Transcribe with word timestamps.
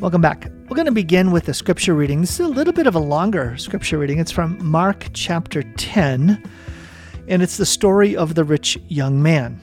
Welcome 0.00 0.20
back. 0.20 0.48
We're 0.68 0.76
going 0.76 0.86
to 0.86 0.92
begin 0.92 1.32
with 1.32 1.48
a 1.48 1.54
scripture 1.54 1.92
reading. 1.92 2.20
This 2.20 2.38
is 2.38 2.46
a 2.46 2.48
little 2.48 2.72
bit 2.72 2.86
of 2.86 2.94
a 2.94 3.00
longer 3.00 3.56
scripture 3.56 3.98
reading. 3.98 4.20
It's 4.20 4.30
from 4.30 4.64
Mark 4.64 5.08
chapter 5.12 5.64
10, 5.64 6.40
and 7.26 7.42
it's 7.42 7.56
the 7.56 7.66
story 7.66 8.16
of 8.16 8.36
the 8.36 8.44
rich 8.44 8.78
young 8.86 9.20
man. 9.20 9.60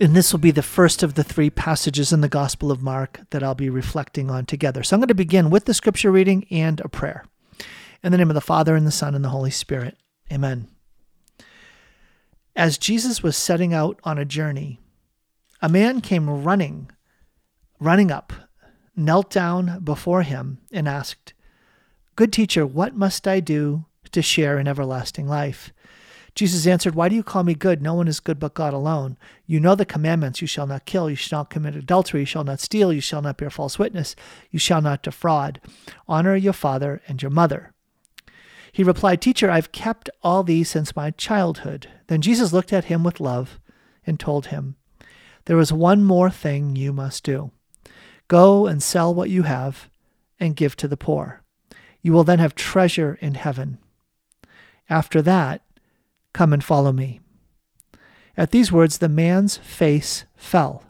And 0.00 0.14
this 0.14 0.32
will 0.32 0.38
be 0.38 0.52
the 0.52 0.62
first 0.62 1.02
of 1.02 1.14
the 1.14 1.24
three 1.24 1.50
passages 1.50 2.12
in 2.12 2.20
the 2.20 2.28
Gospel 2.28 2.70
of 2.70 2.84
Mark 2.84 3.18
that 3.30 3.42
I'll 3.42 3.56
be 3.56 3.68
reflecting 3.68 4.30
on 4.30 4.46
together. 4.46 4.84
So 4.84 4.94
I'm 4.94 5.00
going 5.00 5.08
to 5.08 5.14
begin 5.14 5.50
with 5.50 5.64
the 5.64 5.74
scripture 5.74 6.12
reading 6.12 6.46
and 6.48 6.78
a 6.78 6.88
prayer. 6.88 7.24
In 8.04 8.12
the 8.12 8.18
name 8.18 8.30
of 8.30 8.34
the 8.34 8.40
Father, 8.40 8.76
and 8.76 8.86
the 8.86 8.92
Son, 8.92 9.12
and 9.16 9.24
the 9.24 9.30
Holy 9.30 9.50
Spirit. 9.50 9.98
Amen. 10.32 10.68
As 12.54 12.78
Jesus 12.78 13.24
was 13.24 13.36
setting 13.36 13.74
out 13.74 13.98
on 14.04 14.18
a 14.18 14.24
journey, 14.24 14.78
a 15.60 15.68
man 15.68 16.00
came 16.00 16.44
running, 16.44 16.92
running 17.80 18.12
up 18.12 18.32
knelt 18.96 19.30
down 19.30 19.80
before 19.84 20.22
him 20.22 20.58
and 20.72 20.88
asked, 20.88 21.34
Good 22.16 22.32
teacher, 22.32 22.66
what 22.66 22.96
must 22.96 23.28
I 23.28 23.40
do 23.40 23.84
to 24.12 24.22
share 24.22 24.58
in 24.58 24.66
everlasting 24.66 25.28
life? 25.28 25.72
Jesus 26.34 26.66
answered, 26.66 26.94
Why 26.94 27.08
do 27.08 27.14
you 27.14 27.22
call 27.22 27.44
me 27.44 27.54
good? 27.54 27.80
No 27.80 27.94
one 27.94 28.08
is 28.08 28.20
good 28.20 28.38
but 28.38 28.54
God 28.54 28.74
alone. 28.74 29.16
You 29.46 29.58
know 29.58 29.74
the 29.74 29.86
commandments 29.86 30.42
you 30.42 30.46
shall 30.46 30.66
not 30.66 30.84
kill, 30.84 31.08
you 31.08 31.16
shall 31.16 31.40
not 31.40 31.50
commit 31.50 31.74
adultery, 31.74 32.20
you 32.20 32.26
shall 32.26 32.44
not 32.44 32.60
steal, 32.60 32.92
you 32.92 33.00
shall 33.00 33.22
not 33.22 33.38
bear 33.38 33.48
false 33.48 33.78
witness, 33.78 34.14
you 34.50 34.58
shall 34.58 34.82
not 34.82 35.02
defraud. 35.02 35.60
Honor 36.06 36.36
your 36.36 36.52
father 36.52 37.00
and 37.08 37.22
your 37.22 37.30
mother. 37.30 37.72
He 38.70 38.84
replied, 38.84 39.22
Teacher, 39.22 39.50
I've 39.50 39.72
kept 39.72 40.10
all 40.22 40.42
these 40.42 40.68
since 40.68 40.94
my 40.94 41.10
childhood. 41.12 41.88
Then 42.08 42.20
Jesus 42.20 42.52
looked 42.52 42.72
at 42.74 42.84
him 42.84 43.02
with 43.02 43.18
love 43.18 43.58
and 44.06 44.20
told 44.20 44.48
him, 44.48 44.76
There 45.46 45.58
is 45.58 45.72
one 45.72 46.04
more 46.04 46.28
thing 46.28 46.76
you 46.76 46.92
must 46.92 47.24
do. 47.24 47.50
Go 48.28 48.66
and 48.66 48.82
sell 48.82 49.14
what 49.14 49.30
you 49.30 49.44
have 49.44 49.88
and 50.40 50.56
give 50.56 50.76
to 50.76 50.88
the 50.88 50.96
poor. 50.96 51.42
You 52.02 52.12
will 52.12 52.24
then 52.24 52.38
have 52.38 52.54
treasure 52.54 53.18
in 53.20 53.34
heaven. 53.34 53.78
After 54.88 55.22
that, 55.22 55.62
come 56.32 56.52
and 56.52 56.62
follow 56.62 56.92
me. 56.92 57.20
At 58.36 58.50
these 58.50 58.70
words, 58.70 58.98
the 58.98 59.08
man's 59.08 59.56
face 59.56 60.24
fell. 60.36 60.84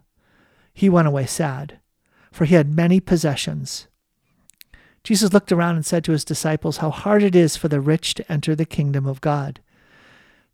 He 0.75 0.89
went 0.89 1.09
away 1.09 1.27
sad, 1.27 1.79
for 2.33 2.45
he 2.45 2.55
had 2.55 2.75
many 2.75 3.01
possessions. 3.01 3.87
Jesus 5.05 5.33
looked 5.33 5.53
around 5.53 5.77
and 5.77 5.87
said 5.87 6.03
to 6.05 6.13
his 6.13 6.25
disciples, 6.25 6.79
How 6.79 6.91
hard 6.91 7.23
it 7.23 7.37
is 7.37 7.57
for 7.57 7.69
the 7.69 7.81
rich 7.81 8.15
to 8.15 8.31
enter 8.31 8.55
the 8.55 8.67
kingdom 8.67 9.07
of 9.07 9.21
God. 9.21 9.61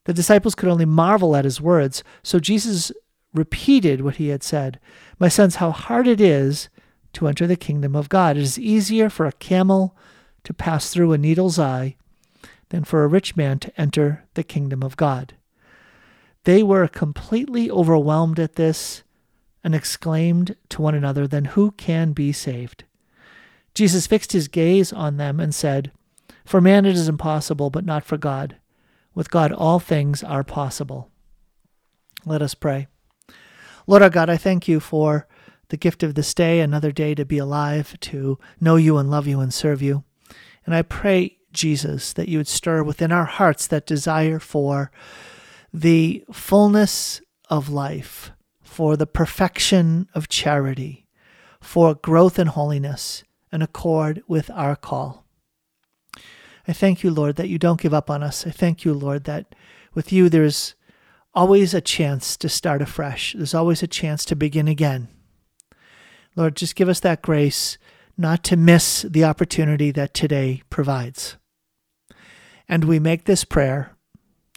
The 0.05 0.13
disciples 0.13 0.55
could 0.55 0.69
only 0.69 0.85
marvel 0.85 1.35
at 1.35 1.47
his 1.47 1.61
words, 1.61 2.05
so 2.23 2.39
Jesus 2.39 2.93
repeated 3.33 4.03
what 4.03 4.17
he 4.17 4.29
had 4.29 4.43
said 4.43 4.79
My 5.19 5.29
sons, 5.29 5.57
how 5.57 5.71
hard 5.71 6.07
it 6.07 6.21
is 6.21 6.69
to 7.15 7.29
enter 7.29 7.47
the 7.47 7.57
kingdom 7.57 7.95
of 7.95 8.09
God. 8.09 8.37
It 8.37 8.43
is 8.43 8.59
easier 8.59 9.09
for 9.09 9.27
a 9.27 9.33
camel 9.33 9.97
to 10.45 10.55
pass 10.55 10.91
through 10.91 11.13
a 11.13 11.19
needle's 11.19 11.59
eye 11.59 11.97
than 12.71 12.85
for 12.85 13.05
a 13.05 13.09
rich 13.09 13.37
man 13.37 13.59
to 13.61 13.81
enter 13.81 14.25
the 14.35 14.43
kingdom 14.43 14.83
of 14.83 14.97
God. 14.97 15.35
They 16.45 16.63
were 16.63 16.89
completely 16.89 17.71
overwhelmed 17.71 18.41
at 18.41 18.57
this 18.57 19.03
and 19.63 19.75
exclaimed 19.75 20.57
to 20.71 20.83
one 20.83 20.95
another, 20.95 21.27
Then 21.27 21.47
who 21.47 21.71
can 21.73 22.13
be 22.13 22.33
saved? 22.33 22.85
Jesus 23.75 24.07
fixed 24.07 24.33
his 24.33 24.49
gaze 24.49 24.93
on 24.93 25.17
them 25.17 25.39
and 25.39 25.55
said, 25.55 25.93
For 26.45 26.61
man 26.61 26.85
it 26.85 26.97
is 26.97 27.09
impossible, 27.09 27.71
but 27.71 27.85
not 27.85 28.05
for 28.05 28.17
God. 28.17 28.57
With 29.15 29.31
God 29.31 29.53
all 29.53 29.79
things 29.79 30.25
are 30.25 30.43
possible. 30.43 31.11
Let 32.25 32.43
us 32.43 32.55
pray. 32.55 32.89
Lord 33.87 34.03
our 34.03 34.11
God, 34.11 34.31
I 34.31 34.37
thank 34.37 34.69
you 34.69 34.81
for 34.81 35.27
the 35.73 35.79
gift 35.79 36.03
of 36.03 36.15
this 36.15 36.35
day, 36.35 36.61
another 36.61 36.93
day 36.93 37.15
to 37.15 37.25
be 37.25 37.39
alive, 37.39 37.99
to 37.99 38.39
know 38.61 38.77
you 38.77 38.99
and 38.99 39.11
love 39.11 39.27
you 39.27 39.41
and 39.41 39.55
serve 39.55 39.81
you. 39.81 40.05
And 40.67 40.75
I 40.75 40.83
pray, 40.83 41.39
Jesus, 41.51 42.13
that 42.13 42.29
you 42.29 42.37
would 42.37 42.47
stir 42.47 42.83
within 42.83 43.11
our 43.11 43.25
hearts 43.25 43.67
that 43.69 43.87
desire 43.87 44.39
for 44.39 44.93
the 45.73 46.27
fullness 46.31 47.23
of 47.49 47.71
life, 47.71 48.33
for 48.61 48.99
the 48.99 49.07
perfection 49.07 50.11
of 50.15 50.29
charity, 50.29 51.07
for 51.59 51.95
growth 51.95 52.39
in 52.39 52.49
holiness 52.49 53.25
in 53.51 53.63
accord 53.63 54.23
with 54.29 54.51
our 54.51 54.77
call. 54.77 55.25
I 56.69 56.75
thank 56.75 57.03
you, 57.03 57.11
Lord, 57.11 57.37
that 57.37 57.49
you 57.49 57.59
don't 57.59 57.81
give 57.81 57.95
up 57.95 58.11
on 58.11 58.23
us. 58.23 58.47
I 58.47 58.51
thank 58.51 58.85
you, 58.85 58.93
Lord, 58.93 59.25
that 59.25 59.55
with 59.95 60.13
you 60.13 60.29
there's 60.29 60.75
always 61.33 61.73
a 61.73 61.81
chance 61.81 62.37
to 62.37 62.51
start 62.51 62.83
afresh. 62.83 63.33
There's 63.33 63.55
always 63.55 63.83
a 63.83 63.87
chance 63.87 64.27
to 64.27 64.37
begin 64.37 64.69
again. 64.69 65.09
Lord, 66.37 66.57
just 66.57 66.77
give 66.77 66.89
us 66.89 67.01
that 67.01 67.23
grace 67.23 67.79
not 68.17 68.45
to 68.45 68.57
miss 68.57 69.03
the 69.03 69.25
opportunity 69.25 69.91
that 69.91 70.15
today 70.15 70.63
provides. 70.71 71.37
And 72.69 72.85
we 72.85 72.99
make 72.99 73.25
this 73.25 73.45
prayer 73.45 73.97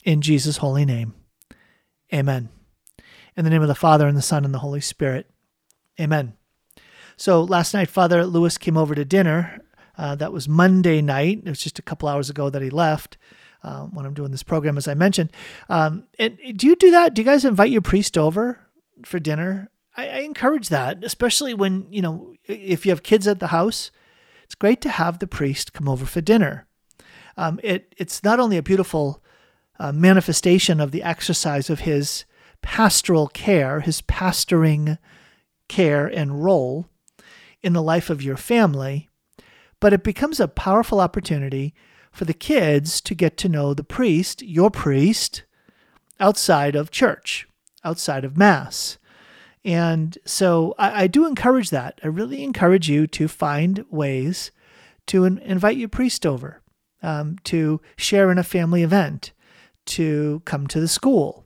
in 0.03 0.21
Jesus' 0.21 0.57
holy 0.57 0.85
name. 0.85 1.15
Amen. 2.13 2.49
In 3.35 3.43
the 3.43 3.49
name 3.49 3.61
of 3.61 3.67
the 3.67 3.75
Father, 3.75 4.07
and 4.07 4.15
the 4.15 4.21
Son, 4.21 4.45
and 4.45 4.53
the 4.53 4.59
Holy 4.59 4.79
Spirit. 4.79 5.29
Amen. 5.99 6.33
So 7.17 7.43
last 7.43 7.73
night, 7.73 7.89
Father 7.89 8.25
Lewis 8.25 8.57
came 8.57 8.77
over 8.77 8.95
to 8.95 9.03
dinner. 9.03 9.59
Uh, 9.97 10.15
that 10.15 10.33
was 10.33 10.47
Monday 10.47 11.01
night. 11.01 11.41
It 11.45 11.49
was 11.49 11.61
just 11.61 11.79
a 11.79 11.81
couple 11.81 12.07
hours 12.07 12.29
ago 12.29 12.49
that 12.49 12.61
he 12.61 12.69
left 12.69 13.17
um, 13.63 13.93
when 13.93 14.05
I'm 14.05 14.13
doing 14.13 14.31
this 14.31 14.43
program, 14.43 14.77
as 14.77 14.87
I 14.87 14.93
mentioned. 14.93 15.31
Um, 15.69 16.07
and 16.19 16.37
do 16.55 16.67
you 16.67 16.75
do 16.75 16.91
that? 16.91 17.13
Do 17.13 17.21
you 17.21 17.25
guys 17.25 17.45
invite 17.45 17.71
your 17.71 17.81
priest 17.81 18.17
over 18.17 18.59
for 19.03 19.19
dinner? 19.19 19.69
I, 19.95 20.07
I 20.07 20.17
encourage 20.19 20.69
that, 20.69 21.03
especially 21.03 21.53
when 21.53 21.87
you 21.89 22.01
know 22.01 22.33
if 22.45 22.85
you 22.85 22.91
have 22.91 23.03
kids 23.03 23.27
at 23.27 23.39
the 23.39 23.47
house. 23.47 23.91
It's 24.43 24.55
great 24.55 24.79
to 24.81 24.89
have 24.89 25.17
the 25.17 25.27
priest 25.27 25.73
come 25.73 25.89
over 25.89 26.05
for 26.05 26.21
dinner. 26.21 26.67
Um, 27.35 27.59
it 27.63 27.95
it's 27.97 28.23
not 28.23 28.39
only 28.39 28.57
a 28.57 28.63
beautiful 28.63 29.23
uh, 29.79 29.91
manifestation 29.91 30.79
of 30.79 30.91
the 30.91 31.03
exercise 31.03 31.69
of 31.69 31.81
his 31.81 32.25
pastoral 32.61 33.27
care, 33.27 33.81
his 33.81 34.01
pastoring 34.01 34.97
care 35.67 36.05
and 36.05 36.43
role 36.43 36.87
in 37.61 37.73
the 37.73 37.81
life 37.81 38.09
of 38.09 38.21
your 38.21 38.37
family, 38.37 39.09
but 39.79 39.93
it 39.93 40.03
becomes 40.03 40.39
a 40.39 40.47
powerful 40.47 40.99
opportunity 40.99 41.73
for 42.11 42.25
the 42.25 42.33
kids 42.33 43.01
to 43.01 43.13
get 43.13 43.37
to 43.37 43.49
know 43.49 43.73
the 43.73 43.83
priest, 43.83 44.41
your 44.41 44.71
priest, 44.71 45.43
outside 46.19 46.75
of 46.75 46.91
church, 46.91 47.47
outside 47.83 48.23
of 48.23 48.37
Mass. 48.37 48.97
And 49.65 50.15
so 50.25 50.75
I, 50.77 51.03
I 51.03 51.07
do 51.07 51.25
encourage 51.25 51.71
that. 51.71 51.99
I 52.03 52.07
really 52.07 52.43
encourage 52.43 52.87
you 52.87 53.07
to 53.07 53.27
find 53.27 53.83
ways 53.89 54.51
to 55.07 55.25
in, 55.25 55.39
invite 55.39 55.77
your 55.77 55.89
priest 55.89 56.25
over, 56.25 56.61
um, 57.01 57.37
to 57.45 57.81
share 57.97 58.31
in 58.31 58.37
a 58.37 58.43
family 58.43 58.83
event, 58.83 59.33
to 59.87 60.43
come 60.45 60.67
to 60.67 60.79
the 60.79 60.87
school, 60.87 61.45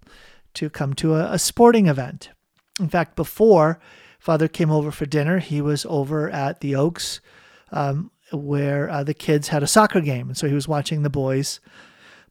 to 0.56 0.69
come 0.69 0.94
to 0.96 1.16
a, 1.16 1.31
a 1.31 1.40
sporting 1.40 1.88
event. 1.88 2.29
In 2.79 2.90
fact, 2.90 3.16
before 3.16 3.79
Father 4.19 4.50
came 4.50 4.69
over 4.69 4.91
for 4.91 5.06
dinner, 5.06 5.40
he 5.40 5.62
was 5.62 5.85
over 5.90 6.29
at 6.29 6.59
the 6.59 6.75
Oaks 6.75 7.22
um, 7.72 8.12
where 8.34 8.90
uh, 8.90 9.03
the 9.03 9.13
kids 9.13 9.47
had 9.47 9.63
a 9.63 9.68
soccer 9.68 10.02
game. 10.02 10.28
And 10.28 10.38
so 10.38 10.47
he 10.47 10.53
was 10.53 10.68
watching 10.68 11.03
the 11.03 11.09
boys 11.09 11.62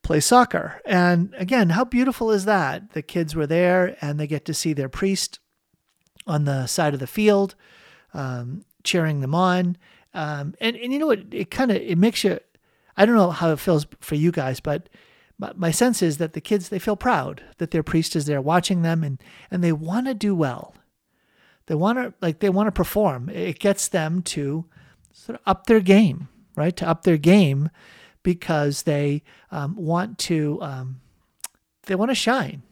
play 0.03 0.21
soccer. 0.21 0.81
And 0.85 1.35
again, 1.39 1.71
how 1.71 1.85
beautiful 1.85 2.31
is 2.31 2.45
that? 2.45 2.93
The 2.93 3.03
kids 3.03 3.35
were 3.35 3.47
there 3.47 3.97
and 4.03 4.21
they 4.21 4.27
get 4.27 4.45
to 4.47 4.55
see 4.55 4.75
their 4.75 4.89
priest 4.89 5.41
on 6.29 6.45
the 6.45 6.67
side 6.67 6.95
of 6.95 7.01
the 7.01 7.07
field, 7.07 7.55
um, 8.15 8.65
cheering 8.85 9.21
them 9.21 9.35
on. 9.35 9.77
Um, 10.15 10.55
and, 10.61 10.77
and 10.77 10.93
you 10.93 10.99
know 10.99 11.07
what? 11.07 11.25
It, 11.33 11.51
kind 11.51 11.71
of, 11.71 11.79
it 11.79 11.99
makes 11.99 12.23
you, 12.23 12.39
I 12.97 13.05
don't 13.05 13.17
know 13.17 13.31
how 13.31 13.51
it 13.51 13.59
feels 13.59 13.87
for 14.01 14.15
you 14.15 14.31
guys, 14.31 14.61
but 14.61 14.89
my, 15.39 15.53
my 15.57 15.71
sense 15.73 16.03
is 16.03 16.19
that 16.19 16.33
the 16.35 16.41
kids, 16.41 16.69
they 16.69 16.79
feel 16.79 16.97
proud 16.97 17.43
that 17.59 17.73
their 17.73 17.83
priest 17.83 18.15
is 18.15 18.27
there 18.27 18.41
watching 18.41 18.83
them 18.83 19.03
and, 19.03 19.21
and 19.51 19.65
they 19.65 19.73
want 19.73 20.07
to 20.07 20.15
do 20.15 20.35
well. 20.35 20.75
They 21.67 21.75
want 21.75 21.99
to, 21.99 22.15
like, 22.21 22.39
they 22.39 22.51
want 22.51 22.69
to 22.69 22.73
perform. 22.73 23.29
It 23.29 23.59
gets 23.59 23.89
them 23.89 24.23
to, 24.23 24.67
sort 25.19 25.39
of 25.39 25.43
up 25.47 25.67
their 25.67 25.81
game, 25.81 26.29
right? 26.57 26.77
To 26.77 26.89
up 26.89 27.03
their 27.03 27.17
game 27.17 27.71
because 28.23 28.85
they 28.85 29.23
um, 29.51 29.75
want 29.77 30.19
to 30.19 30.59
um, 30.63 31.01
they 31.87 31.95
want 31.95 32.11
to 32.11 32.15
shine, 32.15 32.63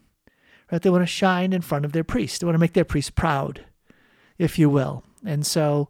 right? 0.70 0.80
They 0.80 0.90
want 0.90 1.02
to 1.02 1.06
shine 1.06 1.52
in 1.52 1.62
front 1.62 1.84
of 1.84 1.92
their 1.92 2.04
priest. 2.04 2.40
They 2.40 2.46
want 2.46 2.54
to 2.54 2.60
make 2.60 2.72
their 2.72 2.84
priest 2.84 3.14
proud, 3.14 3.64
if 4.38 4.58
you 4.58 4.68
will. 4.68 5.04
And 5.24 5.46
so, 5.46 5.88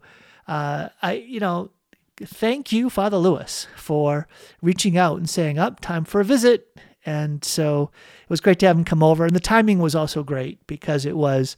uh, 0.48 0.88
I 1.02 1.12
you 1.12 1.40
know, 1.40 1.70
thank 2.16 2.72
you, 2.72 2.90
Father 2.90 3.16
Lewis, 3.16 3.66
for 3.76 4.28
reaching 4.62 4.96
out 4.96 5.18
and 5.18 5.28
saying, 5.28 5.58
"Up, 5.58 5.74
oh, 5.78 5.80
time 5.80 6.04
for 6.04 6.20
a 6.20 6.24
visit." 6.24 6.68
And 7.04 7.44
so 7.44 7.90
it 8.24 8.30
was 8.30 8.40
great 8.40 8.58
to 8.60 8.66
have 8.66 8.76
him 8.76 8.84
come 8.84 9.02
over, 9.02 9.24
and 9.24 9.34
the 9.34 9.40
timing 9.40 9.78
was 9.78 9.94
also 9.94 10.22
great 10.24 10.66
because 10.66 11.06
it 11.06 11.16
was 11.16 11.56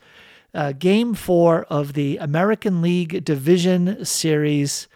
uh, 0.55 0.73
game 0.73 1.15
four 1.15 1.65
of 1.65 1.94
the 1.94 2.19
American 2.19 2.82
League 2.82 3.25
Division 3.25 4.05
Series 4.05 4.88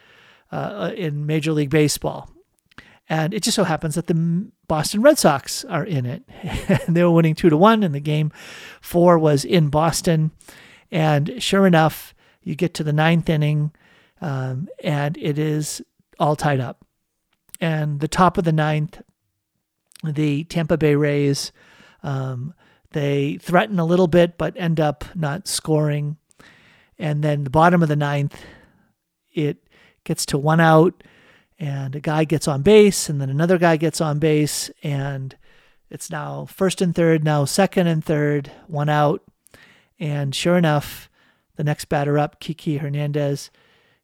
uh, 0.50 0.92
in 0.96 1.26
Major 1.26 1.52
League 1.52 1.70
Baseball. 1.70 2.30
And 3.08 3.34
it 3.34 3.42
just 3.42 3.56
so 3.56 3.64
happens 3.64 3.94
that 3.96 4.06
the 4.06 4.50
Boston 4.72 5.02
Red 5.02 5.18
Sox 5.18 5.66
are 5.66 5.84
in 5.84 6.06
it. 6.06 6.22
they 6.88 7.04
were 7.04 7.10
winning 7.10 7.34
two 7.34 7.50
to 7.50 7.58
one, 7.58 7.82
and 7.82 7.94
the 7.94 8.00
game 8.00 8.32
four 8.80 9.18
was 9.18 9.44
in 9.44 9.68
Boston. 9.68 10.30
And 10.90 11.42
sure 11.42 11.66
enough, 11.66 12.14
you 12.42 12.54
get 12.54 12.72
to 12.74 12.82
the 12.82 12.92
ninth 12.94 13.28
inning. 13.28 13.72
um, 14.22 14.68
and 14.82 15.18
it 15.18 15.38
is 15.38 15.82
all 16.18 16.36
tied 16.36 16.58
up. 16.58 16.86
And 17.60 18.00
the 18.00 18.08
top 18.08 18.38
of 18.38 18.44
the 18.44 18.52
ninth, 18.52 19.02
the 20.02 20.44
Tampa 20.44 20.78
Bay 20.78 20.94
Rays, 20.94 21.52
um, 22.02 22.54
they 22.92 23.36
threaten 23.42 23.78
a 23.78 23.84
little 23.84 24.08
bit, 24.08 24.38
but 24.38 24.56
end 24.56 24.80
up 24.80 25.04
not 25.14 25.46
scoring. 25.46 26.16
And 26.98 27.22
then 27.22 27.44
the 27.44 27.50
bottom 27.50 27.82
of 27.82 27.90
the 27.90 27.94
ninth, 27.94 28.40
it 29.34 29.68
gets 30.04 30.24
to 30.24 30.38
one 30.38 30.60
out, 30.60 31.04
and 31.62 31.94
a 31.94 32.00
guy 32.00 32.24
gets 32.24 32.48
on 32.48 32.62
base, 32.62 33.08
and 33.08 33.20
then 33.20 33.30
another 33.30 33.56
guy 33.56 33.76
gets 33.76 34.00
on 34.00 34.18
base, 34.18 34.68
and 34.82 35.36
it's 35.90 36.10
now 36.10 36.44
first 36.44 36.80
and 36.82 36.92
third, 36.92 37.22
now 37.22 37.44
second 37.44 37.86
and 37.86 38.04
third, 38.04 38.50
one 38.66 38.88
out. 38.88 39.22
And 40.00 40.34
sure 40.34 40.58
enough, 40.58 41.08
the 41.54 41.62
next 41.62 41.84
batter 41.84 42.18
up, 42.18 42.40
Kiki 42.40 42.78
Hernandez, 42.78 43.52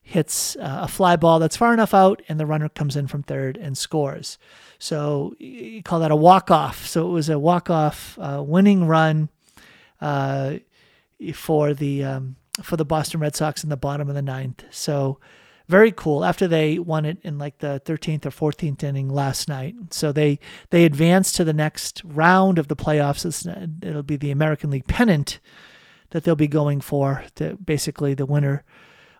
hits 0.00 0.54
uh, 0.54 0.82
a 0.82 0.88
fly 0.88 1.16
ball 1.16 1.40
that's 1.40 1.56
far 1.56 1.74
enough 1.74 1.92
out, 1.92 2.22
and 2.28 2.38
the 2.38 2.46
runner 2.46 2.68
comes 2.68 2.94
in 2.94 3.08
from 3.08 3.24
third 3.24 3.56
and 3.56 3.76
scores. 3.76 4.38
So 4.78 5.34
you 5.40 5.82
call 5.82 5.98
that 5.98 6.12
a 6.12 6.16
walk 6.16 6.52
off. 6.52 6.86
So 6.86 7.08
it 7.08 7.12
was 7.12 7.28
a 7.28 7.40
walk 7.40 7.70
off 7.70 8.16
uh, 8.20 8.40
winning 8.46 8.86
run 8.86 9.30
uh, 10.00 10.58
for 11.34 11.74
the 11.74 12.04
um, 12.04 12.36
for 12.62 12.76
the 12.76 12.84
Boston 12.84 13.18
Red 13.18 13.34
Sox 13.34 13.64
in 13.64 13.68
the 13.68 13.76
bottom 13.76 14.08
of 14.08 14.14
the 14.14 14.22
ninth. 14.22 14.62
So 14.70 15.18
very 15.68 15.92
cool. 15.92 16.24
After 16.24 16.48
they 16.48 16.78
won 16.78 17.04
it 17.04 17.18
in 17.22 17.38
like 17.38 17.58
the 17.58 17.80
13th 17.84 18.26
or 18.26 18.30
14th 18.30 18.82
inning 18.82 19.08
last 19.08 19.48
night, 19.48 19.74
so 19.90 20.12
they 20.12 20.38
they 20.70 20.84
advanced 20.84 21.36
to 21.36 21.44
the 21.44 21.52
next 21.52 22.02
round 22.04 22.58
of 22.58 22.68
the 22.68 22.76
playoffs. 22.76 23.24
It'll 23.82 24.02
be 24.02 24.16
the 24.16 24.30
American 24.30 24.70
League 24.70 24.86
pennant 24.86 25.40
that 26.10 26.24
they'll 26.24 26.34
be 26.36 26.48
going 26.48 26.80
for. 26.80 27.24
To 27.36 27.56
basically 27.56 28.14
the 28.14 28.26
winner 28.26 28.64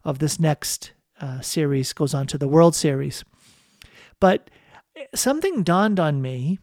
of 0.04 0.18
this 0.18 0.40
next 0.40 0.92
uh, 1.20 1.40
series 1.40 1.92
goes 1.92 2.14
on 2.14 2.26
to 2.28 2.38
the 2.38 2.48
World 2.48 2.74
Series. 2.74 3.24
But 4.20 4.50
something 5.14 5.62
dawned 5.62 6.00
on 6.00 6.22
me 6.22 6.58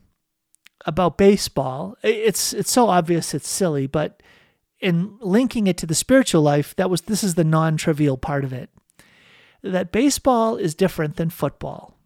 about 0.85 1.17
baseball. 1.17 1.95
It's 2.01 2.53
it's 2.53 2.71
so 2.71 2.87
obvious 2.89 3.33
it's 3.33 3.49
silly, 3.49 3.87
but 3.87 4.21
in 4.79 5.17
linking 5.21 5.67
it 5.67 5.77
to 5.77 5.85
the 5.85 5.95
spiritual 5.95 6.41
life, 6.41 6.75
that 6.75 6.89
was 6.89 7.01
this 7.01 7.23
is 7.23 7.35
the 7.35 7.43
non-trivial 7.43 8.17
part 8.17 8.43
of 8.43 8.53
it. 8.53 8.69
That 9.65 9.91
baseball 9.91 10.57
is 10.57 10.75
different 10.75 11.15
than 11.15 11.31
football 11.31 11.97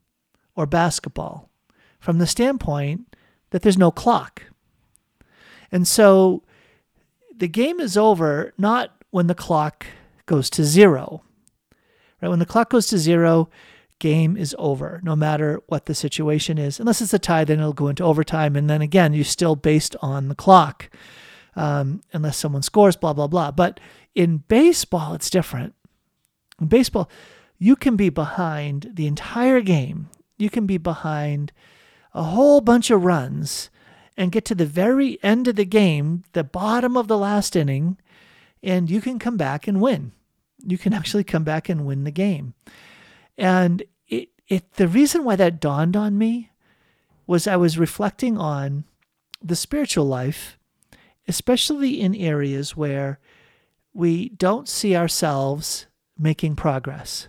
or 0.55 0.65
basketball 0.65 1.49
from 1.99 2.17
the 2.17 2.27
standpoint 2.27 3.15
that 3.49 3.61
there's 3.61 3.77
no 3.77 3.91
clock. 3.91 4.43
And 5.71 5.87
so 5.87 6.43
the 7.35 7.49
game 7.49 7.79
is 7.79 7.97
over 7.97 8.53
not 8.57 9.03
when 9.11 9.27
the 9.27 9.35
clock 9.35 9.85
goes 10.25 10.49
to 10.51 10.63
zero. 10.63 11.23
Right? 12.21 12.29
When 12.29 12.39
the 12.39 12.45
clock 12.45 12.69
goes 12.69 12.87
to 12.87 12.97
zero, 12.97 13.49
game 13.99 14.37
is 14.37 14.55
over, 14.57 15.01
no 15.03 15.15
matter 15.15 15.61
what 15.67 15.85
the 15.85 15.93
situation 15.93 16.57
is. 16.57 16.79
Unless 16.79 17.01
it's 17.01 17.13
a 17.13 17.19
tie, 17.19 17.43
then 17.43 17.59
it'll 17.59 17.73
go 17.73 17.89
into 17.89 18.03
overtime. 18.03 18.55
And 18.55 18.69
then 18.69 18.81
again, 18.81 19.13
you're 19.13 19.25
still 19.25 19.55
based 19.55 19.95
on 20.01 20.29
the 20.29 20.35
clock, 20.35 20.89
um, 21.55 22.01
unless 22.13 22.37
someone 22.37 22.61
scores, 22.61 22.95
blah, 22.95 23.13
blah, 23.13 23.27
blah. 23.27 23.51
But 23.51 23.79
in 24.15 24.37
baseball, 24.47 25.13
it's 25.13 25.29
different. 25.29 25.75
In 26.61 26.67
baseball, 26.67 27.09
you 27.59 27.75
can 27.75 27.95
be 27.95 28.09
behind 28.09 28.91
the 28.93 29.05
entire 29.05 29.61
game, 29.61 30.09
you 30.37 30.49
can 30.49 30.65
be 30.65 30.77
behind 30.77 31.51
a 32.13 32.23
whole 32.23 32.61
bunch 32.61 32.89
of 32.89 33.03
runs 33.03 33.69
and 34.17 34.31
get 34.31 34.45
to 34.45 34.55
the 34.55 34.65
very 34.65 35.21
end 35.23 35.47
of 35.47 35.55
the 35.55 35.65
game, 35.65 36.23
the 36.33 36.43
bottom 36.43 36.97
of 36.97 37.07
the 37.07 37.17
last 37.17 37.55
inning, 37.55 37.97
and 38.63 38.89
you 38.89 39.01
can 39.01 39.19
come 39.19 39.37
back 39.37 39.67
and 39.67 39.79
win. 39.79 40.13
You 40.65 40.77
can 40.77 40.93
actually 40.99 41.23
come 41.23 41.43
back 41.43 41.69
and 41.69 41.85
win 41.85 42.05
the 42.05 42.11
game. 42.11 42.53
And 43.37 43.83
it, 44.07 44.29
it 44.47 44.73
the 44.73 44.87
reason 44.87 45.23
why 45.23 45.35
that 45.35 45.59
dawned 45.59 45.95
on 45.95 46.17
me 46.17 46.51
was 47.27 47.47
I 47.47 47.57
was 47.57 47.77
reflecting 47.77 48.37
on 48.37 48.85
the 49.41 49.55
spiritual 49.55 50.05
life, 50.05 50.57
especially 51.27 52.01
in 52.01 52.15
areas 52.15 52.75
where 52.75 53.19
we 53.93 54.29
don't 54.29 54.67
see 54.67 54.95
ourselves 54.95 55.85
making 56.17 56.55
progress, 56.55 57.27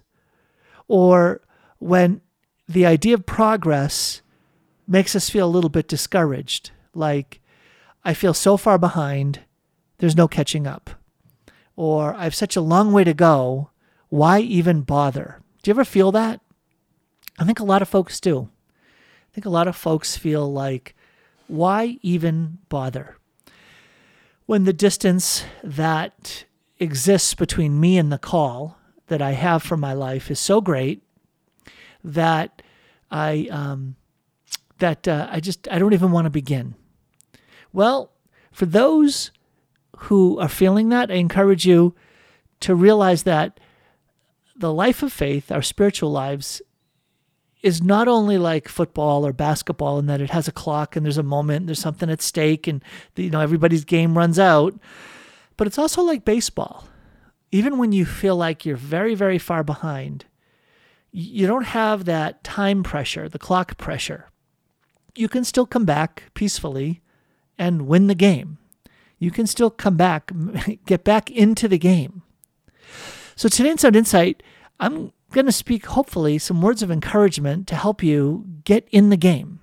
or 0.90 1.40
when 1.78 2.20
the 2.68 2.84
idea 2.84 3.14
of 3.14 3.24
progress 3.24 4.22
makes 4.88 5.14
us 5.14 5.30
feel 5.30 5.46
a 5.46 5.54
little 5.54 5.70
bit 5.70 5.86
discouraged, 5.86 6.72
like 6.94 7.40
I 8.04 8.12
feel 8.12 8.34
so 8.34 8.56
far 8.56 8.76
behind, 8.76 9.40
there's 9.98 10.16
no 10.16 10.26
catching 10.26 10.66
up 10.66 10.90
or 11.76 12.14
I 12.14 12.24
have 12.24 12.34
such 12.34 12.56
a 12.56 12.60
long 12.60 12.92
way 12.92 13.04
to 13.04 13.14
go. 13.14 13.70
Why 14.08 14.40
even 14.40 14.82
bother? 14.82 15.40
Do 15.62 15.70
you 15.70 15.72
ever 15.72 15.84
feel 15.84 16.12
that? 16.12 16.40
I 17.38 17.44
think 17.44 17.60
a 17.60 17.64
lot 17.64 17.82
of 17.82 17.88
folks 17.88 18.20
do. 18.20 18.50
I 18.82 19.32
think 19.32 19.46
a 19.46 19.50
lot 19.50 19.68
of 19.68 19.76
folks 19.76 20.16
feel 20.16 20.52
like, 20.52 20.96
why 21.46 21.98
even 22.02 22.58
bother? 22.68 23.16
When 24.46 24.64
the 24.64 24.72
distance 24.72 25.44
that 25.62 26.44
exists 26.78 27.34
between 27.34 27.78
me 27.78 27.96
and 27.96 28.10
the 28.10 28.18
call 28.18 28.76
that 29.10 29.20
I 29.20 29.32
have 29.32 29.62
for 29.62 29.76
my 29.76 29.92
life 29.92 30.30
is 30.30 30.40
so 30.40 30.60
great 30.60 31.02
that 32.02 32.62
I 33.10 33.48
um, 33.50 33.96
that 34.78 35.06
uh, 35.06 35.28
I 35.30 35.40
just 35.40 35.68
I 35.70 35.78
don't 35.78 35.92
even 35.92 36.12
want 36.12 36.24
to 36.26 36.30
begin. 36.30 36.74
Well, 37.72 38.12
for 38.52 38.66
those 38.66 39.32
who 40.04 40.38
are 40.38 40.48
feeling 40.48 40.88
that, 40.88 41.10
I 41.10 41.14
encourage 41.14 41.66
you 41.66 41.94
to 42.60 42.74
realize 42.74 43.24
that 43.24 43.58
the 44.56 44.72
life 44.72 45.02
of 45.02 45.12
faith, 45.12 45.50
our 45.50 45.62
spiritual 45.62 46.12
lives, 46.12 46.62
is 47.62 47.82
not 47.82 48.08
only 48.08 48.38
like 48.38 48.68
football 48.68 49.26
or 49.26 49.32
basketball 49.32 49.98
in 49.98 50.06
that 50.06 50.20
it 50.20 50.30
has 50.30 50.48
a 50.48 50.52
clock 50.52 50.96
and 50.96 51.04
there's 51.04 51.18
a 51.18 51.22
moment, 51.22 51.66
there's 51.66 51.80
something 51.80 52.10
at 52.10 52.22
stake, 52.22 52.68
and 52.68 52.82
you 53.16 53.30
know 53.30 53.40
everybody's 53.40 53.84
game 53.84 54.16
runs 54.16 54.38
out, 54.38 54.78
but 55.56 55.66
it's 55.66 55.78
also 55.78 56.00
like 56.02 56.24
baseball. 56.24 56.86
Even 57.52 57.78
when 57.78 57.92
you 57.92 58.04
feel 58.04 58.36
like 58.36 58.64
you're 58.64 58.76
very, 58.76 59.14
very 59.14 59.38
far 59.38 59.64
behind, 59.64 60.26
you 61.10 61.46
don't 61.46 61.66
have 61.66 62.04
that 62.04 62.44
time 62.44 62.82
pressure, 62.82 63.28
the 63.28 63.38
clock 63.38 63.76
pressure. 63.76 64.28
You 65.16 65.28
can 65.28 65.44
still 65.44 65.66
come 65.66 65.84
back 65.84 66.24
peacefully 66.34 67.02
and 67.58 67.88
win 67.88 68.06
the 68.06 68.14
game 68.14 68.58
you 69.20 69.30
can 69.30 69.46
still 69.46 69.70
come 69.70 69.96
back, 69.96 70.32
get 70.86 71.04
back 71.04 71.30
into 71.30 71.68
the 71.68 71.78
game. 71.78 72.22
So 73.36 73.48
today 73.48 73.70
in 73.70 73.78
Sound 73.78 73.94
Insight, 73.94 74.42
I'm 74.80 75.12
going 75.30 75.46
to 75.46 75.52
speak 75.52 75.86
hopefully 75.86 76.38
some 76.38 76.60
words 76.60 76.82
of 76.82 76.90
encouragement 76.90 77.68
to 77.68 77.76
help 77.76 78.02
you 78.02 78.46
get 78.64 78.88
in 78.90 79.10
the 79.10 79.16
game, 79.16 79.60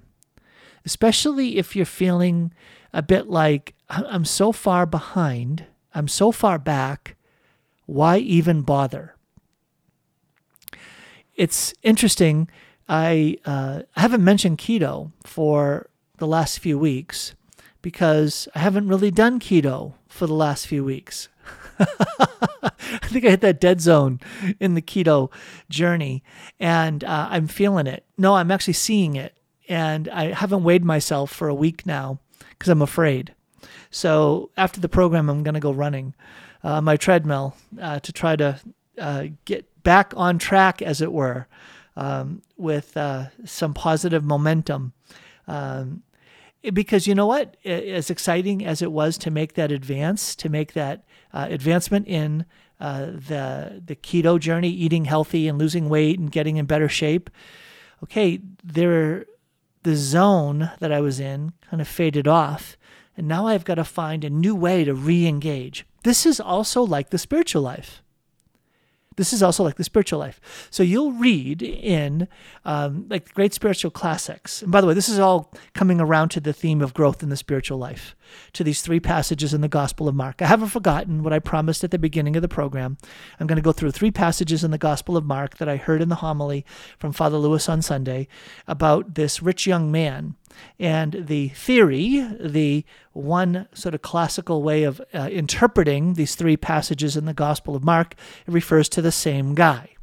especially 0.86 1.58
if 1.58 1.76
you're 1.76 1.86
feeling 1.86 2.54
a 2.94 3.02
bit 3.02 3.28
like 3.28 3.74
I'm 3.90 4.26
so 4.26 4.52
far 4.52 4.86
behind, 4.86 5.66
I'm 5.94 6.08
so 6.08 6.32
far 6.32 6.60
back, 6.60 7.17
why 7.88 8.18
even 8.20 8.62
bother? 8.62 9.16
It's 11.36 11.74
interesting. 11.82 12.50
I 12.88 13.38
uh, 13.46 13.84
haven't 13.96 14.24
mentioned 14.24 14.60
keto 14.60 15.12
for 15.24 15.90
the 16.18 16.28
last 16.28 16.60
few 16.60 16.78
weeks 16.78 17.34
because 17.82 18.48
I 18.54 18.60
haven't 18.60 18.88
really 18.88 19.12
done 19.12 19.40
keto 19.40 19.94
for 20.08 20.28
the 20.28 20.34
last 20.34 20.68
few 20.68 20.84
weeks. 20.84 21.30
I 21.80 23.00
think 23.04 23.26
I 23.26 23.30
hit 23.30 23.42
that 23.42 23.62
dead 23.62 23.82
zone 23.82 24.20
in 24.60 24.74
the 24.74 24.82
keto 24.82 25.32
journey 25.70 26.24
and 26.60 27.04
uh, 27.04 27.28
I'm 27.30 27.48
feeling 27.48 27.88
it. 27.88 28.06
No, 28.18 28.36
I'm 28.36 28.52
actually 28.52 28.74
seeing 28.74 29.16
it. 29.16 29.34
And 29.70 30.08
I 30.10 30.32
haven't 30.32 30.64
weighed 30.64 30.86
myself 30.86 31.30
for 31.32 31.50
a 31.50 31.56
week 31.56 31.86
now 31.86 32.20
because 32.52 32.70
I'm 32.70 32.82
afraid. 32.82 33.34
So 33.92 34.50
after 34.58 34.80
the 34.80 34.90
program, 34.90 35.30
I'm 35.30 35.44
going 35.44 35.56
to 35.56 35.60
go 35.60 35.72
running 35.72 36.14
uh, 36.68 36.82
my 36.82 36.98
treadmill 36.98 37.56
uh, 37.82 37.98
to 38.02 38.12
try 38.12 38.36
to 38.36 38.60
uh, 39.00 39.28
get 39.46 39.66
back 39.84 40.14
on 40.18 40.38
track, 40.38 40.82
as 40.82 41.02
it 41.02 41.14
were, 41.14 41.48
um, 41.96 42.42
with 42.58 42.98
uh, 42.98 43.28
some 43.46 43.74
positive 43.74 44.22
momentum. 44.26 44.92
Um, 45.48 46.04
because 46.74 47.08
you 47.08 47.16
know 47.16 47.26
what? 47.26 47.56
As 47.64 48.10
exciting 48.10 48.66
as 48.66 48.82
it 48.82 48.92
was 48.92 49.18
to 49.20 49.32
make 49.32 49.54
that 49.54 49.72
advance 49.72 50.36
to 50.36 50.50
make 50.50 50.74
that 50.74 51.06
uh, 51.34 51.48
advancement 51.50 52.06
in 52.06 52.46
the 52.80 53.82
the 53.86 53.96
keto 53.96 54.38
journey 54.38 54.70
eating 54.70 55.06
healthy 55.06 55.48
and 55.48 55.58
losing 55.58 55.88
weight 55.88 56.20
and 56.20 56.32
getting 56.32 56.58
in 56.58 56.66
better 56.66 56.88
shape 56.88 57.30
okay 58.04 58.40
there 58.64 59.26
the 59.82 59.96
zone 59.96 60.70
that 60.80 60.92
i 60.92 61.02
was 61.02 61.20
in 61.20 61.54
kind 61.70 61.82
of 61.82 61.88
faded 61.88 62.28
off. 62.28 62.78
And 63.16 63.28
now 63.28 63.48
i've 63.48 63.66
got 63.66 63.76
to 63.76 63.84
find 63.84 64.24
a 64.24 64.30
new 64.30 64.54
way 64.54 64.84
to 64.84 64.94
re-engage 64.94 65.86
this 66.08 66.26
is 66.26 66.40
also 66.40 66.82
like 66.84 67.10
the 67.12 67.18
spiritual 67.18 67.62
life 67.62 68.02
This 69.18 69.34
is 69.34 69.42
also 69.42 69.64
like 69.64 69.78
the 69.78 69.84
spiritual 69.84 70.20
life. 70.20 70.40
So 70.70 70.84
you'll 70.84 71.12
read 71.12 71.64
in 71.64 72.28
um, 72.66 73.08
like 73.10 73.34
great 73.34 73.52
spiritual 73.52 73.90
classics. 73.90 74.62
And 74.62 74.72
by 74.72 74.80
the 74.80 74.86
way, 74.88 74.94
this 74.94 75.10
is 75.10 75.18
all 75.18 75.52
coming 75.74 76.00
around 76.00 76.30
to 76.30 76.40
the 76.40 76.54
theme 76.54 76.82
of 76.84 76.94
growth 76.94 77.24
in 77.24 77.30
the 77.30 77.36
spiritual 77.36 77.80
life, 77.80 78.16
to 78.54 78.64
these 78.64 78.84
three 78.84 79.00
passages 79.00 79.56
in 79.56 79.62
the 79.62 79.68
Gospel 79.68 80.08
of 80.08 80.14
Mark. 80.14 80.40
I 80.42 80.46
haven't 80.46 80.70
forgotten 80.70 81.24
what 81.24 81.34
I 81.34 81.40
promised 81.40 81.84
at 81.84 81.90
the 81.90 81.98
beginning 81.98 82.36
of 82.36 82.44
the 82.44 82.48
program. 82.48 82.98
I'm 83.40 83.48
going 83.48 83.58
to 83.58 83.64
go 83.64 83.72
through 83.72 83.92
three 83.92 84.12
passages 84.12 84.64
in 84.64 84.70
the 84.70 84.78
Gospel 84.78 85.18
of 85.18 85.26
Mark 85.26 85.58
that 85.58 85.68
I 85.68 85.78
heard 85.78 86.04
in 86.04 86.10
the 86.10 86.22
homily 86.22 86.64
from 87.00 87.12
Father 87.12 87.38
Lewis 87.38 87.68
on 87.68 87.82
Sunday 87.82 88.28
about 88.68 89.16
this 89.16 89.42
rich 89.42 89.66
young 89.66 89.92
man 89.92 90.36
and 90.80 91.26
the 91.28 91.50
theory, 91.50 92.28
the 92.40 92.86
one 93.14 93.68
sort 93.74 93.96
of 93.96 94.02
classical 94.02 94.62
way 94.64 94.84
of 94.84 95.02
uh, 95.14 95.30
interpreting 95.32 96.14
these 96.14 96.36
three 96.36 96.58
passages 96.58 97.18
in 97.18 97.26
the 97.26 97.34
Gospel 97.34 97.76
of 97.76 97.84
Mark, 97.84 98.16
refers 98.46 98.90
to 98.90 99.02
the 99.02 99.12
same 99.12 99.56
guy. 99.56 99.96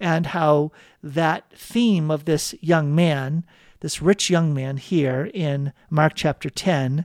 And 0.00 0.26
how 0.26 0.72
that 1.02 1.52
theme 1.56 2.10
of 2.10 2.24
this 2.24 2.54
young 2.60 2.94
man, 2.94 3.44
this 3.80 4.02
rich 4.02 4.30
young 4.30 4.54
man 4.54 4.76
here 4.78 5.30
in 5.32 5.72
Mark 5.90 6.14
chapter 6.14 6.50
10, 6.50 7.04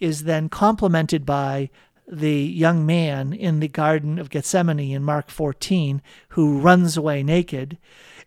is 0.00 0.24
then 0.24 0.48
complemented 0.48 1.24
by 1.24 1.70
the 2.06 2.42
young 2.42 2.84
man 2.84 3.32
in 3.32 3.60
the 3.60 3.68
Garden 3.68 4.18
of 4.18 4.28
Gethsemane 4.28 4.92
in 4.92 5.02
Mark 5.02 5.30
14 5.30 6.02
who 6.30 6.58
runs 6.58 6.96
away 6.96 7.22
naked. 7.22 7.78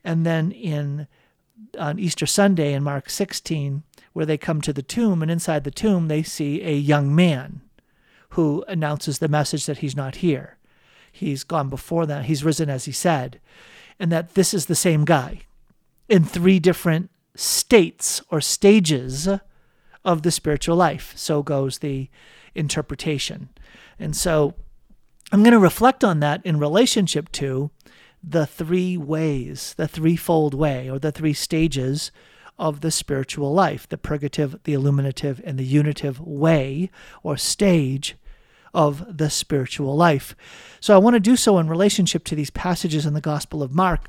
And 0.04 0.26
then 0.26 0.52
in 0.52 1.08
on 1.78 2.00
Easter 2.00 2.26
Sunday 2.26 2.74
in 2.74 2.84
Mark 2.84 3.10
16, 3.10 3.84
where 4.14 4.26
they 4.26 4.38
come 4.38 4.62
to 4.62 4.74
the 4.74 4.82
tomb, 4.82 5.22
and 5.22 5.30
inside 5.30 5.64
the 5.64 5.72
tomb 5.72 6.08
they 6.08 6.24
see 6.24 6.62
a 6.64 6.74
young 6.74 7.14
man 7.14 7.62
who 8.32 8.64
announces 8.68 9.20
the 9.20 9.28
message 9.28 9.66
that 9.66 9.80
he's 9.80 9.96
not 9.96 10.18
here. 10.18 10.58
He's 11.12 11.44
gone 11.44 11.70
before 11.70 12.06
that. 12.06 12.26
He's 12.26 12.44
risen 12.44 12.70
as 12.70 12.86
he 12.86 12.92
said. 12.92 13.40
And 14.00 14.12
that 14.12 14.36
this 14.36 14.54
is 14.54 14.68
the 14.68 14.76
same 14.76 15.06
guy 15.06 15.42
in 16.08 16.24
three 16.24 16.60
different 16.60 17.10
states 17.36 18.22
or 18.30 18.42
stages 18.42 19.28
of 20.06 20.22
the 20.22 20.32
spiritual 20.32 20.76
life. 20.76 21.14
So 21.16 21.42
goes 21.42 21.80
the 21.80 22.10
interpretation. 22.54 23.50
And 23.98 24.16
so 24.16 24.54
I'm 25.32 25.42
going 25.42 25.54
to 25.54 25.60
reflect 25.60 26.04
on 26.04 26.20
that 26.20 26.46
in 26.46 26.60
relationship 26.60 27.32
to 27.34 27.72
the 28.24 28.46
three 28.46 28.98
ways, 28.98 29.74
the 29.78 29.88
threefold 29.88 30.54
way, 30.54 30.90
or 30.90 31.00
the 31.00 31.12
three 31.12 31.34
stages 31.34 32.12
of 32.60 32.82
the 32.82 32.92
spiritual 32.92 33.54
life 33.54 33.88
the 33.88 33.98
purgative, 33.98 34.60
the 34.64 34.74
illuminative, 34.74 35.42
and 35.44 35.58
the 35.58 35.64
unitive 35.64 36.20
way 36.20 36.90
or 37.24 37.38
stage 37.38 38.16
of 38.74 39.18
the 39.18 39.30
spiritual 39.30 39.96
life. 39.96 40.36
So 40.80 40.94
I 40.94 41.00
want 41.00 41.16
to 41.16 41.20
do 41.20 41.36
so 41.36 41.58
in 41.58 41.68
relationship 41.68 42.24
to 42.26 42.36
these 42.36 42.50
passages 42.50 43.06
in 43.06 43.14
the 43.14 43.22
Gospel 43.22 43.64
of 43.64 43.74
Mark, 43.74 44.08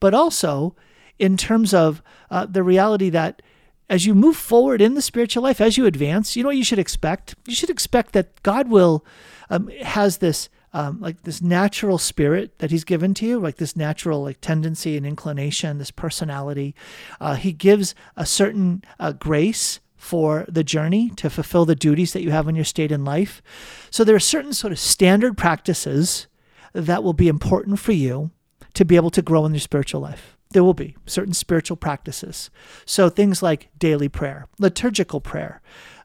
but 0.00 0.14
also 0.14 0.74
in 1.18 1.36
terms 1.36 1.74
of 1.74 2.02
uh, 2.30 2.46
the 2.46 2.62
reality 2.62 3.10
that 3.10 3.42
as 3.90 4.06
you 4.06 4.14
move 4.14 4.36
forward 4.36 4.80
in 4.80 4.94
the 4.94 5.02
spiritual 5.02 5.42
life, 5.42 5.60
as 5.60 5.76
you 5.76 5.86
advance, 5.86 6.36
you 6.36 6.42
know 6.42 6.50
what 6.50 6.56
you 6.56 6.64
should 6.64 6.78
expect? 6.78 7.34
You 7.46 7.54
should 7.54 7.70
expect 7.70 8.12
that 8.12 8.42
God 8.42 8.68
will 8.68 9.04
um, 9.50 9.68
has 9.82 10.18
this 10.18 10.48
um, 10.72 11.00
like 11.00 11.22
this 11.22 11.40
natural 11.40 11.98
spirit 11.98 12.58
that 12.58 12.70
he's 12.70 12.84
given 12.84 13.14
to 13.14 13.26
you, 13.26 13.38
like 13.38 13.56
this 13.56 13.76
natural 13.76 14.22
like 14.22 14.40
tendency 14.40 14.96
and 14.96 15.06
inclination, 15.06 15.78
this 15.78 15.90
personality. 15.90 16.74
Uh, 17.20 17.34
he 17.34 17.52
gives 17.52 17.94
a 18.16 18.26
certain 18.26 18.82
uh, 18.98 19.12
grace 19.12 19.80
for 19.96 20.44
the 20.48 20.64
journey 20.64 21.10
to 21.16 21.28
fulfill 21.28 21.64
the 21.64 21.74
duties 21.74 22.12
that 22.12 22.22
you 22.22 22.30
have 22.30 22.48
in 22.48 22.54
your 22.54 22.64
state 22.64 22.92
in 22.92 23.04
life. 23.04 23.42
So 23.90 24.04
there 24.04 24.14
are 24.14 24.20
certain 24.20 24.52
sort 24.52 24.72
of 24.72 24.78
standard 24.78 25.36
practices 25.36 26.28
that 26.72 27.02
will 27.02 27.14
be 27.14 27.28
important 27.28 27.80
for 27.80 27.92
you 27.92 28.30
to 28.74 28.84
be 28.84 28.96
able 28.96 29.10
to 29.10 29.22
grow 29.22 29.44
in 29.44 29.52
your 29.52 29.60
spiritual 29.60 30.00
life. 30.00 30.36
There 30.50 30.64
will 30.64 30.74
be 30.74 30.96
certain 31.04 31.34
spiritual 31.34 31.76
practices. 31.76 32.48
So 32.86 33.08
things 33.08 33.42
like 33.42 33.68
daily 33.76 34.08
prayer, 34.08 34.46
liturgical 34.58 35.20
prayer, 35.20 35.60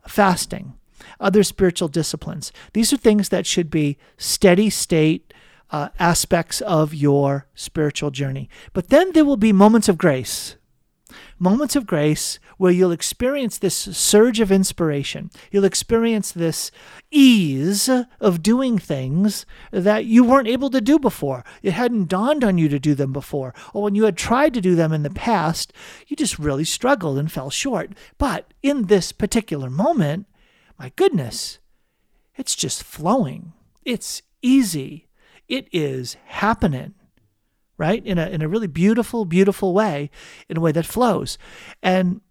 fasting, 0.08 0.74
other 1.20 1.44
spiritual 1.44 1.88
disciplines. 1.88 2.52
These 2.74 2.94
are 2.94 2.98
things 2.98 3.30
that 3.30 3.46
should 3.46 3.70
be 3.70 3.98
steady 4.18 4.70
state 4.70 5.34
uh, 5.72 5.90
aspects 6.00 6.62
of 6.62 6.94
your 6.94 7.48
spiritual 7.56 8.12
journey. 8.12 8.50
But 8.74 8.90
then 8.90 9.12
there 9.12 9.26
will 9.26 9.38
be 9.38 9.52
moments 9.52 9.90
of 9.90 9.98
grace. 9.98 10.56
Moments 11.40 11.76
of 11.76 11.86
grace 11.86 12.40
where 12.58 12.72
you'll 12.72 12.92
experience 12.92 13.58
this 13.58 13.76
surge 13.76 14.40
of 14.40 14.52
inspiration. 14.52 15.30
You'll 15.52 15.66
experience 15.66 16.32
this 16.32 16.72
ease 17.12 17.90
of 18.20 18.44
doing 18.44 18.78
things 18.78 19.46
that 19.72 20.06
you 20.06 20.24
weren't 20.24 20.48
able 20.48 20.70
to 20.70 20.82
do 20.82 20.98
before. 20.98 21.44
It 21.62 21.74
hadn't 21.74 22.08
dawned 22.08 22.44
on 22.44 22.58
you 22.58 22.70
to 22.70 22.80
do 22.80 22.96
them 22.96 23.12
before. 23.12 23.54
Or 23.74 23.84
when 23.84 23.96
you 23.96 24.06
had 24.06 24.18
tried 24.18 24.54
to 24.54 24.62
do 24.62 24.76
them 24.76 24.94
in 24.94 25.04
the 25.04 25.10
past, 25.10 25.74
you 26.08 26.16
just 26.16 26.40
really 26.40 26.66
struggled 26.66 27.18
and 27.18 27.32
fell 27.32 27.50
short. 27.50 27.92
But 28.18 28.54
in 28.62 28.84
this 28.84 29.12
particular 29.12 29.70
moment, 29.70 30.28
my 30.80 30.92
goodness, 30.96 31.60
it's 32.36 32.56
just 32.56 32.84
flowing. 32.84 33.54
It's 33.84 34.22
easy. 34.42 35.08
It 35.48 35.68
is 35.72 36.18
happening, 36.26 36.94
right? 37.78 38.06
In 38.06 38.18
a, 38.18 38.28
in 38.28 38.42
a 38.42 38.48
really 38.48 38.68
beautiful, 38.68 39.26
beautiful 39.26 39.74
way, 39.74 40.10
in 40.50 40.58
a 40.58 40.62
way 40.62 40.72
that 40.72 40.86
flows. 40.86 41.38
And 41.82 42.22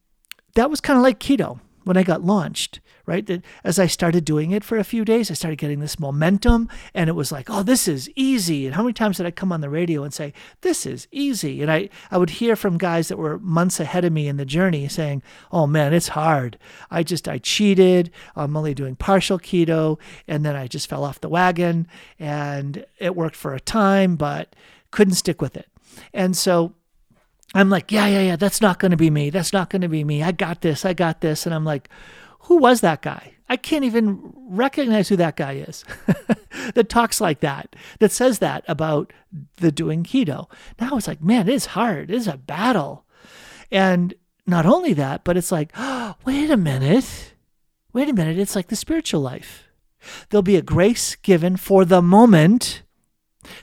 that 0.55 0.71
was 0.71 0.81
kind 0.81 0.97
of 0.97 1.03
like 1.03 1.19
keto 1.19 1.61
when 1.85 1.97
I 1.97 2.03
got 2.03 2.23
launched 2.23 2.81
right? 3.07 3.27
That 3.27 3.43
as 3.65 3.79
I 3.79 3.87
started 3.87 4.25
doing 4.25 4.51
it 4.51 4.65
for 4.65 4.79
a 4.79 4.85
few 4.85 5.05
days, 5.05 5.31
I 5.31 5.35
started 5.35 5.59
getting 5.59 5.81
this 5.81 5.99
momentum 5.99 6.69
and 6.95 7.09
it 7.09 7.15
was 7.15 7.33
like, 7.33 7.49
oh, 7.51 7.63
this 7.63 7.89
is 7.89 8.11
easy. 8.15 8.67
And 8.67 8.75
how 8.75 8.83
many 8.83 8.93
times 8.93 9.17
did 9.17 9.27
I 9.27 9.31
come 9.31 9.53
on 9.53 9.61
the 9.61 9.71
radio 9.71 10.03
and 10.03 10.13
say, 10.13 10.33
this 10.61 10.87
is 10.87 11.09
easy? 11.11 11.63
And 11.63 11.71
I, 11.71 11.89
I 12.11 12.19
would 12.19 12.31
hear 12.31 12.57
from 12.57 12.79
guys 12.79 13.09
that 13.09 13.19
were 13.19 13.39
months 13.39 13.81
ahead 13.81 14.05
of 14.05 14.13
me 14.13 14.29
in 14.29 14.37
the 14.37 14.45
journey 14.45 14.89
saying, 14.89 15.23
oh 15.51 15.67
man, 15.67 15.93
it's 15.93 16.09
hard. 16.09 16.59
I 16.91 17.03
just, 17.03 17.29
I 17.29 17.39
cheated. 17.39 18.11
I'm 18.37 18.57
only 18.57 18.75
doing 18.75 18.97
partial 18.97 19.39
keto. 19.39 19.99
And 20.29 20.45
then 20.45 20.57
I 20.57 20.67
just 20.67 20.89
fell 20.89 21.05
off 21.05 21.21
the 21.21 21.29
wagon 21.29 21.87
and 22.19 22.85
it 22.99 23.17
worked 23.17 23.37
for 23.37 23.55
a 23.55 23.61
time, 23.61 24.17
but 24.17 24.55
couldn't 24.91 25.15
stick 25.15 25.41
with 25.41 25.57
it. 25.57 25.69
And 26.13 26.37
so 26.37 26.75
I'm 27.55 27.69
like, 27.69 27.93
yeah, 27.93 28.07
yeah, 28.07 28.23
yeah, 28.23 28.37
that's 28.37 28.61
not 28.61 28.79
going 28.79 28.93
to 28.93 28.97
be 28.97 29.11
me. 29.11 29.31
That's 29.31 29.53
not 29.53 29.69
going 29.69 29.83
to 29.83 29.89
be 29.89 30.05
me. 30.05 30.23
I 30.23 30.33
got 30.33 30.63
this. 30.63 30.85
I 30.85 30.95
got 30.95 31.21
this. 31.21 31.45
And 31.45 31.55
I'm 31.55 31.65
like, 31.65 31.89
who 32.43 32.57
was 32.57 32.81
that 32.81 33.03
guy? 33.03 33.35
I 33.49 33.57
can't 33.57 33.85
even 33.85 34.33
recognize 34.35 35.09
who 35.09 35.17
that 35.17 35.37
guy 35.37 35.55
is 35.55 35.85
that 36.75 36.89
talks 36.89 37.21
like 37.21 37.41
that, 37.41 37.77
that 37.99 38.13
says 38.13 38.39
that 38.39 38.65
about 38.67 39.13
the 39.57 39.71
doing 39.71 40.05
keto. 40.05 40.51
Now 40.81 40.97
it's 40.97 41.07
like, 41.07 41.23
man, 41.23 41.49
it 41.49 41.55
is 41.55 41.67
hard. 41.67 42.11
It 42.11 42.17
is 42.17 42.27
a 42.27 42.39
battle. 42.39 43.05
And 43.71 44.15
not 44.47 44.67
only 44.67 44.93
that, 44.95 45.25
but 45.25 45.37
it's 45.37 45.53
like, 45.53 45.73
oh, 45.77 46.15
wait 46.25 46.51
a 46.51 46.57
minute. 46.57 47.35
Wait 47.93 48.09
a 48.09 48.15
minute. 48.15 48.39
It's 48.39 48.57
like 48.57 48.69
the 48.69 48.77
spiritual 48.77 49.21
life. 49.21 49.69
There'll 50.31 50.43
be 50.43 50.57
a 50.57 50.63
grace 50.63 51.15
given 51.15 51.57
for 51.57 51.85
the 51.85 52.03
moment. 52.03 52.83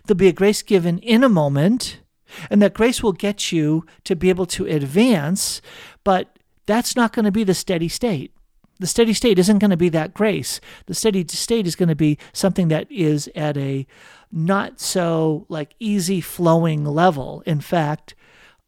There'll 0.06 0.18
be 0.18 0.28
a 0.28 0.34
grace 0.34 0.62
given 0.62 1.00
in 1.00 1.24
a 1.24 1.30
moment. 1.30 2.02
And 2.50 2.62
that 2.62 2.76
grace 2.76 3.02
will 3.02 3.12
get 3.12 3.52
you 3.52 3.86
to 4.04 4.16
be 4.16 4.30
able 4.30 4.46
to 4.48 4.68
advance, 4.68 5.62
but 6.04 6.38
that's 6.68 6.96
not 6.96 7.12
going 7.12 7.26
to 7.26 7.32
be 7.32 7.44
the 7.44 7.56
steady 7.56 7.88
state. 7.88 8.32
The 8.80 8.88
steady 8.88 9.14
state 9.14 9.38
isn't 9.38 9.60
going 9.60 9.72
to 9.72 9.78
be 9.78 9.90
that 9.90 10.14
grace. 10.14 10.62
The 10.86 10.94
steady 10.94 11.26
state 11.28 11.68
is 11.68 11.76
going 11.76 11.90
to 11.90 11.96
be 11.96 12.18
something 12.32 12.70
that 12.70 12.90
is 12.90 13.30
at 13.36 13.58
a 13.58 13.86
not 14.32 14.80
so 14.80 15.46
like 15.50 15.76
easy 15.80 16.22
flowing 16.22 16.86
level. 16.86 17.44
In 17.46 17.60
fact, 17.60 18.16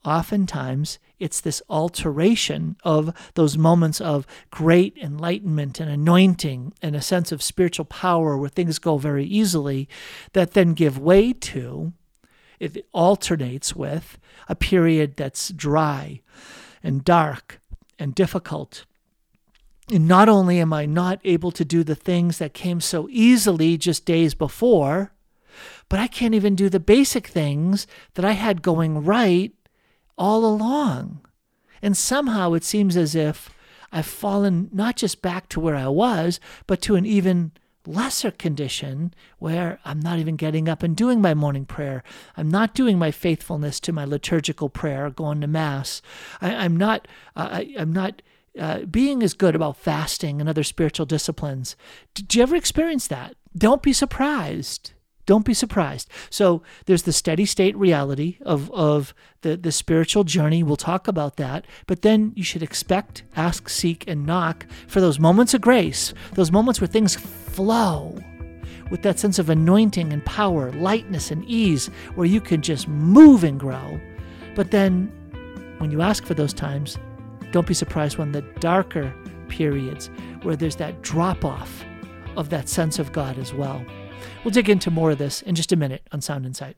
oftentimes 0.04 1.00
it's 1.20 1.40
this 1.40 1.62
alteration 1.70 2.76
of 2.84 3.14
those 3.36 3.58
moments 3.58 4.02
of 4.02 4.26
great 4.50 4.98
enlightenment 4.98 5.80
and 5.80 5.90
anointing 5.90 6.74
and 6.82 6.96
a 6.96 7.02
sense 7.02 7.32
of 7.32 7.44
spiritual 7.44 7.86
power 7.86 8.36
where 8.36 8.50
things 8.50 8.80
go 8.80 8.98
very 8.98 9.26
easily 9.26 9.88
that 10.34 10.52
then 10.54 10.74
give 10.74 10.98
way 10.98 11.32
to, 11.32 11.94
it 12.60 12.86
alternates 12.92 13.76
with 13.76 14.18
a 14.50 14.56
period 14.56 15.16
that's 15.16 15.50
dry 15.50 16.22
and 16.84 17.06
dark 17.06 17.62
and 18.00 18.16
difficult 18.16 18.86
not 20.00 20.30
only 20.30 20.60
am 20.60 20.74
I 20.74 20.86
not 20.86 21.20
able 21.24 21.52
to 21.52 21.66
do 21.66 21.84
the 21.84 21.96
things 21.96 22.38
that 22.38 22.54
came 22.54 22.82
so 22.82 23.08
easily 23.10 23.78
just 23.78 24.06
days 24.06 24.34
before, 24.34 25.12
but 25.90 26.00
I 26.00 26.08
can't 26.08 26.34
even 26.34 26.56
do 26.56 26.70
the 26.70 26.80
basic 26.80 27.28
things 27.28 27.86
that 28.14 28.26
I 28.26 28.32
had 28.32 28.62
going 28.62 29.04
right 29.04 29.54
all 30.18 30.46
along. 30.46 31.22
And 31.82 31.98
somehow 31.98 32.54
it 32.54 32.64
seems 32.64 32.96
as 32.96 33.16
if 33.16 33.50
I've 33.92 34.06
fallen 34.06 34.70
not 34.72 34.96
just 34.96 35.22
back 35.22 35.50
to 35.50 35.60
where 35.60 35.76
I 35.76 35.88
was, 35.88 36.40
but 36.68 36.82
to 36.84 36.96
an 36.96 37.06
even 37.06 37.52
lesser 37.86 38.32
condition 38.32 39.14
where 39.40 39.80
I'm 39.84 40.00
not 40.00 40.20
even 40.20 40.36
getting 40.36 40.70
up 40.70 40.84
and 40.84 40.96
doing 40.96 41.20
my 41.20 41.34
morning 41.34 41.66
prayer. 41.66 42.04
I'm 42.38 42.50
not 42.50 42.76
doing 42.76 43.00
my 43.00 43.12
faithfulness 43.12 43.80
to 43.82 43.92
my 43.92 44.06
liturgical 44.06 44.70
prayer, 44.70 45.10
going 45.10 45.42
to 45.42 45.48
mass. 45.48 46.02
I, 46.40 46.52
am 46.66 46.78
not. 46.78 47.08
Uh, 47.36 47.50
I, 47.52 47.74
I'm 47.78 47.92
not 47.92 48.22
uh, 48.60 48.80
being 48.80 49.22
is 49.22 49.34
good 49.34 49.56
about 49.56 49.78
fasting 49.78 50.40
and 50.40 50.50
other 50.50 50.64
spiritual 50.64 51.06
disciplines. 51.06 51.76
Did 52.14 52.34
you 52.36 52.44
ever 52.44 52.56
experience 52.56 53.08
that? 53.08 53.36
Don't 53.58 53.82
be 53.82 53.94
surprised 53.94 54.94
Don't 55.26 55.46
be 55.46 55.54
surprised. 55.54 56.10
So 56.30 56.62
there's 56.86 57.04
the 57.04 57.14
steady 57.14 57.46
state 57.46 57.78
reality 57.78 58.38
of, 58.42 58.72
of 58.72 59.14
the, 59.42 59.56
the 59.56 59.72
spiritual 59.72 60.24
journey. 60.24 60.64
We'll 60.64 60.76
talk 60.78 61.08
about 61.08 61.38
that. 61.38 61.66
But 61.88 62.02
then 62.02 62.34
you 62.36 62.44
should 62.44 62.64
expect, 62.64 63.24
ask, 63.36 63.70
seek, 63.70 64.04
and 64.08 64.26
knock 64.26 64.66
for 64.88 65.00
those 65.00 65.20
moments 65.20 65.54
of 65.54 65.62
grace, 65.62 66.14
those 66.34 66.52
moments 66.52 66.82
where 66.82 66.88
things 66.88 67.16
flow 67.16 68.20
with 68.90 69.04
that 69.04 69.20
sense 69.20 69.40
of 69.40 69.50
anointing 69.50 70.12
and 70.12 70.26
power, 70.26 70.72
lightness 70.74 71.32
and 71.32 71.46
ease, 71.46 71.88
where 72.16 72.28
you 72.28 72.42
can 72.42 72.62
just 72.62 72.88
move 72.88 73.44
and 73.44 73.60
grow. 73.60 74.00
But 74.56 74.72
then 74.72 75.12
when 75.78 75.92
you 75.92 76.02
ask 76.02 76.26
for 76.26 76.34
those 76.34 76.54
times, 76.54 76.98
don't 77.52 77.68
be 77.68 77.74
surprised 77.74 78.18
when 78.18 78.32
the 78.32 78.42
darker 78.60 79.14
periods 79.50 80.10
where 80.44 80.56
there's 80.56 80.78
that 80.78 81.02
drop 81.02 81.44
off 81.44 81.84
of 82.38 82.50
that 82.50 82.70
sense 82.70 82.98
of 82.98 83.12
God 83.12 83.38
as 83.38 83.54
well. 83.54 83.86
We'll 84.44 84.54
dig 84.54 84.70
into 84.70 84.90
more 84.90 85.12
of 85.12 85.18
this 85.18 85.42
in 85.42 85.56
just 85.56 85.72
a 85.72 85.76
minute 85.76 86.08
on 86.12 86.22
Sound 86.22 86.46
Insight. 86.46 86.78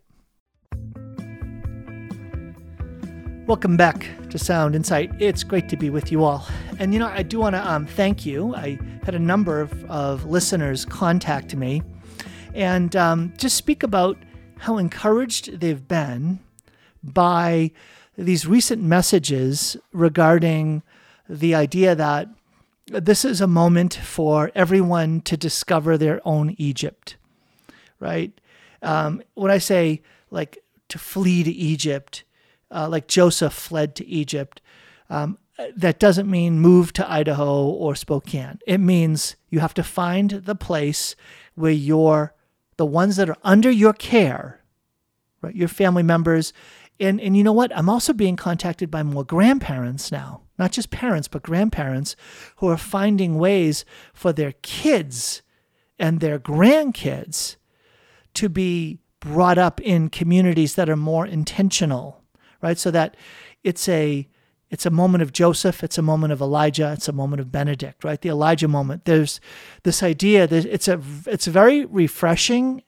Welcome 3.46 3.78
back 3.78 4.08
to 4.30 4.40
Sound 4.40 4.74
Insight. 4.74 5.12
It's 5.20 5.44
great 5.44 5.70
to 5.70 5.78
be 5.78 5.90
with 5.90 6.12
you 6.12 6.24
all. 6.24 6.48
And 6.80 6.94
you 6.94 7.00
know, 7.00 7.08
I 7.08 7.24
do 7.24 7.40
want 7.40 7.56
to 7.56 7.72
um, 7.72 7.86
thank 7.86 8.26
you. 8.26 8.56
I 8.56 8.80
had 9.04 9.16
a 9.16 9.20
number 9.20 9.62
of, 9.62 9.84
of 9.92 10.26
listeners 10.26 10.86
contact 10.86 11.56
me 11.56 11.84
and 12.54 12.96
um, 12.96 13.34
just 13.38 13.58
speak 13.58 13.84
about 13.84 14.18
how 14.58 14.78
encouraged 14.78 15.60
they've 15.60 15.88
been 15.88 16.40
by 17.04 17.72
these 18.18 18.46
recent 18.46 18.82
messages 18.82 19.78
regarding 19.92 20.84
the 21.28 21.56
idea 21.56 21.96
that 21.96 22.28
this 22.88 23.24
is 23.24 23.42
a 23.42 23.48
moment 23.48 23.94
for 23.94 24.52
everyone 24.54 25.22
to 25.22 25.38
discover 25.38 25.98
their 25.98 26.22
own 26.26 26.56
Egypt, 26.58 27.16
right? 28.00 28.40
Um, 28.82 29.24
when 29.36 29.52
I 29.52 29.58
say 29.58 30.02
like 30.30 30.58
to 30.90 31.00
flee 31.00 31.44
to 31.44 31.52
Egypt, 31.52 32.24
uh, 32.70 32.90
like 32.90 33.08
Joseph 33.08 33.54
fled 33.54 33.96
to 33.96 34.06
Egypt, 34.06 34.62
um, 35.10 35.38
that 35.76 36.00
doesn't 36.00 36.30
mean 36.30 36.60
move 36.60 36.94
to 36.94 37.10
Idaho 37.10 37.66
or 37.66 37.96
Spokane. 37.96 38.60
It 38.68 38.80
means 38.80 39.36
you 39.50 39.60
have 39.60 39.74
to 39.76 39.84
find 39.84 40.32
the 40.32 40.56
place 40.56 41.16
where 41.56 41.72
your 41.72 42.34
the 42.78 42.86
ones 42.86 43.18
that 43.18 43.30
are 43.30 43.38
under 43.44 43.70
your 43.70 43.94
care, 43.94 44.60
right? 45.42 45.56
Your 45.56 45.68
family 45.68 46.02
members, 46.02 46.54
and 47.00 47.20
and 47.20 47.36
you 47.36 47.44
know 47.44 47.54
what? 47.54 47.76
I'm 47.76 47.90
also 47.90 48.14
being 48.14 48.36
contacted 48.36 48.90
by 48.90 49.04
more 49.04 49.24
grandparents 49.24 50.12
now 50.12 50.44
not 50.58 50.72
just 50.72 50.90
parents, 50.90 51.28
but 51.28 51.44
grandparents 51.44 52.16
who 52.58 52.68
are 52.68 52.78
finding 52.78 53.38
ways 53.38 53.86
for 54.14 54.32
their 54.32 54.54
kids 54.62 55.42
and 55.98 56.20
their 56.20 56.40
grandkids 56.40 57.56
to 58.36 58.50
be 58.50 59.00
brought 59.20 59.58
up 59.58 59.80
in 59.82 60.10
communities 60.10 60.76
that 60.76 60.90
are 60.90 60.96
more 60.96 61.26
intentional, 61.26 62.22
right? 62.62 62.78
So 62.78 62.92
that 62.92 63.16
it's 63.64 63.88
a 63.90 64.28
it's 64.70 64.88
a 64.88 64.92
moment 64.92 65.22
of 65.22 65.32
Joseph, 65.32 65.84
it's 65.84 66.00
a 66.00 66.02
moment 66.02 66.34
of 66.34 66.42
Elijah, 66.42 66.92
it's 66.94 67.08
a 67.08 67.14
moment 67.14 67.40
of 67.40 67.52
Benedict, 67.52 68.04
right? 68.04 68.20
The 68.20 68.30
Elijah 68.30 68.68
moment. 68.68 69.06
There's 69.06 69.40
this 69.84 70.02
idea 70.02 70.48
that 70.48 70.66
it's 70.66 70.88
a 70.88 71.00
it's 71.26 71.48
very 71.48 71.86
refreshing 71.86 72.84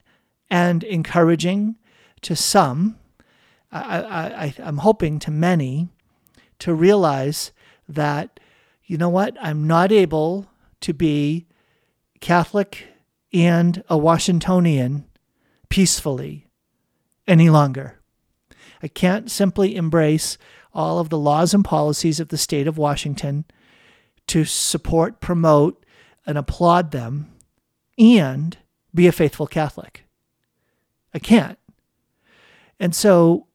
and 0.50 0.83
encouraging 0.83 1.75
to 2.21 2.35
some. 2.35 2.97
I, 3.72 4.00
I, 4.00 4.53
I'm 4.63 4.77
hoping 4.77 5.19
to 5.19 5.31
many 5.31 5.89
to 6.60 6.74
realize 6.74 7.51
that, 7.88 8.39
you 8.86 8.98
know 8.98 9.10
what, 9.10 9.36
I'm 9.41 9.67
not 9.67 9.91
able 9.91 10.48
to 10.81 10.93
be 10.93 11.48
Catholic 12.22 12.88
and 13.34 13.84
a 13.89 13.98
Washingtonian 13.98 15.05
peacefully 15.69 16.48
any 17.27 17.50
longer. 17.50 18.00
I 18.81 18.88
can't 18.88 19.29
simply 19.29 19.75
embrace 19.75 20.38
all 20.74 21.00
of 21.00 21.10
the 21.10 21.17
laws 21.17 21.53
and 21.53 21.65
policies 21.65 22.19
of 22.19 22.29
the 22.29 22.38
state 22.38 22.67
of 22.67 22.77
Washington 22.77 23.45
to 24.27 24.45
support, 24.45 25.22
promote, 25.22 25.86
and 26.25 26.38
applaud 26.38 26.91
them 26.91 27.31
and 27.98 28.57
be 28.93 29.07
a 29.07 29.12
faithful 29.12 29.48
Catholic. 29.48 30.05
I 31.13 31.19
can't. 31.19 31.57
And 32.79 32.93
so, 32.93 33.48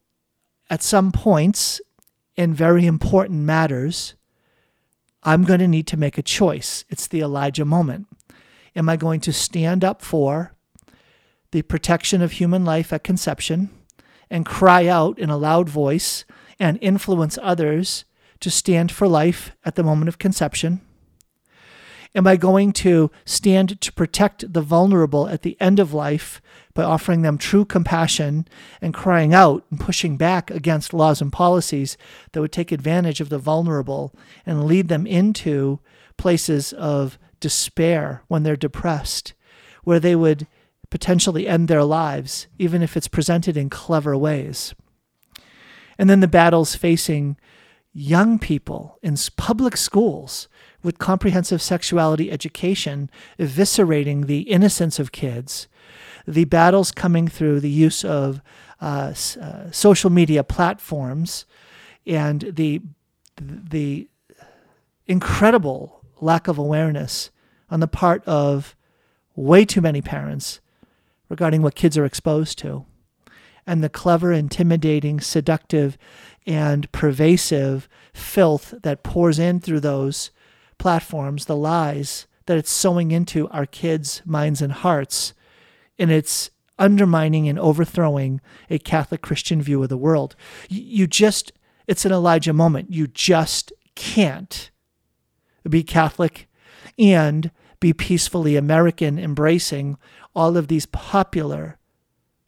at 0.71 0.81
some 0.81 1.11
points 1.11 1.81
in 2.37 2.53
very 2.53 2.85
important 2.85 3.41
matters, 3.41 4.15
I'm 5.21 5.43
going 5.43 5.59
to 5.59 5.67
need 5.67 5.85
to 5.87 5.97
make 5.97 6.17
a 6.17 6.23
choice. 6.23 6.85
It's 6.89 7.07
the 7.07 7.19
Elijah 7.19 7.65
moment. 7.65 8.07
Am 8.73 8.87
I 8.87 8.95
going 8.95 9.19
to 9.21 9.33
stand 9.33 9.83
up 9.83 10.01
for 10.01 10.55
the 11.51 11.61
protection 11.63 12.21
of 12.21 12.31
human 12.31 12.63
life 12.63 12.93
at 12.93 13.03
conception 13.03 13.69
and 14.29 14.45
cry 14.45 14.87
out 14.87 15.19
in 15.19 15.29
a 15.29 15.35
loud 15.35 15.67
voice 15.67 16.23
and 16.57 16.79
influence 16.81 17.37
others 17.41 18.05
to 18.39 18.49
stand 18.49 18.93
for 18.93 19.09
life 19.09 19.51
at 19.65 19.75
the 19.75 19.83
moment 19.83 20.07
of 20.07 20.19
conception? 20.19 20.79
Am 22.13 22.27
I 22.27 22.35
going 22.35 22.73
to 22.73 23.09
stand 23.23 23.79
to 23.79 23.93
protect 23.93 24.51
the 24.51 24.61
vulnerable 24.61 25.29
at 25.29 25.43
the 25.43 25.55
end 25.61 25.79
of 25.79 25.93
life 25.93 26.41
by 26.73 26.83
offering 26.83 27.21
them 27.21 27.37
true 27.37 27.63
compassion 27.63 28.47
and 28.81 28.93
crying 28.93 29.33
out 29.33 29.65
and 29.71 29.79
pushing 29.79 30.17
back 30.17 30.51
against 30.51 30.93
laws 30.93 31.21
and 31.21 31.31
policies 31.31 31.97
that 32.31 32.41
would 32.41 32.51
take 32.51 32.71
advantage 32.71 33.21
of 33.21 33.29
the 33.29 33.37
vulnerable 33.37 34.13
and 34.45 34.65
lead 34.65 34.89
them 34.89 35.07
into 35.07 35.79
places 36.17 36.73
of 36.73 37.17
despair 37.39 38.23
when 38.27 38.43
they're 38.43 38.55
depressed, 38.57 39.33
where 39.83 39.99
they 39.99 40.15
would 40.15 40.47
potentially 40.89 41.47
end 41.47 41.69
their 41.69 41.83
lives, 41.83 42.47
even 42.59 42.81
if 42.81 42.97
it's 42.97 43.07
presented 43.07 43.55
in 43.55 43.69
clever 43.69 44.17
ways? 44.17 44.75
And 45.97 46.09
then 46.09 46.19
the 46.19 46.27
battles 46.27 46.75
facing 46.75 47.37
young 47.93 48.37
people 48.37 48.97
in 49.01 49.15
public 49.37 49.77
schools 49.77 50.47
with 50.83 50.99
comprehensive 50.99 51.61
sexuality 51.61 52.31
education, 52.31 53.09
eviscerating 53.39 54.25
the 54.25 54.41
innocence 54.41 54.99
of 54.99 55.11
kids, 55.11 55.67
the 56.27 56.45
battles 56.45 56.91
coming 56.91 57.27
through 57.27 57.59
the 57.59 57.69
use 57.69 58.03
of 58.03 58.41
uh, 58.79 59.13
uh, 59.41 59.71
social 59.71 60.09
media 60.09 60.43
platforms, 60.43 61.45
and 62.05 62.41
the 62.55 62.81
the 63.37 64.07
incredible 65.07 66.01
lack 66.19 66.47
of 66.47 66.57
awareness 66.57 67.31
on 67.69 67.79
the 67.79 67.87
part 67.87 68.23
of 68.25 68.75
way 69.35 69.65
too 69.65 69.81
many 69.81 70.01
parents 70.01 70.59
regarding 71.29 71.61
what 71.61 71.75
kids 71.75 71.97
are 71.97 72.05
exposed 72.05 72.57
to, 72.59 72.85
and 73.65 73.83
the 73.83 73.89
clever, 73.89 74.31
intimidating, 74.31 75.19
seductive, 75.19 75.97
and 76.45 76.91
pervasive 76.91 77.87
filth 78.13 78.73
that 78.83 79.03
pours 79.03 79.39
in 79.39 79.59
through 79.59 79.79
those 79.79 80.31
platforms, 80.81 81.45
the 81.45 81.55
lies 81.55 82.25
that 82.47 82.57
it's 82.57 82.71
sowing 82.71 83.11
into 83.11 83.47
our 83.49 83.67
kids' 83.67 84.23
minds 84.25 84.63
and 84.63 84.73
hearts, 84.73 85.35
and 85.99 86.09
it's 86.09 86.49
undermining 86.79 87.47
and 87.47 87.59
overthrowing 87.59 88.41
a 88.67 88.79
Catholic 88.79 89.21
Christian 89.21 89.61
view 89.61 89.83
of 89.83 89.89
the 89.89 89.97
world. 89.97 90.35
You 90.69 91.05
just, 91.05 91.51
it's 91.85 92.03
an 92.03 92.11
Elijah 92.11 92.51
moment. 92.51 92.91
You 92.91 93.05
just 93.05 93.71
can't 93.93 94.71
be 95.69 95.83
Catholic 95.83 96.49
and 96.97 97.51
be 97.79 97.93
peacefully 97.93 98.55
American, 98.55 99.19
embracing 99.19 99.99
all 100.35 100.57
of 100.57 100.67
these 100.67 100.87
popular 100.87 101.77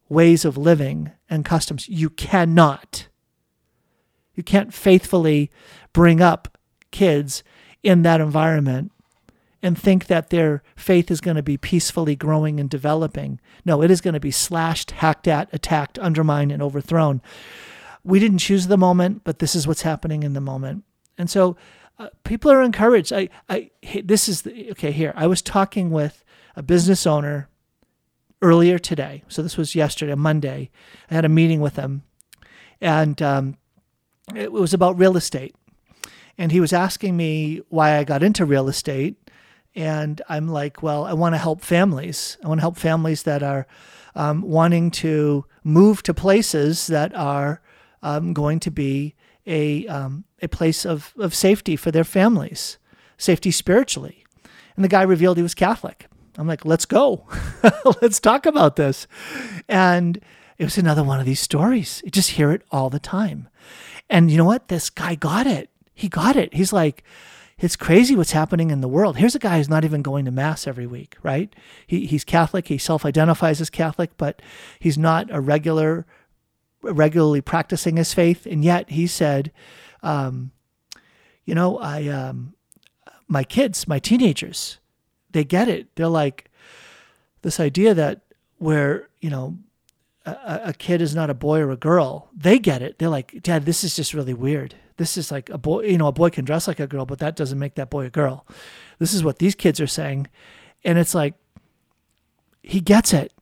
ways 0.10 0.44
of 0.44 0.58
living 0.58 1.12
and 1.30 1.46
customs. 1.46 1.88
You 1.88 2.10
cannot. 2.10 3.10
You 4.34 4.42
can't 4.42 4.74
faithfully 4.74 5.52
bring 5.94 6.20
up 6.20 6.58
kids 6.90 7.44
in 7.84 8.02
that 8.02 8.22
environment 8.22 8.92
and 9.62 9.78
think 9.78 10.08
that 10.08 10.30
their 10.30 10.62
faith 10.76 11.10
is 11.10 11.22
going 11.22 11.38
to 11.38 11.44
be 11.44 11.58
peacefully 11.58 12.16
growing 12.16 12.60
and 12.60 12.70
developing. 12.70 13.40
No, 13.64 13.82
it 13.82 13.90
is 13.90 14.02
going 14.02 14.14
to 14.14 14.20
be 14.20 14.32
slashed, 14.32 14.92
hacked 14.92 15.28
at, 15.28 15.50
attacked, 15.54 15.98
undermined, 16.00 16.52
and 16.52 16.62
overthrown. 16.62 17.22
We 18.04 18.20
didn't 18.20 18.40
choose 18.40 18.68
the 18.68 18.78
moment, 18.78 19.22
but 19.24 19.40
this 19.40 19.56
is 19.56 19.66
what's 19.66 19.84
happening 19.84 20.24
in 20.24 20.34
the 20.34 20.42
moment. 20.42 20.84
And 21.18 21.30
so 21.30 21.56
uh, 21.98 22.10
people 22.26 22.52
are 22.52 22.62
encouraged. 22.62 23.14
I, 23.14 23.30
I, 23.50 23.72
this 24.04 24.28
is 24.28 24.42
the, 24.42 24.72
okay. 24.72 24.92
Here, 24.92 25.14
I 25.16 25.28
was 25.28 25.42
talking 25.42 25.92
with 25.92 26.24
a 26.58 26.62
business 26.62 27.08
owner 27.08 27.48
earlier 28.42 28.78
today. 28.78 29.24
So 29.30 29.42
this 29.42 29.56
was 29.56 29.76
yesterday, 29.76 30.16
Monday. 30.16 30.72
I 31.10 31.14
had 31.14 31.24
a 31.24 31.30
meeting 31.30 31.62
with 31.62 31.78
him, 31.78 32.04
and 32.82 33.22
um, 33.22 33.58
it 34.36 34.52
was 34.52 34.74
about 34.74 34.98
real 34.98 35.16
estate 35.16 35.56
and 36.38 36.52
he 36.52 36.60
was 36.60 36.74
asking 36.74 37.16
me 37.16 37.62
why 37.70 37.98
I 37.98 38.04
got 38.04 38.24
into 38.24 38.46
real 38.46 38.68
estate. 38.68 39.18
And 39.76 40.22
I'm 40.30 40.48
like, 40.48 40.84
well, 40.84 41.06
I 41.06 41.14
want 41.14 41.34
to 41.34 41.40
help 41.40 41.62
families. 41.62 42.38
I 42.44 42.48
want 42.48 42.60
to 42.60 42.64
help 42.64 42.78
families 42.78 43.24
that 43.24 43.42
are 43.42 43.66
um, 44.16 44.42
wanting 44.42 44.92
to 44.92 45.46
move 45.64 46.04
to 46.04 46.14
places 46.14 46.88
that 46.88 47.14
are 47.16 47.62
um, 48.02 48.34
going 48.34 48.60
to 48.62 48.72
be 48.72 49.16
a, 49.46 49.88
um, 49.88 50.26
a 50.42 50.48
place 50.48 50.86
of, 50.86 51.14
of 51.18 51.34
safety 51.34 51.76
for 51.76 51.92
their 51.92 52.04
families, 52.04 52.78
safety 53.18 53.52
spiritually. 53.52 54.26
And 54.76 54.84
the 54.84 54.90
guy 54.90 55.02
revealed 55.02 55.38
he 55.38 55.44
was 55.44 55.56
Catholic. 55.56 56.08
I'm 56.38 56.48
like, 56.48 56.66
let's 56.66 56.86
go. 56.86 57.28
let's 58.02 58.20
talk 58.20 58.46
about 58.46 58.76
this. 58.76 59.08
And 59.68 60.20
it 60.58 60.64
was 60.64 60.78
another 60.78 61.04
one 61.04 61.20
of 61.20 61.26
these 61.26 61.40
stories. 61.40 62.02
You 62.04 62.12
just 62.12 62.32
hear 62.32 62.52
it 62.52 62.64
all 62.72 62.90
the 62.90 63.00
time. 63.00 63.50
And 64.10 64.32
you 64.32 64.38
know 64.38 64.46
what? 64.46 64.68
This 64.68 64.90
guy 64.90 65.16
got 65.16 65.48
it. 65.48 65.70
He 65.94 66.10
got 66.10 66.36
it. 66.36 66.54
He's 66.54 66.74
like, 66.74 67.04
it's 67.60 67.76
crazy 67.76 68.16
what's 68.16 68.32
happening 68.32 68.72
in 68.72 68.82
the 68.82 68.88
world. 68.88 69.18
Here's 69.18 69.36
a 69.36 69.40
guy 69.40 69.58
who's 69.58 69.70
not 69.70 69.86
even 69.86 70.02
going 70.02 70.26
to 70.26 70.32
mass 70.32 70.68
every 70.68 70.88
week, 70.88 71.16
right? 71.22 71.56
He, 71.86 72.08
he's 72.08 72.24
Catholic. 72.24 72.68
He 72.68 72.78
self-identifies 72.78 73.62
as 73.62 73.70
Catholic, 73.70 74.18
but 74.18 74.42
he's 74.80 74.98
not 74.98 75.30
a 75.32 75.40
regular, 75.40 76.06
regularly 76.82 77.42
practicing 77.42 77.98
his 77.98 78.14
faith. 78.14 78.46
And 78.46 78.66
yet 78.66 78.90
he 78.90 79.08
said, 79.08 79.52
um, 80.02 80.52
you 81.46 81.54
know, 81.54 81.78
I, 81.78 82.08
um, 82.08 82.56
my 83.28 83.44
kids, 83.44 83.88
my 83.88 84.00
teenagers, 84.00 84.80
they 85.32 85.44
get 85.44 85.68
it. 85.68 85.96
They're 85.96 86.08
like 86.08 86.50
this 87.44 87.60
idea 87.60 87.94
that 87.94 88.22
where, 88.58 89.10
you 89.22 89.30
know, 89.30 89.58
a, 90.26 90.62
a 90.66 90.74
kid 90.74 91.02
is 91.02 91.14
not 91.14 91.30
a 91.30 91.34
boy 91.34 91.60
or 91.60 91.72
a 91.72 91.78
girl. 91.78 92.30
They 92.36 92.60
get 92.60 92.82
it. 92.82 92.98
They're 92.98 93.10
like, 93.10 93.42
Dad, 93.44 93.66
this 93.66 93.84
is 93.84 93.96
just 93.96 94.14
really 94.14 94.34
weird. 94.34 94.76
This 94.98 95.18
is 95.18 95.32
like 95.32 95.50
a 95.50 95.58
boy, 95.58 95.84
you 95.84 95.98
know, 95.98 96.08
a 96.08 96.12
boy 96.12 96.30
can 96.30 96.46
dress 96.46 96.68
like 96.68 96.80
a 96.80 96.88
girl, 96.88 97.06
but 97.06 97.20
that 97.20 97.36
doesn't 97.36 97.60
make 97.60 97.76
that 97.76 97.90
boy 97.90 98.06
a 98.06 98.10
girl. 98.10 98.46
This 99.00 99.14
is 99.14 99.24
what 99.24 99.40
these 99.40 99.56
kids 99.56 99.80
are 99.80 99.88
saying. 99.88 100.28
And 100.84 100.98
it's 100.98 101.16
like, 101.16 101.34
he 102.62 102.80
gets 102.80 103.14
it. 103.14 103.34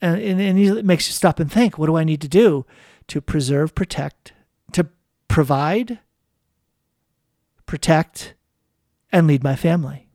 And, 0.00 0.20
and, 0.20 0.40
and 0.40 0.58
he 0.58 0.82
makes 0.82 1.06
you 1.06 1.12
stop 1.12 1.40
and 1.40 1.50
think, 1.50 1.78
what 1.78 1.86
do 1.86 1.96
I 1.96 2.04
need 2.04 2.20
to 2.22 2.28
do 2.28 2.66
to 3.08 3.20
preserve, 3.20 3.74
protect, 3.74 4.32
to 4.72 4.88
provide, 5.28 6.00
protect, 7.66 8.34
and 9.10 9.26
lead 9.26 9.44
my 9.44 9.56
family? 9.56 10.08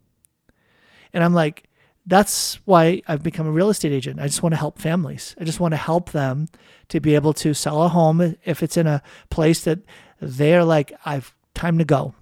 And 1.13 1.23
I'm 1.23 1.33
like, 1.33 1.63
that's 2.05 2.55
why 2.65 3.01
I've 3.07 3.23
become 3.23 3.47
a 3.47 3.51
real 3.51 3.69
estate 3.69 3.91
agent. 3.91 4.19
I 4.19 4.27
just 4.27 4.41
want 4.41 4.53
to 4.53 4.57
help 4.57 4.79
families. 4.79 5.35
I 5.39 5.43
just 5.43 5.59
want 5.59 5.73
to 5.73 5.77
help 5.77 6.11
them 6.11 6.47
to 6.87 7.01
be 7.01 7.15
able 7.15 7.33
to 7.33 7.53
sell 7.53 7.83
a 7.83 7.89
home 7.89 8.37
if 8.45 8.63
it's 8.63 8.77
in 8.77 8.87
a 8.87 9.03
place 9.29 9.61
that 9.65 9.79
they're 10.19 10.63
like, 10.63 10.93
I've 11.05 11.33
time 11.53 11.77
to 11.77 11.85
go. 11.85 12.13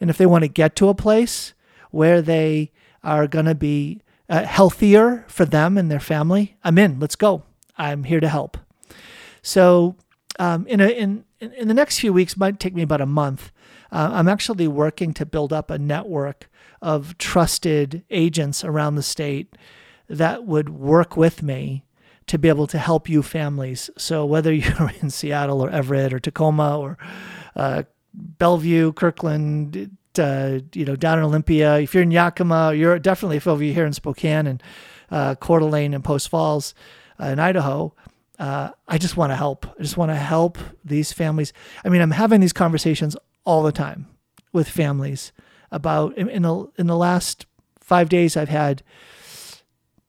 And 0.00 0.10
if 0.10 0.18
they 0.18 0.26
want 0.26 0.42
to 0.42 0.48
get 0.48 0.76
to 0.76 0.88
a 0.88 0.94
place 0.94 1.54
where 1.90 2.20
they 2.20 2.72
are 3.02 3.26
going 3.26 3.46
to 3.46 3.54
be 3.54 4.02
uh, 4.28 4.44
healthier 4.44 5.24
for 5.28 5.44
them 5.44 5.78
and 5.78 5.90
their 5.90 6.00
family, 6.00 6.56
I'm 6.62 6.78
in. 6.78 7.00
Let's 7.00 7.16
go. 7.16 7.44
I'm 7.78 8.04
here 8.04 8.20
to 8.20 8.28
help. 8.28 8.58
So, 9.42 9.96
um, 10.38 10.66
in, 10.66 10.80
a, 10.80 10.88
in 10.88 11.24
in 11.40 11.68
the 11.68 11.74
next 11.74 12.00
few 12.00 12.12
weeks, 12.12 12.36
might 12.36 12.58
take 12.58 12.74
me 12.74 12.82
about 12.82 13.00
a 13.00 13.06
month. 13.06 13.52
Uh, 13.92 14.10
I'm 14.12 14.28
actually 14.28 14.68
working 14.68 15.12
to 15.14 15.26
build 15.26 15.52
up 15.52 15.70
a 15.70 15.78
network 15.78 16.50
of 16.82 17.16
trusted 17.18 18.04
agents 18.10 18.64
around 18.64 18.94
the 18.94 19.02
state 19.02 19.56
that 20.08 20.44
would 20.44 20.68
work 20.68 21.16
with 21.16 21.42
me 21.42 21.84
to 22.26 22.38
be 22.38 22.48
able 22.48 22.66
to 22.66 22.78
help 22.78 23.08
you 23.08 23.22
families. 23.22 23.90
So 23.96 24.24
whether 24.24 24.52
you're 24.52 24.92
in 25.00 25.10
Seattle 25.10 25.62
or 25.62 25.70
Everett 25.70 26.12
or 26.12 26.18
Tacoma 26.18 26.78
or 26.78 26.98
uh, 27.54 27.84
Bellevue, 28.14 28.92
Kirkland, 28.92 29.96
uh, 30.18 30.60
you 30.72 30.84
know, 30.84 30.96
down 30.96 31.18
in 31.18 31.24
Olympia, 31.24 31.78
if 31.78 31.94
you're 31.94 32.02
in 32.02 32.10
Yakima, 32.10 32.74
you're 32.74 32.98
definitely 32.98 33.36
if 33.36 33.46
over 33.46 33.62
here 33.62 33.86
in 33.86 33.92
Spokane 33.92 34.46
and 34.46 34.62
uh, 35.10 35.34
Coeur 35.36 35.60
d'Alene 35.60 35.94
and 35.94 36.02
Post 36.02 36.28
Falls 36.28 36.74
uh, 37.20 37.26
in 37.26 37.38
Idaho. 37.38 37.94
Uh, 38.38 38.70
I 38.86 38.98
just 38.98 39.16
want 39.16 39.32
to 39.32 39.36
help. 39.36 39.66
I 39.78 39.82
just 39.82 39.96
want 39.96 40.10
to 40.10 40.16
help 40.16 40.58
these 40.84 41.12
families. 41.12 41.52
I 41.84 41.88
mean, 41.88 42.02
I'm 42.02 42.10
having 42.10 42.40
these 42.40 42.52
conversations 42.52 43.16
all 43.44 43.62
the 43.62 43.72
time 43.72 44.08
with 44.52 44.68
families 44.68 45.32
about 45.70 46.16
in, 46.18 46.28
in 46.28 46.42
the 46.42 46.70
in 46.76 46.86
the 46.86 46.96
last 46.96 47.46
five 47.80 48.08
days 48.08 48.36
I've 48.36 48.48
had 48.48 48.82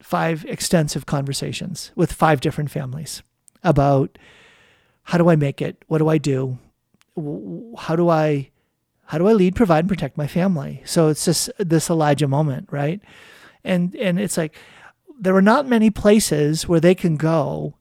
five 0.07 0.45
extensive 0.45 1.05
conversations 1.05 1.91
with 1.93 2.13
five 2.13 2.39
different 2.39 2.71
families 2.71 3.21
about 3.61 4.17
how 5.03 5.17
do 5.17 5.29
I 5.29 5.35
make 5.35 5.61
it? 5.61 5.83
What 5.87 5.97
do 5.97 6.07
I 6.07 6.17
do? 6.17 6.59
How 7.77 7.97
do 7.97 8.07
I 8.07 8.49
how 9.07 9.17
do 9.17 9.27
I 9.27 9.33
lead, 9.33 9.53
provide, 9.53 9.79
and 9.79 9.89
protect 9.89 10.17
my 10.17 10.27
family? 10.27 10.81
So 10.85 11.09
it's 11.09 11.25
just 11.25 11.49
this 11.57 11.89
Elijah 11.89 12.27
moment, 12.29 12.69
right? 12.71 13.01
And 13.65 13.93
and 13.97 14.17
it's 14.17 14.37
like 14.37 14.55
there 15.19 15.35
are 15.35 15.41
not 15.41 15.67
many 15.67 15.89
places 15.89 16.69
where 16.69 16.79
they 16.79 16.95
can 16.95 17.17
go 17.17 17.75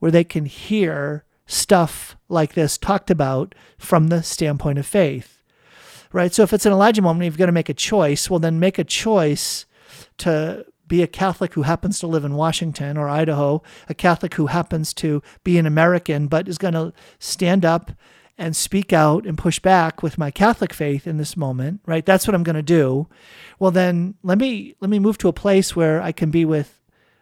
where 0.00 0.10
they 0.10 0.24
can 0.24 0.46
hear 0.46 1.24
stuff 1.46 2.16
like 2.28 2.54
this 2.54 2.76
talked 2.76 3.08
about 3.08 3.54
from 3.78 4.08
the 4.08 4.22
standpoint 4.22 4.78
of 4.78 4.86
faith 4.86 5.36
right? 6.10 6.32
So 6.32 6.42
if 6.42 6.54
it's 6.54 6.64
an 6.64 6.72
Elijah 6.72 7.02
moment, 7.02 7.26
you've 7.26 7.36
got 7.36 7.46
to 7.46 7.52
make 7.52 7.68
a 7.68 7.74
choice. 7.74 8.30
Well, 8.30 8.38
then 8.38 8.58
make 8.58 8.78
a 8.78 8.84
choice 8.84 9.66
to 10.16 10.64
be 10.88 11.02
a 11.02 11.06
Catholic 11.06 11.54
who 11.54 11.62
happens 11.62 11.98
to 12.00 12.06
live 12.06 12.24
in 12.24 12.34
Washington 12.34 12.96
or 12.96 13.08
Idaho, 13.08 13.62
a 13.88 13.94
Catholic 13.94 14.34
who 14.34 14.46
happens 14.46 14.92
to 14.94 15.22
be 15.44 15.58
an 15.58 15.66
American, 15.66 16.26
but 16.26 16.48
is 16.48 16.58
going 16.58 16.74
to 16.74 16.92
stand 17.18 17.64
up 17.64 17.92
and 18.38 18.54
speak 18.54 18.92
out 18.92 19.26
and 19.26 19.36
push 19.36 19.58
back 19.58 20.02
with 20.02 20.16
my 20.16 20.30
Catholic 20.30 20.72
faith 20.72 21.06
in 21.06 21.16
this 21.16 21.36
moment, 21.36 21.80
right? 21.86 22.06
That's 22.06 22.26
what 22.26 22.34
I'm 22.34 22.44
going 22.44 22.56
to 22.56 22.62
do. 22.62 23.08
Well, 23.58 23.72
then 23.72 24.14
let 24.22 24.38
me 24.38 24.74
let 24.80 24.88
me 24.88 25.00
move 25.00 25.18
to 25.18 25.28
a 25.28 25.32
place 25.32 25.74
where 25.74 26.00
I 26.00 26.12
can 26.12 26.30
be 26.30 26.44
with 26.44 26.78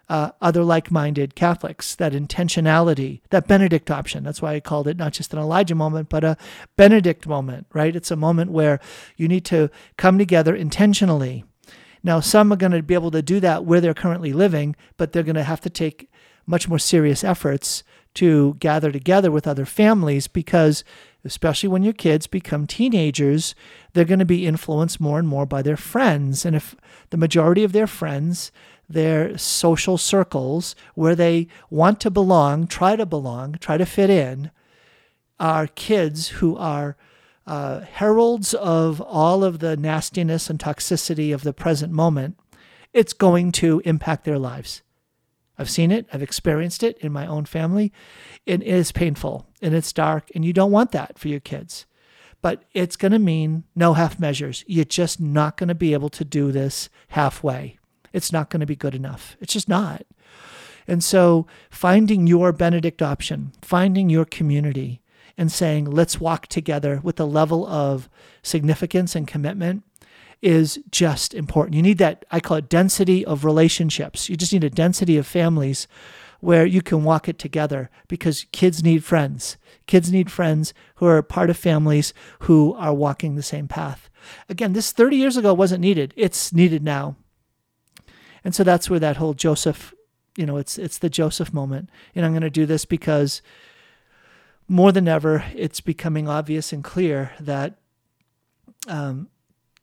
uh, 0.08 0.30
other 0.40 0.62
like 0.62 0.90
minded 0.90 1.34
Catholics, 1.34 1.94
that 1.96 2.12
intentionality, 2.12 3.22
that 3.30 3.48
Benedict 3.48 3.90
option. 3.90 4.22
That's 4.22 4.40
why 4.42 4.54
I 4.54 4.60
called 4.60 4.86
it 4.86 4.96
not 4.96 5.12
just 5.12 5.32
an 5.32 5.40
Elijah 5.40 5.74
moment, 5.74 6.08
but 6.08 6.22
a 6.22 6.36
Benedict 6.76 7.26
moment, 7.26 7.66
right? 7.72 7.96
It's 7.96 8.10
a 8.10 8.16
moment 8.16 8.52
where 8.52 8.78
you 9.16 9.26
need 9.26 9.44
to 9.46 9.70
come 9.96 10.18
together 10.18 10.54
intentionally. 10.54 11.44
Now, 12.06 12.20
some 12.20 12.52
are 12.52 12.56
going 12.56 12.70
to 12.70 12.84
be 12.84 12.94
able 12.94 13.10
to 13.10 13.20
do 13.20 13.40
that 13.40 13.64
where 13.64 13.80
they're 13.80 13.92
currently 13.92 14.32
living, 14.32 14.76
but 14.96 15.10
they're 15.10 15.24
going 15.24 15.34
to 15.34 15.42
have 15.42 15.60
to 15.62 15.68
take 15.68 16.08
much 16.46 16.68
more 16.68 16.78
serious 16.78 17.24
efforts 17.24 17.82
to 18.14 18.54
gather 18.60 18.92
together 18.92 19.32
with 19.32 19.44
other 19.44 19.64
families 19.64 20.28
because, 20.28 20.84
especially 21.24 21.68
when 21.68 21.82
your 21.82 21.92
kids 21.92 22.28
become 22.28 22.64
teenagers, 22.64 23.56
they're 23.92 24.04
going 24.04 24.20
to 24.20 24.24
be 24.24 24.46
influenced 24.46 25.00
more 25.00 25.18
and 25.18 25.26
more 25.26 25.46
by 25.46 25.62
their 25.62 25.76
friends. 25.76 26.46
And 26.46 26.54
if 26.54 26.76
the 27.10 27.16
majority 27.16 27.64
of 27.64 27.72
their 27.72 27.88
friends 27.88 28.52
their 28.88 29.36
social 29.36 29.98
circles 29.98 30.76
where 30.94 31.16
they 31.16 31.48
want 31.70 31.98
to 31.98 32.08
belong, 32.08 32.68
try 32.68 32.94
to 32.94 33.04
belong, 33.04 33.54
try 33.54 33.76
to 33.76 33.84
fit 33.84 34.08
in, 34.08 34.52
are 35.40 35.66
kids 35.66 36.28
who 36.28 36.56
are 36.56 36.96
uh, 37.46 37.80
heralds 37.80 38.54
of 38.54 39.00
all 39.00 39.44
of 39.44 39.60
the 39.60 39.76
nastiness 39.76 40.50
and 40.50 40.58
toxicity 40.58 41.32
of 41.32 41.42
the 41.42 41.52
present 41.52 41.92
moment, 41.92 42.38
it's 42.92 43.12
going 43.12 43.52
to 43.52 43.80
impact 43.84 44.24
their 44.24 44.38
lives. 44.38 44.82
I've 45.58 45.70
seen 45.70 45.90
it, 45.90 46.06
I've 46.12 46.22
experienced 46.22 46.82
it 46.82 46.98
in 46.98 47.12
my 47.12 47.26
own 47.26 47.46
family. 47.46 47.92
It 48.44 48.62
is 48.62 48.92
painful 48.92 49.46
and 49.62 49.74
it's 49.74 49.92
dark, 49.92 50.30
and 50.34 50.44
you 50.44 50.52
don't 50.52 50.72
want 50.72 50.92
that 50.92 51.18
for 51.18 51.28
your 51.28 51.40
kids. 51.40 51.86
But 52.42 52.64
it's 52.74 52.96
going 52.96 53.12
to 53.12 53.18
mean 53.18 53.64
no 53.74 53.94
half 53.94 54.20
measures. 54.20 54.64
You're 54.66 54.84
just 54.84 55.20
not 55.20 55.56
going 55.56 55.68
to 55.68 55.74
be 55.74 55.94
able 55.94 56.10
to 56.10 56.24
do 56.24 56.52
this 56.52 56.90
halfway 57.08 57.78
it's 58.16 58.32
not 58.32 58.48
going 58.48 58.60
to 58.60 58.66
be 58.66 58.74
good 58.74 58.94
enough. 58.94 59.36
It's 59.40 59.52
just 59.52 59.68
not. 59.68 60.06
And 60.88 61.04
so 61.04 61.46
finding 61.68 62.26
your 62.26 62.50
Benedict 62.50 63.02
option, 63.02 63.52
finding 63.60 64.08
your 64.08 64.24
community, 64.24 65.02
and 65.38 65.52
saying, 65.52 65.84
let's 65.84 66.20
walk 66.20 66.46
together 66.46 67.00
with 67.02 67.20
a 67.20 67.24
level 67.24 67.66
of 67.66 68.08
significance 68.42 69.14
and 69.14 69.28
commitment 69.28 69.82
is 70.42 70.78
just 70.90 71.34
important. 71.34 71.74
You 71.74 71.82
need 71.82 71.98
that, 71.98 72.24
I 72.30 72.40
call 72.40 72.58
it 72.58 72.68
density 72.68 73.24
of 73.24 73.44
relationships. 73.44 74.28
You 74.28 74.36
just 74.36 74.52
need 74.52 74.64
a 74.64 74.70
density 74.70 75.16
of 75.16 75.26
families 75.26 75.88
where 76.40 76.66
you 76.66 76.82
can 76.82 77.04
walk 77.04 77.28
it 77.28 77.38
together 77.38 77.90
because 78.08 78.46
kids 78.52 78.82
need 78.82 79.02
friends. 79.02 79.56
Kids 79.86 80.12
need 80.12 80.30
friends 80.30 80.74
who 80.96 81.06
are 81.06 81.22
part 81.22 81.50
of 81.50 81.56
families 81.56 82.12
who 82.40 82.74
are 82.74 82.92
walking 82.92 83.34
the 83.34 83.42
same 83.42 83.68
path. 83.68 84.10
Again, 84.48 84.72
this 84.72 84.92
30 84.92 85.16
years 85.16 85.36
ago 85.36 85.54
wasn't 85.54 85.80
needed. 85.80 86.12
It's 86.16 86.52
needed 86.52 86.82
now. 86.82 87.16
And 88.44 88.54
so 88.54 88.62
that's 88.62 88.90
where 88.90 89.00
that 89.00 89.16
whole 89.16 89.34
Joseph, 89.34 89.94
you 90.36 90.46
know, 90.46 90.56
it's 90.56 90.78
it's 90.78 90.98
the 90.98 91.10
Joseph 91.10 91.52
moment. 91.52 91.90
And 92.14 92.24
I'm 92.24 92.32
going 92.32 92.42
to 92.42 92.50
do 92.50 92.66
this 92.66 92.84
because 92.84 93.42
more 94.68 94.92
than 94.92 95.08
ever, 95.08 95.44
it's 95.54 95.80
becoming 95.80 96.28
obvious 96.28 96.72
and 96.72 96.82
clear 96.82 97.32
that 97.40 97.78
um, 98.88 99.28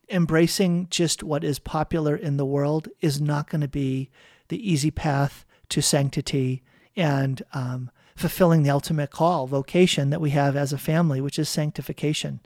embracing 0.08 0.88
just 0.90 1.22
what 1.22 1.44
is 1.44 1.58
popular 1.58 2.16
in 2.16 2.36
the 2.36 2.46
world 2.46 2.88
is 3.00 3.20
not 3.20 3.48
going 3.48 3.60
to 3.60 3.68
be 3.68 4.10
the 4.48 4.70
easy 4.70 4.90
path 4.90 5.44
to 5.70 5.80
sanctity 5.80 6.62
and 6.96 7.42
um, 7.52 7.90
fulfilling 8.14 8.62
the 8.62 8.70
ultimate 8.70 9.10
call, 9.10 9.46
vocation 9.46 10.10
that 10.10 10.20
we 10.20 10.30
have 10.30 10.54
as 10.56 10.72
a 10.72 10.78
family, 10.78 11.20
which 11.20 11.38
is 11.38 11.48
sanctification 11.48 12.40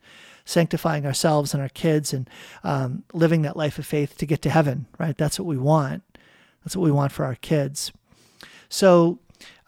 sanctifying 0.48 1.04
ourselves 1.04 1.52
and 1.52 1.62
our 1.62 1.68
kids 1.68 2.14
and 2.14 2.28
um, 2.64 3.04
living 3.12 3.42
that 3.42 3.56
life 3.56 3.78
of 3.78 3.84
faith 3.84 4.16
to 4.16 4.24
get 4.24 4.40
to 4.40 4.48
heaven, 4.48 4.86
right? 4.98 5.16
That's 5.18 5.38
what 5.38 5.46
we 5.46 5.58
want. 5.58 6.02
That's 6.64 6.74
what 6.74 6.84
we 6.84 6.90
want 6.90 7.12
for 7.12 7.26
our 7.26 7.34
kids. 7.34 7.92
So, 8.70 9.18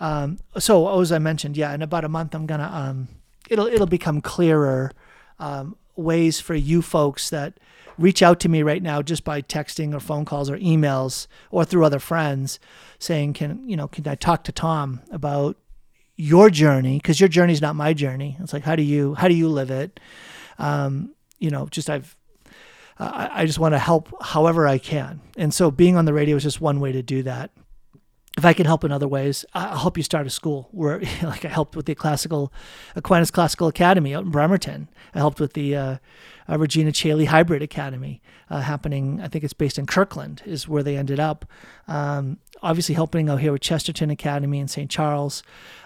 um, 0.01 0.39
so 0.59 1.01
as 1.01 1.13
I 1.13 1.19
mentioned, 1.19 1.57
yeah, 1.57 1.73
in 1.75 1.83
about 1.83 2.05
a 2.05 2.09
month, 2.09 2.35
I'm 2.35 2.47
gonna 2.47 2.71
um, 2.73 3.09
it'll 3.49 3.67
it'll 3.67 3.87
become 3.87 4.21
clearer 4.23 4.93
um, 5.39 5.77
ways 5.95 6.41
for 6.41 6.55
you 6.55 6.81
folks 6.81 7.31
that 7.31 7.61
reach 7.99 8.23
out 8.23 8.41
to 8.41 8.49
me 8.49 8.63
right 8.63 8.83
now 8.83 9.03
just 9.03 9.25
by 9.25 9.43
texting 9.43 9.95
or 9.95 10.01
phone 10.01 10.25
calls 10.25 10.49
or 10.49 10.57
emails 10.57 11.27
or 11.51 11.67
through 11.67 11.85
other 11.85 11.99
friends 11.99 12.59
saying 12.99 13.35
can 13.35 13.69
you 13.69 13.77
know 13.77 13.87
can 13.87 14.09
I 14.09 14.15
talk 14.15 14.43
to 14.45 14.53
Tom 14.53 15.01
about 15.11 15.57
your 16.17 16.49
journey? 16.49 16.97
Because 16.97 17.21
your 17.21 17.29
journey 17.29 17.53
is 17.53 17.61
not 17.61 17.77
my 17.77 17.93
journey. 17.93 18.39
It's 18.41 18.55
like 18.55 18.65
how 18.65 18.77
do 18.77 18.83
you 18.83 19.15
how 19.15 19.29
do 19.29 19.35
you 19.35 19.49
live 19.49 19.71
it? 19.71 20.01
Um, 20.59 21.15
you 21.39 21.51
know 21.51 21.67
just 21.67 21.91
I've 21.91 22.17
I, 22.99 23.43
I 23.43 23.47
just 23.47 23.59
want 23.59 23.75
to 23.75 23.79
help 23.79 24.09
however 24.23 24.67
I 24.67 24.79
can. 24.79 25.21
And 25.37 25.53
so 25.53 25.71
being 25.71 25.97
on 25.97 26.07
the 26.07 26.15
radio 26.15 26.37
is 26.37 26.43
just 26.43 26.61
one 26.61 26.81
way 26.81 26.93
to 26.93 27.03
do 27.03 27.23
that 27.25 27.51
if 28.41 28.47
I 28.47 28.55
can 28.55 28.65
help 28.65 28.85
in 28.85 28.91
other 28.91 29.07
ways, 29.07 29.45
I'll 29.53 29.77
help 29.77 29.99
you 29.99 30.03
start 30.03 30.27
a 30.27 30.31
school 30.31 30.69
where, 30.73 30.99
like, 31.23 31.45
I 31.45 31.49
helped 31.49 31.77
with 31.77 31.85
the 31.85 31.95
classical 31.95 32.51
Aquinas 32.97 33.31
Classical 33.31 33.69
Academy 33.69 34.15
out 34.15 34.25
in 34.25 34.31
Bremerton. 34.31 34.89
I 35.15 35.19
helped 35.19 35.41
with 35.41 35.53
the 35.53 35.77
uh, 35.77 35.97
uh, 36.49 36.59
Regina 36.59 36.91
Caeli 36.91 37.27
Hybrid 37.27 37.61
Academy 37.61 38.23
uh, 38.49 38.63
happening. 38.63 39.21
I 39.21 39.29
think 39.29 39.45
it's 39.45 39.53
based 39.53 39.79
in 39.79 39.85
Kirkland, 39.85 40.43
is 40.47 40.67
where 40.67 40.83
they 40.83 40.97
ended 40.97 41.21
up. 41.21 41.45
Um, 41.87 42.39
obviously, 42.63 42.95
helping 42.95 43.29
out 43.29 43.41
here 43.41 43.53
with 43.53 43.61
Chesterton 43.61 44.09
Academy 44.09 44.59
in 44.59 44.69
St. 44.69 44.91
Charles. 44.91 45.43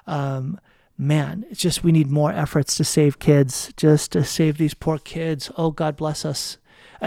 Um, 0.07 0.61
man, 0.97 1.45
it's 1.51 1.61
just 1.61 1.83
we 1.83 1.91
need 1.91 2.09
more 2.09 2.31
efforts 2.31 2.77
to 2.77 2.85
save 2.85 3.19
kids, 3.19 3.73
just 3.77 4.13
to 4.13 4.23
save 4.23 4.59
these 4.59 4.75
poor 4.75 4.99
kids. 4.99 5.51
Oh, 5.57 5.73
God 5.73 5.97
bless 5.97 6.25
us 6.25 6.59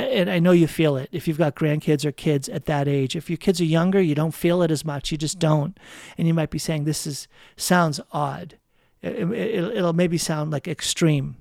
and 0.02 0.30
I 0.30 0.40
know 0.40 0.52
you 0.52 0.68
feel 0.68 0.98
it 0.98 1.10
if 1.12 1.28
you've 1.28 1.38
got 1.38 1.56
grandkids 1.56 2.06
or 2.06 2.12
kids 2.12 2.50
at 2.50 2.66
that 2.66 2.88
age. 2.88 3.16
If 3.16 3.30
your 3.30 3.38
kids 3.38 3.62
are 3.62 3.66
younger, 3.66 4.02
you 4.02 4.16
don't 4.16 4.34
feel 4.34 4.62
it 4.62 4.72
as 4.72 4.84
much. 4.84 5.12
You 5.12 5.18
just 5.18 5.40
don't, 5.40 5.78
and 6.18 6.28
you 6.28 6.34
might 6.34 6.50
be 6.50 6.60
saying 6.60 6.84
this 6.84 7.08
is 7.08 7.28
sounds 7.56 8.00
odd. 8.12 8.58
It, 9.02 9.28
will 9.28 9.94
maybe 9.94 10.18
sound 10.18 10.52
like 10.52 10.68
extreme. 10.68 11.38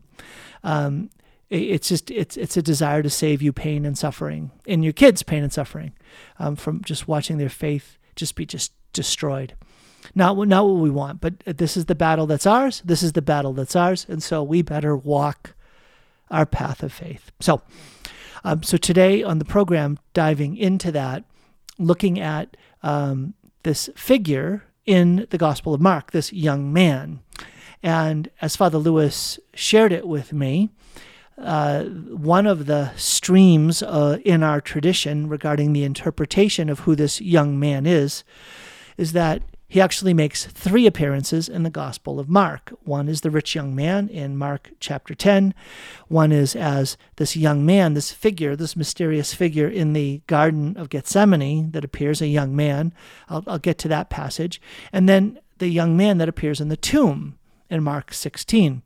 Um, 0.62 1.10
it, 1.50 1.62
it's 1.62 1.88
just 1.88 2.10
it's 2.10 2.36
it's 2.36 2.56
a 2.56 2.62
desire 2.62 3.02
to 3.02 3.10
save 3.10 3.42
you 3.42 3.52
pain 3.52 3.84
and 3.84 3.96
suffering, 3.96 4.50
and 4.66 4.84
your 4.84 4.92
kids 4.92 5.22
pain 5.22 5.42
and 5.42 5.52
suffering, 5.52 5.92
um, 6.38 6.56
from 6.56 6.82
just 6.82 7.08
watching 7.08 7.38
their 7.38 7.48
faith 7.48 7.98
just 8.14 8.34
be 8.34 8.46
just 8.46 8.72
destroyed. 8.92 9.54
Not 10.14 10.36
not 10.46 10.66
what 10.66 10.80
we 10.80 10.90
want, 10.90 11.20
but 11.20 11.40
this 11.40 11.76
is 11.76 11.86
the 11.86 11.94
battle 11.94 12.26
that's 12.26 12.46
ours. 12.46 12.82
This 12.84 13.02
is 13.02 13.12
the 13.12 13.22
battle 13.22 13.52
that's 13.52 13.76
ours, 13.76 14.06
and 14.08 14.22
so 14.22 14.42
we 14.42 14.62
better 14.62 14.96
walk 14.96 15.54
our 16.30 16.46
path 16.46 16.82
of 16.82 16.92
faith. 16.92 17.30
So. 17.40 17.62
Um, 18.44 18.62
so 18.62 18.76
today 18.76 19.22
on 19.22 19.38
the 19.38 19.44
program, 19.44 19.98
diving 20.14 20.56
into 20.56 20.92
that, 20.92 21.24
looking 21.78 22.20
at 22.20 22.56
um, 22.82 23.34
this 23.62 23.90
figure 23.96 24.64
in 24.84 25.26
the 25.30 25.38
Gospel 25.38 25.74
of 25.74 25.80
Mark, 25.80 26.12
this 26.12 26.32
young 26.32 26.72
man. 26.72 27.20
And 27.82 28.30
as 28.40 28.56
Father 28.56 28.78
Lewis 28.78 29.38
shared 29.54 29.92
it 29.92 30.06
with 30.06 30.32
me, 30.32 30.70
uh, 31.38 31.84
one 31.84 32.46
of 32.46 32.66
the 32.66 32.92
streams 32.96 33.82
uh, 33.82 34.18
in 34.24 34.42
our 34.42 34.60
tradition 34.60 35.28
regarding 35.28 35.72
the 35.72 35.84
interpretation 35.84 36.70
of 36.70 36.80
who 36.80 36.96
this 36.96 37.20
young 37.20 37.58
man 37.58 37.84
is, 37.86 38.24
is 38.96 39.12
that 39.12 39.42
he 39.76 39.80
actually 39.82 40.14
makes 40.14 40.46
three 40.46 40.86
appearances 40.86 41.50
in 41.50 41.62
the 41.62 41.68
Gospel 41.68 42.18
of 42.18 42.30
Mark. 42.30 42.72
One 42.84 43.10
is 43.10 43.20
the 43.20 43.30
rich 43.30 43.54
young 43.54 43.74
man 43.74 44.08
in 44.08 44.38
Mark 44.38 44.70
chapter 44.80 45.14
10. 45.14 45.52
One 46.08 46.32
is 46.32 46.56
as 46.56 46.96
this 47.16 47.36
young 47.36 47.66
man, 47.66 47.92
this 47.92 48.10
figure, 48.10 48.56
this 48.56 48.74
mysterious 48.74 49.34
figure 49.34 49.68
in 49.68 49.92
the 49.92 50.22
Garden 50.28 50.78
of 50.78 50.88
Gethsemane 50.88 51.72
that 51.72 51.84
appears, 51.84 52.22
a 52.22 52.26
young 52.26 52.56
man. 52.56 52.94
I'll, 53.28 53.44
I'll 53.46 53.58
get 53.58 53.76
to 53.80 53.88
that 53.88 54.08
passage. 54.08 54.62
And 54.94 55.10
then 55.10 55.40
the 55.58 55.68
young 55.68 55.94
man 55.94 56.16
that 56.16 56.28
appears 56.30 56.58
in 56.58 56.70
the 56.70 56.78
tomb 56.78 57.38
in 57.68 57.82
Mark 57.82 58.14
16. 58.14 58.80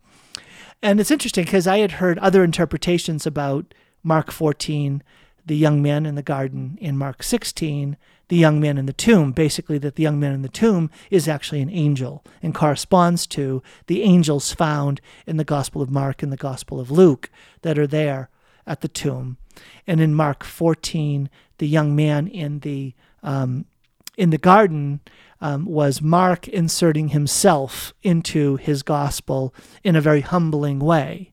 And 0.83 0.99
it's 0.99 1.13
interesting 1.13 1.45
because 1.45 1.69
I 1.69 1.79
had 1.79 1.93
heard 1.93 2.19
other 2.19 2.43
interpretations 2.43 3.29
about 3.29 3.75
Mark 4.03 4.33
14, 4.33 5.05
the 5.47 5.57
young 5.57 5.83
man 5.83 6.05
in 6.05 6.17
the 6.17 6.21
garden 6.21 6.77
in 6.81 6.99
Mark 6.99 7.23
16, 7.23 7.97
the 8.31 8.37
young 8.37 8.61
man 8.61 8.79
in 8.79 8.87
the 8.87 8.93
tomb, 8.93 9.33
basically, 9.33 9.77
that 9.79 9.97
the 9.97 10.05
young 10.05 10.21
man 10.21 10.33
in 10.33 10.43
the 10.43 10.49
tomb 10.49 10.89
is 11.11 11.27
actually 11.27 11.61
an 11.61 11.69
angel 11.69 12.25
and 12.41 12.55
corresponds 12.55 13.27
to 13.27 13.61
the 13.89 14.03
angels 14.03 14.53
found 14.53 15.01
in 15.27 15.37
the 15.37 15.45
Gospel 15.45 15.83
of 15.83 15.91
Mark 15.91 16.23
and 16.23 16.33
the 16.33 16.37
Gospel 16.37 16.79
of 16.79 16.93
Luke 16.93 17.29
that 17.63 17.77
are 17.77 17.89
there 17.89 18.31
at 18.69 18.83
the 18.83 18.89
tomb. 18.89 19.37
And 19.85 20.01
in 20.01 20.15
Mark 20.15 20.45
14, 20.45 21.29
the 21.59 21.67
young 21.67 21.97
man 21.97 22.29
in 22.29 22.61
the 22.61 22.95
um, 23.25 23.67
in 24.17 24.31
the 24.31 24.39
garden 24.39 25.01
um, 25.41 25.65
was 25.65 26.01
Mark 26.01 26.47
inserting 26.47 27.09
himself 27.09 27.93
into 28.03 28.57
his 28.57 28.83
gospel 28.83 29.53
in 29.83 29.97
a 29.97 30.01
very 30.01 30.21
humbling 30.21 30.79
way, 30.79 31.33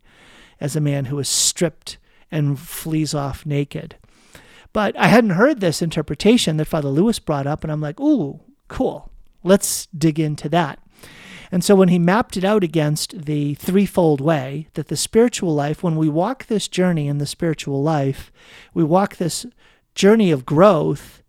as 0.60 0.76
a 0.76 0.82
man 0.82 1.06
who 1.06 1.20
is 1.20 1.30
stripped 1.30 2.00
and 2.32 2.60
flees 2.60 3.14
off 3.14 3.46
naked. 3.46 3.98
But 4.78 4.96
I 4.96 5.08
hadn't 5.08 5.32
heard 5.32 5.60
this 5.60 5.82
interpretation 5.82 6.58
that 6.58 6.66
Father 6.66 6.90
Lewis 6.90 7.18
brought 7.18 7.48
up, 7.48 7.64
and 7.64 7.74
I'm 7.74 7.82
like, 7.82 8.00
ooh, 8.00 8.42
cool. 8.68 9.10
Let's 9.44 9.88
dig 9.88 10.20
into 10.20 10.48
that. 10.50 10.78
And 11.52 11.64
so 11.64 11.74
when 11.74 11.90
he 11.90 11.98
mapped 11.98 12.38
it 12.38 12.44
out 12.44 12.64
against 12.64 13.26
the 13.26 13.56
threefold 13.56 14.22
way, 14.22 14.68
that 14.76 14.90
the 14.90 14.96
spiritual 14.96 15.56
life, 15.56 15.82
when 15.82 15.96
we 15.96 16.08
walk 16.08 16.46
this 16.46 16.68
journey 16.68 17.08
in 17.08 17.18
the 17.18 17.26
spiritual 17.26 17.82
life, 17.82 18.32
we 18.76 18.84
walk 18.84 19.16
this 19.16 19.48
journey 19.96 20.30
of 20.30 20.46
growth 20.46 21.24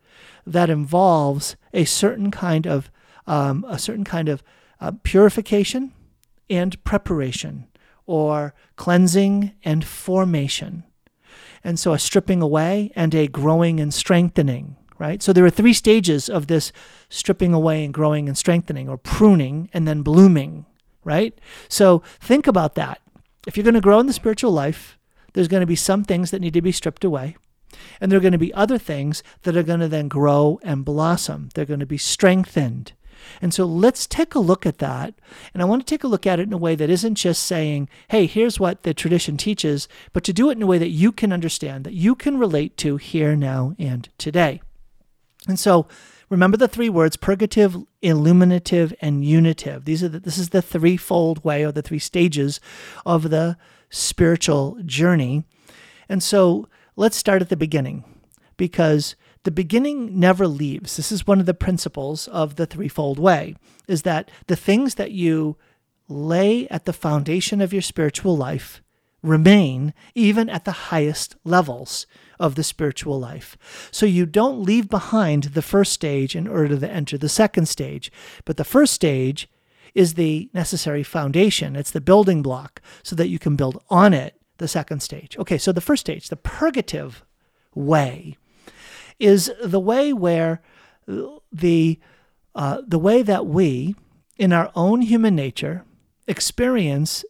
that 0.46 0.68
involves 0.68 1.56
a 1.72 1.86
certain 1.86 2.30
kind 2.30 2.66
of 2.66 2.90
um, 3.26 3.64
a 3.66 3.78
certain 3.78 4.04
kind 4.04 4.28
of 4.28 4.42
uh, 4.78 4.92
purification 5.02 5.94
and 6.50 6.84
preparation, 6.84 7.66
or 8.04 8.52
cleansing 8.76 9.52
and 9.64 9.86
formation 9.86 10.84
and 11.64 11.78
so 11.78 11.92
a 11.92 11.98
stripping 11.98 12.42
away 12.42 12.92
and 12.94 13.14
a 13.14 13.28
growing 13.28 13.80
and 13.80 13.92
strengthening, 13.92 14.76
right? 14.98 15.22
So 15.22 15.32
there 15.32 15.44
are 15.44 15.50
three 15.50 15.72
stages 15.72 16.28
of 16.28 16.46
this 16.46 16.72
stripping 17.08 17.54
away 17.54 17.84
and 17.84 17.92
growing 17.94 18.28
and 18.28 18.36
strengthening, 18.36 18.88
or 18.88 18.98
pruning 18.98 19.68
and 19.72 19.86
then 19.86 20.02
blooming, 20.02 20.66
right? 21.04 21.38
So 21.68 22.02
think 22.20 22.46
about 22.46 22.74
that. 22.74 23.00
If 23.46 23.56
you're 23.56 23.64
going 23.64 23.74
to 23.74 23.80
grow 23.80 24.00
in 24.00 24.06
the 24.06 24.12
spiritual 24.12 24.52
life, 24.52 24.98
there's 25.32 25.48
going 25.48 25.60
to 25.60 25.66
be 25.66 25.76
some 25.76 26.04
things 26.04 26.30
that 26.30 26.40
need 26.40 26.54
to 26.54 26.62
be 26.62 26.72
stripped 26.72 27.04
away. 27.04 27.36
And 28.00 28.10
there 28.10 28.18
are 28.18 28.22
going 28.22 28.32
to 28.32 28.38
be 28.38 28.54
other 28.54 28.78
things 28.78 29.22
that 29.42 29.56
are 29.56 29.62
going 29.62 29.80
to 29.80 29.88
then 29.88 30.08
grow 30.08 30.58
and 30.62 30.84
blossom. 30.84 31.50
They're 31.54 31.64
going 31.64 31.80
to 31.80 31.86
be 31.86 31.98
strengthened. 31.98 32.92
And 33.40 33.52
so 33.52 33.64
let's 33.64 34.06
take 34.06 34.34
a 34.34 34.40
look 34.40 34.66
at 34.66 34.78
that. 34.78 35.14
And 35.52 35.62
I 35.62 35.66
want 35.66 35.86
to 35.86 35.90
take 35.90 36.04
a 36.04 36.08
look 36.08 36.26
at 36.26 36.40
it 36.40 36.48
in 36.48 36.52
a 36.52 36.58
way 36.58 36.74
that 36.74 36.90
isn't 36.90 37.16
just 37.16 37.42
saying, 37.42 37.88
hey, 38.08 38.26
here's 38.26 38.60
what 38.60 38.82
the 38.82 38.94
tradition 38.94 39.36
teaches, 39.36 39.88
but 40.12 40.24
to 40.24 40.32
do 40.32 40.50
it 40.50 40.56
in 40.56 40.62
a 40.62 40.66
way 40.66 40.78
that 40.78 40.90
you 40.90 41.12
can 41.12 41.32
understand, 41.32 41.84
that 41.84 41.94
you 41.94 42.14
can 42.14 42.38
relate 42.38 42.76
to 42.78 42.96
here, 42.96 43.36
now, 43.36 43.74
and 43.78 44.08
today. 44.18 44.60
And 45.46 45.58
so 45.58 45.86
remember 46.28 46.56
the 46.56 46.68
three 46.68 46.88
words 46.88 47.16
purgative, 47.16 47.76
illuminative, 48.02 48.94
and 49.00 49.24
unitive. 49.24 49.84
These 49.84 50.02
are 50.02 50.08
the, 50.08 50.20
this 50.20 50.38
is 50.38 50.50
the 50.50 50.62
threefold 50.62 51.44
way 51.44 51.64
or 51.64 51.72
the 51.72 51.82
three 51.82 51.98
stages 51.98 52.60
of 53.06 53.30
the 53.30 53.56
spiritual 53.90 54.78
journey. 54.84 55.44
And 56.08 56.22
so 56.22 56.68
let's 56.96 57.16
start 57.16 57.42
at 57.42 57.48
the 57.48 57.56
beginning 57.56 58.04
because 58.56 59.14
the 59.48 59.52
beginning 59.52 60.20
never 60.20 60.46
leaves. 60.46 60.98
This 60.98 61.10
is 61.10 61.26
one 61.26 61.40
of 61.40 61.46
the 61.46 61.54
principles 61.54 62.28
of 62.28 62.56
the 62.56 62.66
threefold 62.66 63.18
way 63.18 63.56
is 63.86 64.02
that 64.02 64.30
the 64.46 64.54
things 64.54 64.96
that 64.96 65.12
you 65.12 65.56
lay 66.06 66.68
at 66.68 66.84
the 66.84 66.92
foundation 66.92 67.62
of 67.62 67.72
your 67.72 67.80
spiritual 67.80 68.36
life 68.36 68.82
remain 69.22 69.94
even 70.14 70.50
at 70.50 70.66
the 70.66 70.90
highest 70.92 71.34
levels 71.44 72.06
of 72.38 72.56
the 72.56 72.62
spiritual 72.62 73.18
life. 73.18 73.56
So 73.90 74.04
you 74.04 74.26
don't 74.26 74.62
leave 74.62 74.90
behind 74.90 75.44
the 75.44 75.62
first 75.62 75.94
stage 75.94 76.36
in 76.36 76.46
order 76.46 76.78
to 76.78 76.90
enter 76.90 77.16
the 77.16 77.30
second 77.30 77.68
stage. 77.68 78.12
But 78.44 78.58
the 78.58 78.64
first 78.64 78.92
stage 78.92 79.48
is 79.94 80.12
the 80.12 80.50
necessary 80.52 81.02
foundation, 81.02 81.74
it's 81.74 81.90
the 81.90 82.02
building 82.02 82.42
block 82.42 82.82
so 83.02 83.16
that 83.16 83.28
you 83.28 83.38
can 83.38 83.56
build 83.56 83.82
on 83.88 84.12
it 84.12 84.34
the 84.58 84.68
second 84.68 85.00
stage. 85.00 85.38
Okay, 85.38 85.56
so 85.56 85.72
the 85.72 85.80
first 85.80 86.02
stage, 86.02 86.28
the 86.28 86.36
purgative 86.36 87.24
way, 87.74 88.36
is 89.18 89.52
the 89.62 89.80
way 89.80 90.12
where 90.12 90.60
the 91.52 91.98
uh, 92.54 92.82
the 92.86 92.98
way 92.98 93.22
that 93.22 93.46
we, 93.46 93.94
in 94.36 94.52
our 94.52 94.70
own 94.74 95.02
human 95.02 95.34
nature, 95.36 95.84
experience 96.26 97.24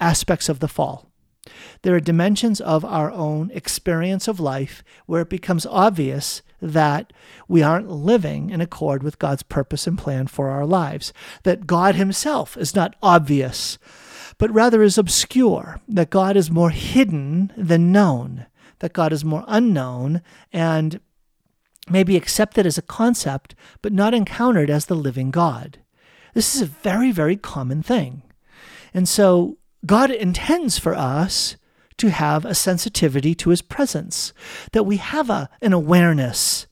aspects 0.00 0.48
of 0.48 0.60
the 0.60 0.68
fall. 0.68 1.10
There 1.82 1.94
are 1.94 2.00
dimensions 2.00 2.60
of 2.60 2.84
our 2.84 3.10
own 3.10 3.50
experience 3.52 4.28
of 4.28 4.40
life 4.40 4.82
where 5.06 5.22
it 5.22 5.30
becomes 5.30 5.66
obvious 5.66 6.42
that 6.62 7.12
we 7.48 7.62
aren't 7.62 7.90
living 7.90 8.50
in 8.50 8.60
accord 8.60 9.02
with 9.02 9.18
God's 9.18 9.42
purpose 9.42 9.86
and 9.86 9.98
plan 9.98 10.26
for 10.26 10.50
our 10.50 10.66
lives, 10.66 11.12
that 11.42 11.66
God 11.66 11.94
Himself 11.94 12.56
is 12.56 12.74
not 12.74 12.96
obvious, 13.02 13.78
but 14.38 14.52
rather 14.52 14.82
is 14.82 14.98
obscure, 14.98 15.80
that 15.88 16.10
God 16.10 16.36
is 16.36 16.50
more 16.50 16.70
hidden 16.70 17.52
than 17.56 17.92
known, 17.92 18.46
that 18.80 18.92
God 18.92 19.12
is 19.12 19.24
more 19.24 19.44
unknown 19.48 20.22
and 20.52 21.00
may 21.88 22.02
be 22.02 22.16
accepted 22.16 22.66
as 22.66 22.78
a 22.78 22.82
concept, 22.82 23.54
but 23.82 23.92
not 23.92 24.14
encountered 24.14 24.70
as 24.70 24.86
the 24.86 24.94
living 24.94 25.30
God. 25.30 25.78
This 26.34 26.54
is 26.54 26.62
a 26.62 26.66
very, 26.66 27.10
very 27.10 27.36
common 27.36 27.82
thing. 27.82 28.22
And 28.92 29.08
so 29.08 29.58
God 29.86 30.10
intends 30.10 30.78
for 30.78 30.94
us 30.94 31.56
to 31.96 32.10
have 32.10 32.44
a 32.44 32.54
sensitivity 32.54 33.34
to 33.34 33.50
his 33.50 33.62
presence, 33.62 34.32
that 34.72 34.84
we 34.84 34.96
have 34.96 35.28
a, 35.28 35.50
an 35.60 35.72
awareness 35.72 36.66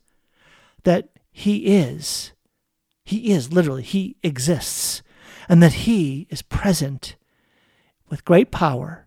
that 0.85 1.11
he 1.31 1.67
is. 1.67 2.33
He 3.05 3.31
is 3.31 3.53
literally, 3.53 3.83
he 3.83 4.17
exists, 4.23 5.03
and 5.49 5.63
that 5.63 5.73
he 5.73 6.27
is 6.31 6.43
present 6.43 7.17
with 8.09 8.25
great 8.25 8.51
power 8.51 9.07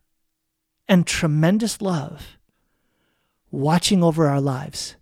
and 0.88 1.08
tremendous 1.08 1.82
love, 1.82 2.38
watching 3.50 4.04
over 4.04 4.28
our 4.28 4.42
lives, 4.42 4.96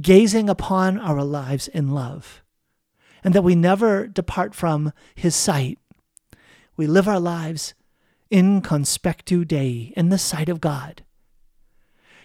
gazing 0.00 0.48
upon 0.48 0.98
our 0.98 1.22
lives 1.22 1.68
in 1.68 1.90
love, 1.90 2.42
and 3.22 3.34
that 3.34 3.42
we 3.42 3.54
never 3.54 4.06
depart 4.06 4.54
from 4.54 4.92
his 5.14 5.36
sight. 5.36 5.78
We 6.76 6.86
live 6.86 7.06
our 7.06 7.20
lives 7.20 7.74
in 8.30 8.62
conspectu 8.62 9.46
Dei, 9.46 9.92
in 9.96 10.08
the 10.08 10.18
sight 10.18 10.48
of 10.48 10.60
God. 10.60 11.04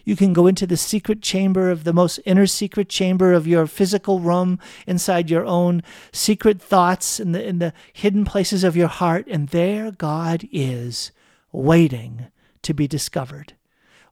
You 0.06 0.15
can 0.15 0.32
go 0.32 0.47
into 0.47 0.65
the 0.65 0.77
secret 0.77 1.21
chamber 1.21 1.69
of 1.69 1.84
the 1.84 1.91
most 1.91 2.21
inner 2.25 2.47
secret 2.47 2.88
chamber 2.88 3.34
of 3.34 3.45
your 3.45 3.67
physical 3.67 4.21
room, 4.21 4.58
inside 4.88 5.30
your 5.30 5.45
own 5.45 5.84
secret 6.13 6.62
thoughts, 6.62 7.19
in 7.19 7.34
the, 7.34 7.45
in 7.45 7.60
the 7.60 7.73
hidden 7.91 8.23
places 8.23 8.63
of 8.63 8.77
your 8.77 8.88
heart, 8.88 9.27
and 9.27 9.49
there 9.49 9.91
God 9.91 10.47
is, 10.49 11.12
waiting 11.51 12.27
to 12.62 12.73
be 12.73 12.88
discovered, 12.88 13.56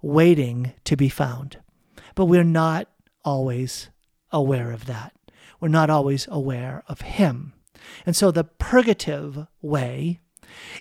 waiting 0.01 0.73
to 0.83 0.97
be 0.97 1.07
found. 1.07 1.59
But 2.13 2.25
we're 2.25 2.43
not 2.43 2.89
always 3.25 3.89
aware 4.31 4.71
of 4.71 4.85
that. 4.85 5.13
We're 5.59 5.67
not 5.67 5.89
always 5.89 6.27
aware 6.29 6.83
of 6.87 7.01
Him. 7.01 7.53
And 8.05 8.15
so 8.15 8.31
the 8.31 8.43
purgative 8.43 9.47
way 9.61 10.19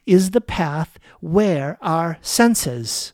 is 0.06 0.30
the 0.30 0.40
path 0.40 0.98
where 1.20 1.78
our 1.80 2.18
senses, 2.20 3.12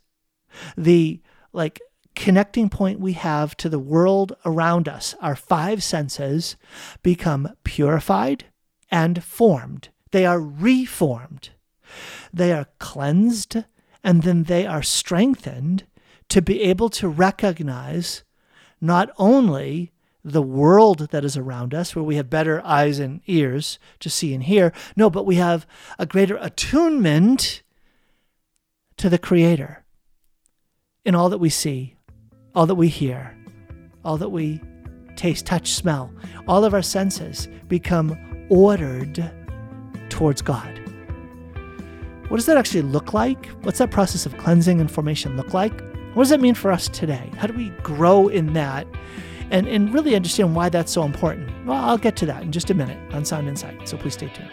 the 0.77 1.21
like 1.53 1.81
connecting 2.15 2.69
point 2.69 3.01
we 3.01 3.13
have 3.15 3.57
to 3.57 3.69
the 3.69 3.79
world 3.79 4.37
around 4.45 4.89
us, 4.89 5.15
our 5.21 5.37
five 5.37 5.83
senses, 5.83 6.57
become 7.03 7.55
purified 7.65 8.47
and 8.91 9.23
formed. 9.23 9.89
They 10.11 10.27
are 10.27 10.41
reformed. 10.41 11.51
They 12.33 12.53
are 12.53 12.67
cleansed 12.79 13.65
and 14.03 14.23
then 14.23 14.45
they 14.45 14.67
are 14.67 14.83
strengthened 14.83 15.87
to 16.29 16.41
be 16.41 16.63
able 16.63 16.89
to 16.91 17.09
recognize 17.09 18.23
not 18.81 19.11
only 19.19 19.93
the 20.25 20.43
world 20.43 21.09
that 21.11 21.25
is 21.25 21.37
around 21.37 21.75
us, 21.75 21.97
where 21.97 22.03
we 22.03 22.17
have 22.17 22.29
better 22.29 22.65
eyes 22.65 22.99
and 22.99 23.21
ears 23.27 23.79
to 24.01 24.11
see 24.11 24.35
and 24.35 24.45
hear. 24.45 24.73
No, 24.97 25.09
but 25.09 25.25
we 25.25 25.37
have 25.37 25.67
a 25.99 26.07
greater 26.07 26.37
attunement 26.41 27.63
to 28.97 29.09
the 29.09 29.19
Creator 29.19 29.83
in 31.05 31.15
all 31.15 31.31
that 31.31 31.39
we 31.39 31.49
see, 31.49 31.97
all 32.55 32.67
that 32.67 32.75
we 32.75 32.89
hear, 32.89 33.35
all 34.05 34.19
that 34.19 34.29
we 34.29 34.61
taste, 35.17 35.47
touch, 35.47 35.73
smell. 35.73 36.13
All 36.47 36.65
of 36.65 36.75
our 36.75 36.83
senses 36.83 37.49
become 37.69 38.17
ordered 38.51 39.33
towards 40.11 40.43
God. 40.43 40.77
What 42.29 42.37
does 42.37 42.47
that 42.47 42.57
actually 42.57 42.83
look 42.83 43.13
like? 43.13 43.47
What's 43.63 43.79
that 43.79 43.91
process 43.91 44.27
of 44.27 44.37
cleansing 44.37 44.81
and 44.81 44.91
formation 44.91 45.37
look 45.37 45.53
like? 45.55 45.83
What 46.15 46.25
does 46.25 46.31
that 46.31 46.41
mean 46.41 46.55
for 46.55 46.73
us 46.73 46.89
today? 46.89 47.31
How 47.37 47.47
do 47.47 47.53
we 47.53 47.69
grow 47.85 48.27
in 48.27 48.53
that 48.55 48.85
and, 49.53 49.69
and 49.69 49.95
really 49.95 50.17
understand 50.17 50.57
why 50.57 50.69
that's 50.69 50.91
so 50.91 51.05
important? 51.05 51.49
Well, 51.65 51.79
I'll 51.79 51.99
get 51.99 52.17
to 52.17 52.27
that 52.27 52.43
in 52.43 52.51
just 52.51 52.69
a 52.69 52.75
minute 52.75 52.99
on 53.15 53.25
Sound 53.25 53.47
Insight, 53.47 53.89
so 53.89 53.97
please 53.97 54.15
stay 54.15 54.29
tuned. 54.29 54.51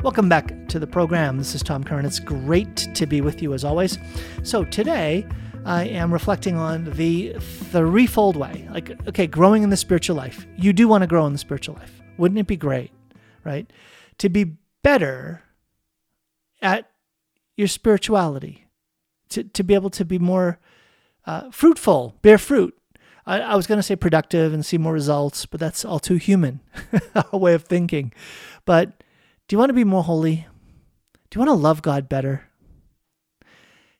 Welcome 0.00 0.28
back 0.28 0.68
to 0.68 0.78
the 0.78 0.86
program. 0.86 1.38
This 1.38 1.56
is 1.56 1.62
Tom 1.64 1.82
Curran. 1.82 2.06
It's 2.06 2.20
great 2.20 2.76
to 2.94 3.04
be 3.04 3.20
with 3.20 3.42
you 3.42 3.52
as 3.52 3.64
always. 3.64 3.98
So, 4.44 4.62
today 4.62 5.26
I 5.64 5.86
am 5.86 6.12
reflecting 6.12 6.56
on 6.56 6.84
the 6.92 7.32
threefold 7.72 8.36
way. 8.36 8.68
Like, 8.70 8.92
okay, 9.08 9.26
growing 9.26 9.64
in 9.64 9.70
the 9.70 9.76
spiritual 9.76 10.14
life. 10.14 10.46
You 10.56 10.72
do 10.72 10.86
want 10.86 11.02
to 11.02 11.08
grow 11.08 11.26
in 11.26 11.32
the 11.32 11.38
spiritual 11.40 11.74
life. 11.74 12.00
Wouldn't 12.16 12.38
it 12.38 12.46
be 12.46 12.56
great, 12.56 12.92
right? 13.42 13.68
To 14.18 14.28
be 14.28 14.52
better 14.84 15.42
at 16.62 16.88
your 17.56 17.68
spirituality, 17.68 18.66
to, 19.30 19.44
to 19.44 19.64
be 19.64 19.74
able 19.74 19.90
to 19.90 20.04
be 20.04 20.18
more 20.18 20.58
uh, 21.24 21.50
fruitful, 21.50 22.16
bear 22.22 22.38
fruit. 22.38 22.74
I, 23.26 23.40
I 23.40 23.54
was 23.56 23.66
going 23.66 23.78
to 23.78 23.82
say 23.82 23.96
productive 23.96 24.54
and 24.54 24.64
see 24.64 24.78
more 24.78 24.92
results, 24.92 25.46
but 25.46 25.58
that's 25.58 25.84
all 25.84 25.98
too 25.98 26.16
human, 26.16 26.60
a 27.32 27.36
way 27.36 27.54
of 27.54 27.64
thinking. 27.64 28.12
But 28.64 29.02
do 29.48 29.54
you 29.54 29.58
want 29.58 29.70
to 29.70 29.74
be 29.74 29.84
more 29.84 30.04
holy? 30.04 30.46
Do 31.30 31.38
you 31.38 31.44
want 31.44 31.56
to 31.56 31.62
love 31.62 31.82
God 31.82 32.08
better? 32.08 32.48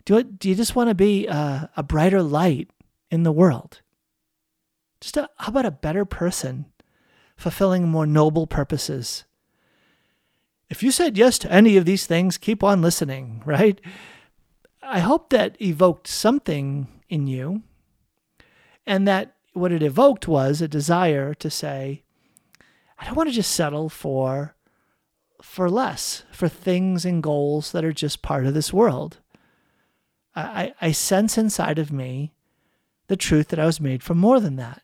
Do 0.04 0.14
you, 0.14 0.22
do 0.22 0.48
you 0.48 0.54
just 0.54 0.76
want 0.76 0.88
to 0.88 0.94
be 0.94 1.26
a, 1.26 1.70
a 1.76 1.82
brighter 1.82 2.22
light 2.22 2.70
in 3.10 3.24
the 3.24 3.32
world? 3.32 3.82
Just 5.00 5.16
a, 5.16 5.28
how 5.38 5.48
about 5.48 5.66
a 5.66 5.70
better 5.70 6.04
person, 6.04 6.66
fulfilling 7.36 7.88
more 7.88 8.06
noble 8.06 8.46
purposes? 8.46 9.24
If 10.68 10.82
you 10.82 10.90
said 10.90 11.16
yes 11.16 11.38
to 11.40 11.52
any 11.52 11.76
of 11.76 11.84
these 11.84 12.06
things, 12.06 12.38
keep 12.38 12.62
on 12.62 12.82
listening, 12.82 13.42
right? 13.44 13.80
I 14.82 15.00
hope 15.00 15.30
that 15.30 15.60
evoked 15.60 16.08
something 16.08 16.88
in 17.08 17.26
you, 17.26 17.62
and 18.84 19.06
that 19.06 19.34
what 19.52 19.72
it 19.72 19.82
evoked 19.82 20.28
was 20.28 20.60
a 20.60 20.68
desire 20.68 21.34
to 21.34 21.50
say, 21.50 22.02
I 22.98 23.04
don't 23.04 23.16
want 23.16 23.28
to 23.28 23.34
just 23.34 23.52
settle 23.52 23.88
for 23.88 24.54
for 25.42 25.68
less, 25.70 26.24
for 26.32 26.48
things 26.48 27.04
and 27.04 27.22
goals 27.22 27.72
that 27.72 27.84
are 27.84 27.92
just 27.92 28.22
part 28.22 28.46
of 28.46 28.54
this 28.54 28.72
world. 28.72 29.18
I, 30.34 30.74
I 30.80 30.92
sense 30.92 31.38
inside 31.38 31.78
of 31.78 31.92
me 31.92 32.32
the 33.06 33.16
truth 33.16 33.48
that 33.48 33.58
I 33.58 33.66
was 33.66 33.80
made 33.80 34.02
for 34.02 34.14
more 34.14 34.40
than 34.40 34.56
that. 34.56 34.82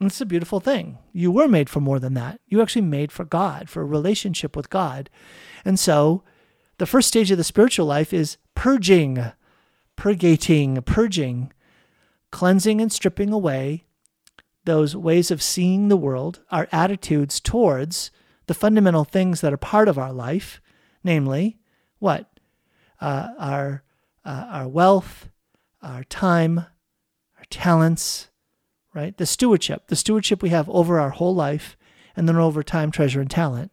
And 0.00 0.08
it's 0.08 0.20
a 0.20 0.26
beautiful 0.26 0.60
thing. 0.60 0.98
You 1.12 1.30
were 1.30 1.48
made 1.48 1.68
for 1.68 1.80
more 1.80 1.98
than 1.98 2.14
that. 2.14 2.40
You 2.46 2.62
actually 2.62 2.82
made 2.82 3.10
for 3.10 3.24
God, 3.24 3.68
for 3.68 3.82
a 3.82 3.86
relationship 3.86 4.56
with 4.56 4.70
God. 4.70 5.10
And 5.64 5.78
so 5.78 6.22
the 6.78 6.86
first 6.86 7.08
stage 7.08 7.30
of 7.30 7.38
the 7.38 7.44
spiritual 7.44 7.86
life 7.86 8.12
is 8.12 8.36
purging, 8.54 9.32
purgating, 9.96 10.80
purging, 10.82 11.52
cleansing 12.30 12.80
and 12.80 12.92
stripping 12.92 13.32
away 13.32 13.84
those 14.64 14.94
ways 14.94 15.30
of 15.30 15.42
seeing 15.42 15.88
the 15.88 15.96
world, 15.96 16.40
our 16.50 16.68
attitudes 16.70 17.40
towards 17.40 18.10
the 18.46 18.54
fundamental 18.54 19.04
things 19.04 19.40
that 19.40 19.52
are 19.52 19.58
part 19.58 19.88
of 19.88 19.98
our 19.98 20.12
life, 20.12 20.60
namely, 21.02 21.58
what? 21.98 22.38
Uh, 23.00 23.28
our, 23.38 23.82
uh, 24.24 24.46
our 24.50 24.68
wealth, 24.68 25.30
our 25.82 26.04
time, 26.04 26.58
our 26.58 27.44
talents, 27.50 28.28
right? 28.94 29.16
The 29.16 29.26
stewardship, 29.26 29.88
the 29.88 29.96
stewardship 29.96 30.42
we 30.42 30.48
have 30.50 30.68
over 30.70 30.98
our 30.98 31.10
whole 31.10 31.34
life 31.34 31.76
and 32.16 32.28
then 32.28 32.36
over 32.36 32.62
time, 32.62 32.90
treasure, 32.90 33.20
and 33.20 33.30
talent. 33.30 33.70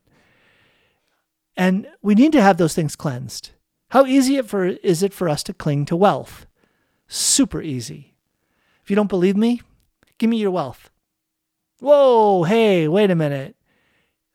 And 1.57 1.87
we 2.01 2.15
need 2.15 2.31
to 2.33 2.41
have 2.41 2.57
those 2.57 2.75
things 2.75 2.95
cleansed. 2.95 3.51
How 3.89 4.05
easy 4.05 4.35
it 4.37 4.47
for, 4.47 4.65
is 4.65 5.01
it 5.01 5.13
for 5.13 5.29
us 5.29 5.41
to 5.43 5.53
cling 5.53 5.85
to 5.85 5.95
wealth? 5.95 6.45
Super 7.07 7.61
easy. 7.61 8.15
If 8.83 8.89
you 8.89 8.95
don't 8.95 9.09
believe 9.09 9.37
me, 9.37 9.61
give 10.17 10.29
me 10.29 10.37
your 10.37 10.51
wealth. 10.51 10.89
Whoa, 11.79 12.43
hey, 12.43 12.87
wait 12.87 13.11
a 13.11 13.15
minute. 13.15 13.55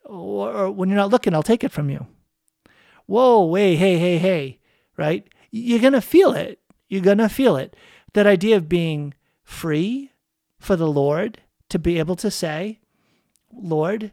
Or, 0.05 0.53
or 0.53 0.71
when 0.71 0.89
you're 0.89 0.97
not 0.97 1.11
looking, 1.11 1.35
I'll 1.35 1.43
take 1.43 1.63
it 1.63 1.73
from 1.73 1.91
you. 1.91 2.07
Whoa, 3.07 3.45
wait, 3.45 3.77
hey, 3.77 3.99
hey, 3.99 4.19
hey, 4.19 4.59
right? 4.97 5.29
You're 5.51 5.81
going 5.81 5.93
to 5.93 6.01
feel 6.01 6.33
it. 6.33 6.61
You're 6.89 7.03
going 7.03 7.19
to 7.19 7.29
feel 7.29 7.57
it. 7.57 7.77
That 8.15 8.27
idea 8.27 8.57
of 8.57 8.69
being 8.69 9.15
free 9.43 10.11
for 10.61 10.77
the 10.77 10.87
Lord 10.87 11.41
to 11.71 11.79
be 11.79 11.99
able 11.99 12.17
to 12.17 12.31
say, 12.31 12.79
Lord, 13.53 14.13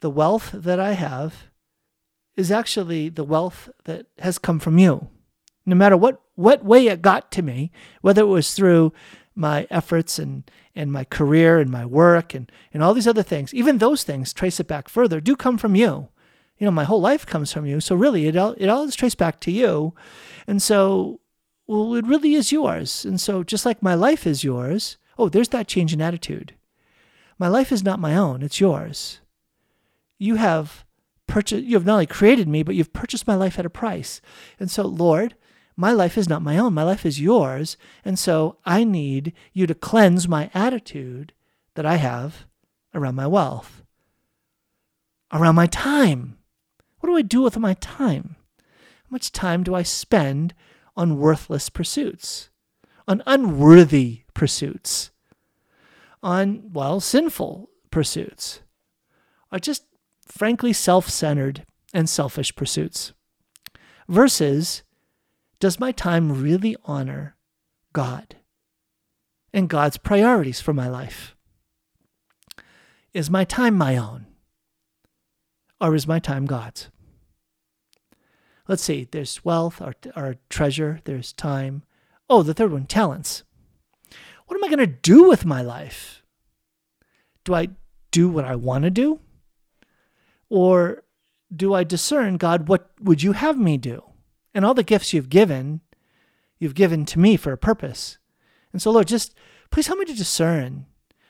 the 0.00 0.10
wealth 0.10 0.50
that 0.52 0.78
I 0.78 0.92
have 0.92 1.44
is 2.36 2.50
actually 2.50 3.08
the 3.08 3.24
wealth 3.24 3.70
that 3.84 4.06
has 4.18 4.38
come 4.38 4.58
from 4.58 4.76
you. 4.76 5.08
No 5.64 5.74
matter 5.74 5.96
what, 5.96 6.20
what 6.34 6.64
way 6.64 6.86
it 6.88 7.00
got 7.00 7.30
to 7.32 7.42
me, 7.42 7.72
whether 8.02 8.22
it 8.22 8.26
was 8.26 8.52
through 8.52 8.92
my 9.34 9.66
efforts 9.70 10.18
and, 10.18 10.48
and 10.74 10.92
my 10.92 11.04
career 11.04 11.58
and 11.58 11.70
my 11.70 11.86
work 11.86 12.34
and, 12.34 12.50
and 12.74 12.82
all 12.82 12.94
these 12.94 13.08
other 13.08 13.22
things, 13.22 13.54
even 13.54 13.78
those 13.78 14.02
things, 14.02 14.32
trace 14.32 14.60
it 14.60 14.68
back 14.68 14.88
further, 14.88 15.20
do 15.20 15.34
come 15.34 15.56
from 15.56 15.74
you. 15.74 16.08
You 16.58 16.64
know, 16.64 16.70
my 16.70 16.84
whole 16.84 17.00
life 17.00 17.26
comes 17.26 17.52
from 17.52 17.66
you. 17.66 17.80
So 17.80 17.94
really, 17.94 18.26
it 18.26 18.36
all, 18.36 18.54
it 18.58 18.68
all 18.68 18.84
is 18.84 18.94
traced 18.94 19.18
back 19.18 19.40
to 19.40 19.50
you. 19.50 19.94
And 20.46 20.62
so, 20.62 21.20
well, 21.66 21.94
it 21.94 22.06
really 22.06 22.34
is 22.34 22.52
yours. 22.52 23.04
And 23.04 23.20
so, 23.20 23.42
just 23.42 23.66
like 23.66 23.82
my 23.82 23.94
life 23.94 24.26
is 24.26 24.44
yours, 24.44 24.96
oh, 25.18 25.28
there's 25.28 25.48
that 25.48 25.68
change 25.68 25.92
in 25.92 26.00
attitude. 26.00 26.54
My 27.38 27.48
life 27.48 27.72
is 27.72 27.84
not 27.84 28.00
my 28.00 28.16
own, 28.16 28.42
it's 28.42 28.60
yours. 28.60 29.20
You 30.18 30.36
have 30.36 30.84
purchased, 31.26 31.64
you 31.64 31.76
have 31.76 31.84
not 31.84 31.94
only 31.94 32.06
created 32.06 32.48
me, 32.48 32.62
but 32.62 32.74
you've 32.74 32.92
purchased 32.92 33.26
my 33.26 33.34
life 33.34 33.58
at 33.58 33.66
a 33.66 33.70
price. 33.70 34.20
And 34.58 34.70
so, 34.70 34.84
Lord, 34.86 35.34
my 35.76 35.92
life 35.92 36.16
is 36.16 36.28
not 36.28 36.42
my 36.42 36.56
own. 36.56 36.72
My 36.72 36.82
life 36.82 37.04
is 37.04 37.20
yours. 37.20 37.76
And 38.04 38.18
so 38.18 38.56
I 38.64 38.82
need 38.82 39.34
you 39.52 39.66
to 39.66 39.74
cleanse 39.74 40.26
my 40.26 40.50
attitude 40.54 41.34
that 41.74 41.84
I 41.84 41.96
have 41.96 42.46
around 42.94 43.14
my 43.14 43.26
wealth, 43.26 43.82
around 45.32 45.54
my 45.54 45.66
time. 45.66 46.38
What 47.00 47.10
do 47.10 47.16
I 47.16 47.22
do 47.22 47.42
with 47.42 47.58
my 47.58 47.74
time? 47.74 48.36
How 48.58 49.10
much 49.10 49.32
time 49.32 49.62
do 49.62 49.74
I 49.74 49.82
spend 49.82 50.54
on 50.96 51.18
worthless 51.18 51.68
pursuits, 51.68 52.48
on 53.06 53.22
unworthy 53.26 54.22
pursuits, 54.36 55.10
on, 56.22 56.72
well, 56.72 57.00
sinful 57.00 57.70
pursuits, 57.90 58.60
or 59.50 59.58
just 59.58 59.84
frankly 60.26 60.72
self 60.72 61.08
centered 61.08 61.64
and 61.92 62.08
selfish 62.08 62.54
pursuits? 62.54 63.12
Versus, 64.08 64.82
does 65.58 65.80
my 65.80 65.90
time 65.90 66.40
really 66.42 66.76
honor 66.84 67.36
God 67.92 68.36
and 69.52 69.68
God's 69.68 69.96
priorities 69.96 70.60
for 70.60 70.72
my 70.72 70.88
life? 70.88 71.34
Is 73.14 73.30
my 73.30 73.44
time 73.44 73.74
my 73.74 73.96
own? 73.96 74.26
Or 75.80 75.94
is 75.94 76.06
my 76.06 76.18
time 76.18 76.44
God's? 76.44 76.90
Let's 78.68 78.82
see, 78.82 79.08
there's 79.10 79.44
wealth 79.44 79.80
or, 79.80 79.94
or 80.14 80.36
treasure, 80.50 81.00
there's 81.04 81.32
time. 81.32 81.84
Oh, 82.28 82.42
the 82.42 82.54
third 82.54 82.72
one, 82.72 82.86
talents. 82.86 83.44
What 84.46 84.56
am 84.56 84.64
I 84.64 84.68
going 84.68 84.78
to 84.78 84.86
do 84.86 85.28
with 85.28 85.44
my 85.44 85.62
life? 85.62 86.22
Do 87.44 87.54
I 87.54 87.68
do 88.10 88.28
what 88.28 88.44
I 88.44 88.56
want 88.56 88.84
to 88.84 88.90
do? 88.90 89.20
Or 90.48 91.04
do 91.54 91.74
I 91.74 91.84
discern, 91.84 92.36
God, 92.36 92.68
what 92.68 92.90
would 93.00 93.22
you 93.22 93.32
have 93.32 93.58
me 93.58 93.76
do? 93.76 94.02
And 94.54 94.64
all 94.64 94.74
the 94.74 94.82
gifts 94.82 95.12
you've 95.12 95.28
given, 95.28 95.80
you've 96.58 96.74
given 96.74 97.04
to 97.06 97.18
me 97.18 97.36
for 97.36 97.52
a 97.52 97.58
purpose. 97.58 98.18
And 98.72 98.80
so, 98.80 98.90
Lord, 98.90 99.08
just 99.08 99.34
please 99.70 99.86
help 99.86 99.98
me 99.98 100.04
to 100.06 100.14
discern 100.14 100.86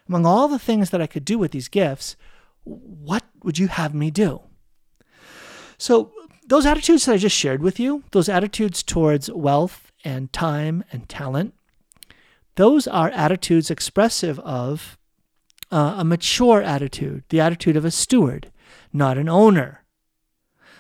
among 0.09 0.27
all 0.27 0.49
the 0.49 0.59
things 0.59 0.91
that 0.91 1.03
I 1.03 1.07
could 1.07 1.25
do 1.25 1.39
with 1.39 1.51
these 1.51 1.69
gifts, 1.69 2.17
what 2.65 3.25
would 3.43 3.59
you 3.59 3.69
have 3.69 3.95
me 3.95 4.11
do? 4.11 4.43
So, 5.79 6.13
those 6.47 6.65
attitudes 6.65 7.07
that 7.07 7.13
I 7.13 7.17
just 7.17 7.37
shared 7.37 7.63
with 7.63 7.81
you, 7.81 8.05
those 8.13 8.29
attitudes 8.29 8.83
towards 8.83 9.31
wealth 9.31 9.91
and 10.05 10.33
time 10.33 10.85
and 10.93 11.09
talent, 11.09 11.55
those 12.57 12.87
are 12.87 13.11
attitudes 13.11 13.71
expressive 13.71 14.39
of 14.41 14.99
uh, 15.71 15.95
a 15.99 16.05
mature 16.05 16.63
attitude, 16.63 17.25
the 17.29 17.41
attitude 17.41 17.77
of 17.77 17.85
a 17.85 17.91
steward, 17.91 18.51
not 18.93 19.19
an 19.19 19.29
owner. 19.29 19.85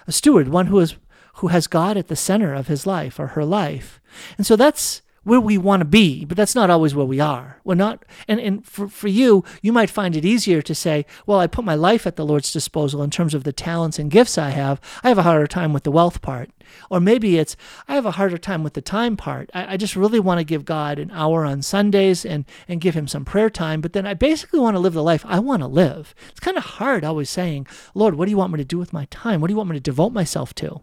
A 0.06 0.12
steward, 0.12 0.48
one 0.48 0.66
who 0.66 0.78
is 0.78 0.96
who 1.36 1.48
has 1.48 1.66
God 1.66 1.98
at 1.98 2.08
the 2.08 2.16
center 2.16 2.54
of 2.54 2.68
his 2.68 2.86
life 2.86 3.20
or 3.20 3.28
her 3.28 3.44
life. 3.44 4.00
And 4.38 4.46
so 4.46 4.56
that's 4.56 5.02
where 5.26 5.40
we 5.40 5.58
want 5.58 5.80
to 5.80 5.84
be, 5.84 6.24
but 6.24 6.36
that's 6.36 6.54
not 6.54 6.70
always 6.70 6.94
where 6.94 7.04
we 7.04 7.18
are. 7.18 7.60
We're 7.64 7.74
not, 7.74 8.04
and, 8.28 8.38
and 8.38 8.64
for, 8.64 8.86
for 8.86 9.08
you, 9.08 9.42
you 9.60 9.72
might 9.72 9.90
find 9.90 10.14
it 10.14 10.24
easier 10.24 10.62
to 10.62 10.72
say, 10.72 11.04
well, 11.26 11.40
I 11.40 11.48
put 11.48 11.64
my 11.64 11.74
life 11.74 12.06
at 12.06 12.14
the 12.14 12.24
Lord's 12.24 12.52
disposal 12.52 13.02
in 13.02 13.10
terms 13.10 13.34
of 13.34 13.42
the 13.42 13.52
talents 13.52 13.98
and 13.98 14.08
gifts 14.08 14.38
I 14.38 14.50
have. 14.50 14.80
I 15.02 15.08
have 15.08 15.18
a 15.18 15.24
harder 15.24 15.48
time 15.48 15.72
with 15.72 15.82
the 15.82 15.90
wealth 15.90 16.22
part. 16.22 16.50
Or 16.92 17.00
maybe 17.00 17.38
it's, 17.38 17.56
I 17.88 17.96
have 17.96 18.06
a 18.06 18.12
harder 18.12 18.38
time 18.38 18.62
with 18.62 18.74
the 18.74 18.80
time 18.80 19.16
part. 19.16 19.50
I, 19.52 19.72
I 19.72 19.76
just 19.76 19.96
really 19.96 20.20
want 20.20 20.38
to 20.38 20.44
give 20.44 20.64
God 20.64 21.00
an 21.00 21.10
hour 21.10 21.44
on 21.44 21.60
Sundays 21.60 22.24
and, 22.24 22.44
and 22.68 22.80
give 22.80 22.94
him 22.94 23.08
some 23.08 23.24
prayer 23.24 23.50
time, 23.50 23.80
but 23.80 23.94
then 23.94 24.06
I 24.06 24.14
basically 24.14 24.60
want 24.60 24.76
to 24.76 24.80
live 24.80 24.94
the 24.94 25.02
life 25.02 25.24
I 25.26 25.40
want 25.40 25.62
to 25.62 25.66
live. 25.66 26.14
It's 26.30 26.38
kind 26.38 26.56
of 26.56 26.62
hard 26.64 27.02
always 27.02 27.30
saying, 27.30 27.66
Lord, 27.94 28.14
what 28.14 28.26
do 28.26 28.30
you 28.30 28.36
want 28.36 28.52
me 28.52 28.58
to 28.58 28.64
do 28.64 28.78
with 28.78 28.92
my 28.92 29.06
time? 29.06 29.40
What 29.40 29.48
do 29.48 29.54
you 29.54 29.58
want 29.58 29.70
me 29.70 29.76
to 29.76 29.80
devote 29.80 30.12
myself 30.12 30.54
to? 30.54 30.82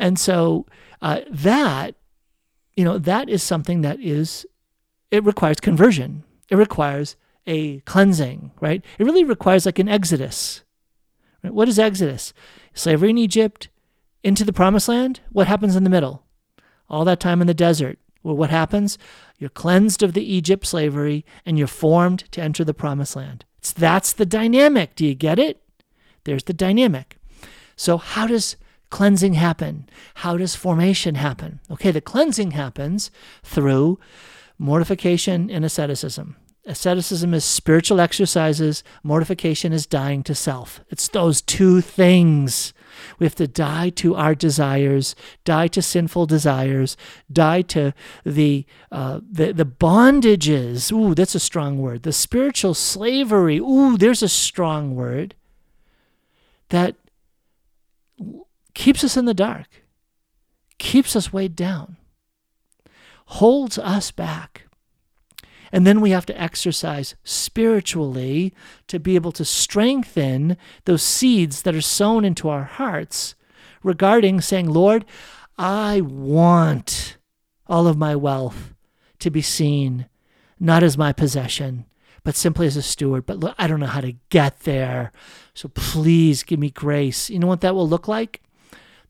And 0.00 0.18
so 0.18 0.66
uh, 1.00 1.20
that 1.30 1.94
you 2.80 2.86
know, 2.86 2.96
that 2.96 3.28
is 3.28 3.42
something 3.42 3.82
that 3.82 4.00
is, 4.00 4.46
it 5.10 5.22
requires 5.22 5.60
conversion. 5.60 6.24
It 6.48 6.56
requires 6.56 7.14
a 7.46 7.80
cleansing, 7.80 8.52
right? 8.58 8.82
It 8.98 9.04
really 9.04 9.22
requires 9.22 9.66
like 9.66 9.78
an 9.78 9.86
exodus. 9.86 10.62
Right? 11.44 11.52
What 11.52 11.68
is 11.68 11.78
exodus? 11.78 12.32
Slavery 12.72 13.10
in 13.10 13.18
Egypt, 13.18 13.68
into 14.24 14.46
the 14.46 14.52
promised 14.54 14.88
land. 14.88 15.20
What 15.30 15.46
happens 15.46 15.76
in 15.76 15.84
the 15.84 15.90
middle? 15.90 16.22
All 16.88 17.04
that 17.04 17.20
time 17.20 17.42
in 17.42 17.46
the 17.46 17.52
desert. 17.52 17.98
Well, 18.22 18.34
what 18.34 18.48
happens? 18.48 18.96
You're 19.36 19.50
cleansed 19.50 20.02
of 20.02 20.14
the 20.14 20.24
Egypt 20.24 20.64
slavery 20.66 21.26
and 21.44 21.58
you're 21.58 21.66
formed 21.66 22.32
to 22.32 22.40
enter 22.40 22.64
the 22.64 22.72
promised 22.72 23.14
land. 23.14 23.44
It's, 23.58 23.74
that's 23.74 24.14
the 24.14 24.24
dynamic. 24.24 24.94
Do 24.94 25.04
you 25.04 25.14
get 25.14 25.38
it? 25.38 25.60
There's 26.24 26.44
the 26.44 26.54
dynamic. 26.54 27.18
So, 27.76 27.98
how 27.98 28.26
does 28.26 28.56
cleansing 28.90 29.34
happen? 29.34 29.88
How 30.16 30.36
does 30.36 30.54
formation 30.54 31.14
happen? 31.14 31.60
Okay, 31.70 31.90
the 31.90 32.00
cleansing 32.00 32.52
happens 32.52 33.10
through 33.42 33.98
mortification 34.58 35.50
and 35.50 35.64
asceticism. 35.64 36.36
Asceticism 36.66 37.32
is 37.32 37.44
spiritual 37.44 38.00
exercises, 38.00 38.84
mortification 39.02 39.72
is 39.72 39.86
dying 39.86 40.22
to 40.24 40.34
self. 40.34 40.82
It's 40.90 41.08
those 41.08 41.40
two 41.40 41.80
things. 41.80 42.74
We 43.18 43.24
have 43.24 43.34
to 43.36 43.48
die 43.48 43.88
to 43.90 44.14
our 44.14 44.34
desires, 44.34 45.16
die 45.44 45.68
to 45.68 45.80
sinful 45.80 46.26
desires, 46.26 46.98
die 47.32 47.62
to 47.62 47.94
the 48.24 48.66
uh, 48.92 49.20
the, 49.28 49.52
the 49.52 49.64
bondages. 49.64 50.92
Ooh, 50.92 51.14
that's 51.14 51.34
a 51.34 51.40
strong 51.40 51.78
word. 51.78 52.02
The 52.02 52.12
spiritual 52.12 52.74
slavery. 52.74 53.58
Ooh, 53.58 53.96
there's 53.96 54.22
a 54.22 54.28
strong 54.28 54.94
word. 54.94 55.34
That 56.68 56.96
keeps 58.74 59.04
us 59.04 59.16
in 59.16 59.24
the 59.24 59.34
dark, 59.34 59.66
keeps 60.78 61.14
us 61.16 61.32
weighed 61.32 61.56
down, 61.56 61.96
holds 63.26 63.78
us 63.78 64.10
back. 64.10 64.66
And 65.72 65.86
then 65.86 66.00
we 66.00 66.10
have 66.10 66.26
to 66.26 66.40
exercise 66.40 67.14
spiritually 67.22 68.52
to 68.88 68.98
be 68.98 69.14
able 69.14 69.32
to 69.32 69.44
strengthen 69.44 70.56
those 70.84 71.02
seeds 71.02 71.62
that 71.62 71.76
are 71.76 71.80
sown 71.80 72.24
into 72.24 72.48
our 72.48 72.64
hearts 72.64 73.36
regarding 73.82 74.40
saying, 74.40 74.68
Lord, 74.68 75.04
I 75.56 76.00
want 76.00 77.18
all 77.68 77.86
of 77.86 77.96
my 77.96 78.16
wealth 78.16 78.74
to 79.20 79.30
be 79.30 79.42
seen, 79.42 80.06
not 80.58 80.82
as 80.82 80.98
my 80.98 81.12
possession, 81.12 81.86
but 82.24 82.34
simply 82.34 82.66
as 82.66 82.76
a 82.76 82.82
steward. 82.82 83.24
But 83.26 83.38
look, 83.38 83.54
I 83.58 83.66
don't 83.66 83.80
know 83.80 83.86
how 83.86 84.00
to 84.00 84.16
get 84.28 84.60
there. 84.60 85.12
So 85.54 85.68
please 85.68 86.42
give 86.42 86.58
me 86.58 86.70
grace. 86.70 87.30
You 87.30 87.38
know 87.38 87.46
what 87.46 87.60
that 87.60 87.74
will 87.74 87.88
look 87.88 88.08
like? 88.08 88.42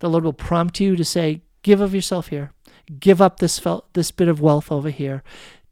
The 0.01 0.11
Lord 0.11 0.25
will 0.25 0.33
prompt 0.33 0.81
you 0.81 0.97
to 0.97 1.05
say, 1.05 1.43
Give 1.63 1.81
of 1.81 1.95
yourself 1.95 2.29
here. 2.29 2.53
Give 2.99 3.21
up 3.21 3.39
this, 3.39 3.61
this 3.93 4.11
bit 4.11 4.29
of 4.29 4.41
wealth 4.41 4.73
over 4.73 4.91
here. 4.91 5.23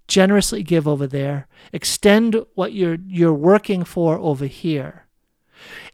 Generously 0.07 0.63
give 0.63 0.87
over 0.87 1.07
there. 1.07 1.49
Extend 1.73 2.37
what 2.55 2.73
you're, 2.73 2.99
you're 3.07 3.35
working 3.35 3.85
for 3.85 4.19
over 4.19 4.47
here. 4.47 5.07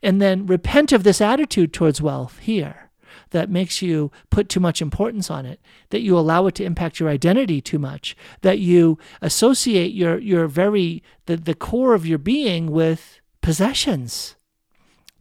And 0.02 0.20
then 0.20 0.46
repent 0.46 0.92
of 0.92 1.04
this 1.04 1.20
attitude 1.20 1.72
towards 1.72 2.02
wealth 2.02 2.38
here 2.40 2.90
that 3.30 3.50
makes 3.50 3.82
you 3.82 4.10
put 4.30 4.48
too 4.48 4.60
much 4.60 4.82
importance 4.82 5.30
on 5.30 5.46
it, 5.46 5.60
that 5.90 6.02
you 6.02 6.18
allow 6.18 6.46
it 6.46 6.54
to 6.56 6.64
impact 6.64 7.00
your 7.00 7.08
identity 7.08 7.60
too 7.60 7.78
much, 7.78 8.16
that 8.42 8.58
you 8.58 8.98
associate 9.22 9.92
your, 9.92 10.18
your 10.18 10.46
very, 10.46 11.02
the, 11.26 11.36
the 11.36 11.54
core 11.54 11.94
of 11.94 12.06
your 12.06 12.18
being 12.18 12.70
with 12.70 13.20
possessions. 13.40 14.36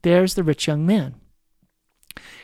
There's 0.01 0.33
the 0.33 0.43
rich 0.43 0.67
young 0.67 0.85
man. 0.85 1.15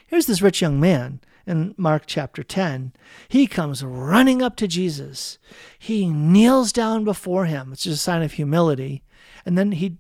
Here's 0.10 0.26
this 0.26 0.42
rich 0.42 0.60
young 0.60 0.80
man 0.80 1.20
in 1.46 1.76
Mark 1.78 2.06
chapter 2.08 2.42
10. 2.42 2.94
He 3.28 3.46
comes 3.46 3.84
running 3.84 4.42
up 4.42 4.56
to 4.56 4.68
Jesus. 4.68 5.38
He 5.78 6.10
kneels 6.10 6.74
down 6.74 7.04
before 7.04 7.46
him. 7.46 7.72
It's 7.74 7.86
a 7.86 7.96
sign 7.96 8.24
of 8.24 8.32
humility. 8.32 9.04
And 9.46 9.56
then 9.56 9.74
he, 9.74 9.98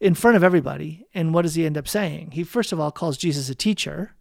in 0.00 0.16
front 0.16 0.36
of 0.36 0.42
everybody, 0.42 1.06
and 1.14 1.32
what 1.32 1.42
does 1.42 1.54
he 1.54 1.64
end 1.64 1.78
up 1.78 1.86
saying? 1.86 2.32
He 2.32 2.42
first 2.42 2.72
of 2.72 2.80
all 2.80 2.90
calls 2.90 3.16
Jesus 3.16 3.48
a 3.48 3.54
teacher, 3.54 4.16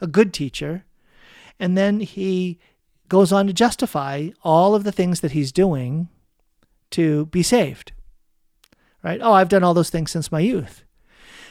a 0.00 0.06
good 0.06 0.32
teacher. 0.32 0.84
And 1.58 1.76
then 1.76 1.98
he 1.98 2.60
goes 3.08 3.32
on 3.32 3.48
to 3.48 3.52
justify 3.52 4.28
all 4.44 4.76
of 4.76 4.84
the 4.84 4.92
things 4.92 5.22
that 5.22 5.32
he's 5.32 5.50
doing 5.50 6.08
to 6.90 7.26
be 7.26 7.42
saved. 7.42 7.90
Right? 9.02 9.18
Oh, 9.20 9.32
I've 9.32 9.48
done 9.48 9.64
all 9.64 9.74
those 9.74 9.90
things 9.90 10.12
since 10.12 10.30
my 10.30 10.38
youth. 10.38 10.84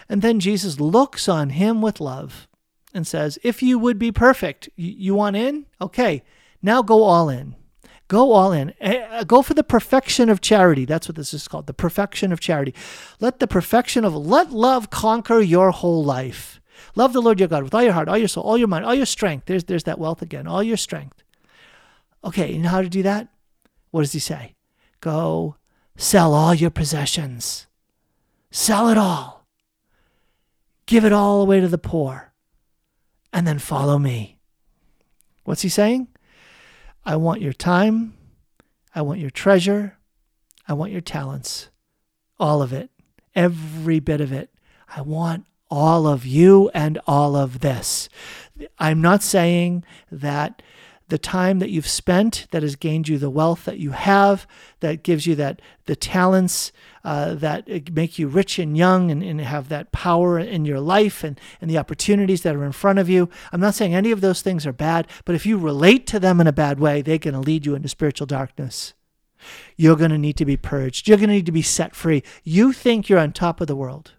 And 0.07 0.21
then 0.21 0.39
Jesus 0.39 0.79
looks 0.79 1.27
on 1.27 1.49
him 1.49 1.81
with 1.81 1.99
love 1.99 2.47
and 2.95 3.05
says, 3.05 3.37
If 3.43 3.61
you 3.61 3.77
would 3.77 3.99
be 3.99 4.11
perfect, 4.11 4.69
you 4.75 5.13
want 5.13 5.35
in? 5.35 5.65
Okay, 5.81 6.23
now 6.61 6.81
go 6.81 7.03
all 7.03 7.29
in. 7.29 7.55
Go 8.07 8.31
all 8.31 8.51
in. 8.51 8.73
Uh, 8.79 9.23
go 9.23 9.41
for 9.41 9.53
the 9.53 9.63
perfection 9.63 10.29
of 10.29 10.39
charity. 10.39 10.85
That's 10.85 11.07
what 11.07 11.15
this 11.15 11.33
is 11.33 11.47
called 11.47 11.67
the 11.67 11.73
perfection 11.73 12.31
of 12.31 12.39
charity. 12.39 12.73
Let 13.19 13.39
the 13.39 13.47
perfection 13.47 14.05
of, 14.05 14.15
let 14.15 14.51
love 14.51 14.89
conquer 14.89 15.41
your 15.41 15.71
whole 15.71 16.03
life. 16.03 16.61
Love 16.95 17.13
the 17.13 17.21
Lord 17.21 17.39
your 17.39 17.49
God 17.49 17.63
with 17.63 17.73
all 17.73 17.83
your 17.83 17.93
heart, 17.93 18.07
all 18.07 18.17
your 18.17 18.27
soul, 18.27 18.43
all 18.43 18.57
your 18.57 18.67
mind, 18.67 18.85
all 18.85 18.95
your 18.95 19.05
strength. 19.05 19.47
There's, 19.47 19.65
there's 19.65 19.83
that 19.83 19.99
wealth 19.99 20.21
again, 20.21 20.47
all 20.47 20.63
your 20.63 20.77
strength. 20.77 21.23
Okay, 22.23 22.55
and 22.55 22.65
how 22.65 22.81
to 22.81 22.89
do 22.89 23.03
that? 23.03 23.27
What 23.91 24.01
does 24.01 24.13
he 24.13 24.19
say? 24.19 24.55
Go 25.01 25.55
sell 25.97 26.33
all 26.33 26.53
your 26.53 26.69
possessions. 26.69 27.67
Sell 28.51 28.87
it 28.89 28.97
all. 28.97 29.45
Give 30.85 31.05
it 31.05 31.13
all 31.13 31.41
away 31.41 31.59
to 31.59 31.67
the 31.67 31.77
poor 31.77 32.33
and 33.35 33.45
then 33.45 33.59
follow 33.59 33.99
me. 33.99 34.37
What's 35.43 35.61
he 35.61 35.67
saying? 35.67 36.07
I 37.03 37.17
want 37.17 37.41
your 37.41 37.51
time. 37.51 38.13
I 38.95 39.01
want 39.01 39.19
your 39.19 39.29
treasure. 39.29 39.97
I 40.69 40.73
want 40.73 40.93
your 40.93 41.01
talents. 41.01 41.67
All 42.39 42.61
of 42.61 42.71
it. 42.71 42.89
Every 43.35 43.99
bit 43.99 44.21
of 44.21 44.31
it. 44.31 44.51
I 44.87 45.01
want 45.01 45.45
all 45.69 46.07
of 46.07 46.25
you 46.25 46.71
and 46.73 46.97
all 47.05 47.35
of 47.35 47.59
this. 47.59 48.07
I'm 48.79 49.01
not 49.01 49.21
saying 49.21 49.83
that 50.09 50.61
the 51.07 51.17
time 51.17 51.59
that 51.59 51.69
you've 51.69 51.87
spent 51.87 52.47
that 52.51 52.63
has 52.63 52.75
gained 52.75 53.07
you 53.07 53.17
the 53.17 53.29
wealth 53.29 53.65
that 53.65 53.77
you 53.77 53.91
have, 53.91 54.47
that 54.79 55.03
gives 55.03 55.27
you 55.27 55.35
that 55.35 55.61
the 55.85 55.95
talents 55.95 56.71
uh, 57.03 57.35
that 57.35 57.93
make 57.93 58.17
you 58.17 58.27
rich 58.27 58.57
and 58.57 58.75
young 58.75 59.11
and, 59.11 59.21
and 59.21 59.39
have 59.39 59.69
that 59.69 59.91
power 59.91 60.39
in 60.39 60.65
your 60.65 60.79
life 60.79 61.23
and, 61.23 61.39
and 61.61 61.69
the 61.69 61.77
opportunities 61.77 62.41
that 62.41 62.55
are 62.55 62.65
in 62.65 62.71
front 62.71 62.97
of 62.97 63.07
you. 63.07 63.29
I'm 63.51 63.61
not 63.61 63.75
saying 63.75 63.93
any 63.93 64.11
of 64.11 64.21
those 64.21 64.41
things 64.41 64.65
are 64.65 64.73
bad, 64.73 65.07
but 65.25 65.35
if 65.35 65.45
you 65.45 65.57
relate 65.57 66.07
to 66.07 66.19
them 66.19 66.41
in 66.41 66.47
a 66.47 66.51
bad 66.51 66.79
way, 66.79 67.01
they're 67.01 67.19
going 67.19 67.35
to 67.35 67.39
lead 67.39 67.65
you 67.65 67.75
into 67.75 67.87
spiritual 67.87 68.25
darkness. 68.25 68.93
You're 69.75 69.97
going 69.97 70.11
to 70.11 70.17
need 70.17 70.37
to 70.37 70.45
be 70.45 70.57
purged. 70.57 71.07
You're 71.07 71.17
going 71.17 71.29
to 71.29 71.35
need 71.35 71.45
to 71.45 71.51
be 71.51 71.61
set 71.61 71.95
free. 71.95 72.23
You 72.43 72.73
think 72.73 73.09
you're 73.09 73.19
on 73.19 73.31
top 73.31 73.61
of 73.61 73.67
the 73.67 73.75
world. 73.75 74.13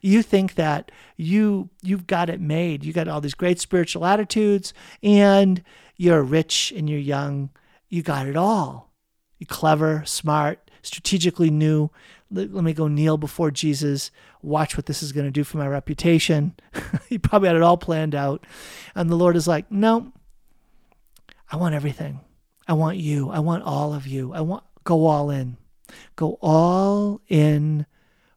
You 0.00 0.22
think 0.22 0.54
that 0.54 0.90
you 1.16 1.70
you've 1.82 2.06
got 2.06 2.28
it 2.28 2.40
made. 2.40 2.84
You 2.84 2.92
got 2.92 3.08
all 3.08 3.20
these 3.20 3.34
great 3.34 3.60
spiritual 3.60 4.04
attitudes 4.04 4.74
and 5.02 5.62
you're 5.98 6.22
rich 6.22 6.72
and 6.74 6.88
you're 6.88 6.98
young. 6.98 7.50
You 7.88 8.02
got 8.02 8.26
it 8.26 8.36
all. 8.36 8.94
You're 9.38 9.46
clever, 9.46 10.04
smart, 10.06 10.70
strategically 10.80 11.50
new. 11.50 11.90
Let, 12.30 12.54
let 12.54 12.64
me 12.64 12.72
go 12.72 12.88
kneel 12.88 13.18
before 13.18 13.50
Jesus. 13.50 14.10
Watch 14.40 14.76
what 14.76 14.86
this 14.86 15.02
is 15.02 15.12
going 15.12 15.26
to 15.26 15.32
do 15.32 15.44
for 15.44 15.58
my 15.58 15.66
reputation. 15.66 16.54
he 17.08 17.18
probably 17.18 17.48
had 17.48 17.56
it 17.56 17.62
all 17.62 17.76
planned 17.76 18.14
out. 18.14 18.46
And 18.94 19.10
the 19.10 19.16
Lord 19.16 19.36
is 19.36 19.48
like, 19.48 19.70
no, 19.70 20.12
I 21.50 21.56
want 21.56 21.74
everything. 21.74 22.20
I 22.66 22.74
want 22.74 22.98
you. 22.98 23.30
I 23.30 23.40
want 23.40 23.64
all 23.64 23.92
of 23.92 24.06
you. 24.06 24.32
I 24.32 24.40
want 24.40 24.64
go 24.84 25.06
all 25.06 25.30
in. 25.30 25.56
Go 26.14 26.38
all 26.40 27.20
in 27.28 27.86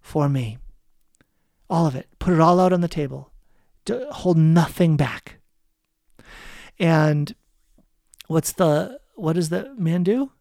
for 0.02 0.30
me. 0.30 0.58
All 1.70 1.86
of 1.86 1.96
it. 1.96 2.08
Put 2.18 2.34
it 2.34 2.40
all 2.40 2.60
out 2.60 2.74
on 2.74 2.82
the 2.82 2.88
table. 2.88 3.32
Hold 3.90 4.38
nothing 4.38 4.98
back. 4.98 5.38
And 6.80 7.36
what's 8.32 8.54
the 8.54 9.00
what 9.16 9.34
does 9.34 9.50
the 9.50 9.74
man 9.78 10.04
do? 10.04 10.32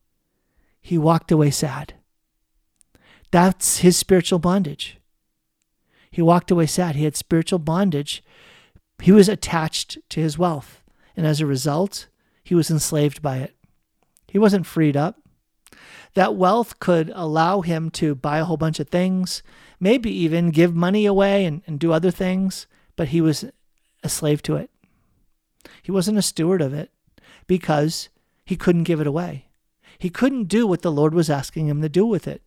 He 0.80 0.96
walked 0.96 1.30
away 1.32 1.50
sad. 1.50 1.94
That's 3.30 3.78
his 3.78 3.96
spiritual 3.96 4.38
bondage. 4.38 4.98
He 6.10 6.22
walked 6.22 6.50
away 6.50 6.66
sad. 6.66 6.96
He 6.96 7.04
had 7.04 7.16
spiritual 7.16 7.58
bondage. 7.58 8.24
He 9.02 9.12
was 9.12 9.28
attached 9.28 9.98
to 10.10 10.20
his 10.20 10.38
wealth. 10.38 10.82
And 11.16 11.26
as 11.26 11.40
a 11.40 11.46
result, 11.46 12.06
he 12.42 12.54
was 12.54 12.70
enslaved 12.70 13.20
by 13.20 13.38
it. 13.38 13.54
He 14.28 14.38
wasn't 14.38 14.66
freed 14.66 14.96
up. 14.96 15.20
That 16.14 16.34
wealth 16.34 16.80
could 16.80 17.12
allow 17.14 17.60
him 17.60 17.90
to 17.90 18.14
buy 18.14 18.38
a 18.38 18.44
whole 18.44 18.56
bunch 18.56 18.80
of 18.80 18.88
things, 18.88 19.42
maybe 19.78 20.10
even 20.10 20.50
give 20.50 20.74
money 20.74 21.06
away 21.06 21.44
and, 21.44 21.62
and 21.66 21.78
do 21.78 21.92
other 21.92 22.10
things, 22.10 22.66
but 22.96 23.08
he 23.08 23.20
was 23.20 23.44
a 24.02 24.08
slave 24.08 24.42
to 24.42 24.56
it. 24.56 24.70
He 25.82 25.92
wasn't 25.92 26.18
a 26.18 26.22
steward 26.22 26.62
of 26.62 26.72
it 26.72 26.90
because 27.50 28.10
he 28.44 28.54
couldn't 28.54 28.84
give 28.84 29.00
it 29.00 29.08
away. 29.08 29.48
He 29.98 30.08
couldn't 30.08 30.44
do 30.44 30.68
what 30.68 30.82
the 30.82 30.92
Lord 30.92 31.12
was 31.12 31.28
asking 31.28 31.66
him 31.66 31.82
to 31.82 31.88
do 31.88 32.06
with 32.06 32.28
it. 32.28 32.42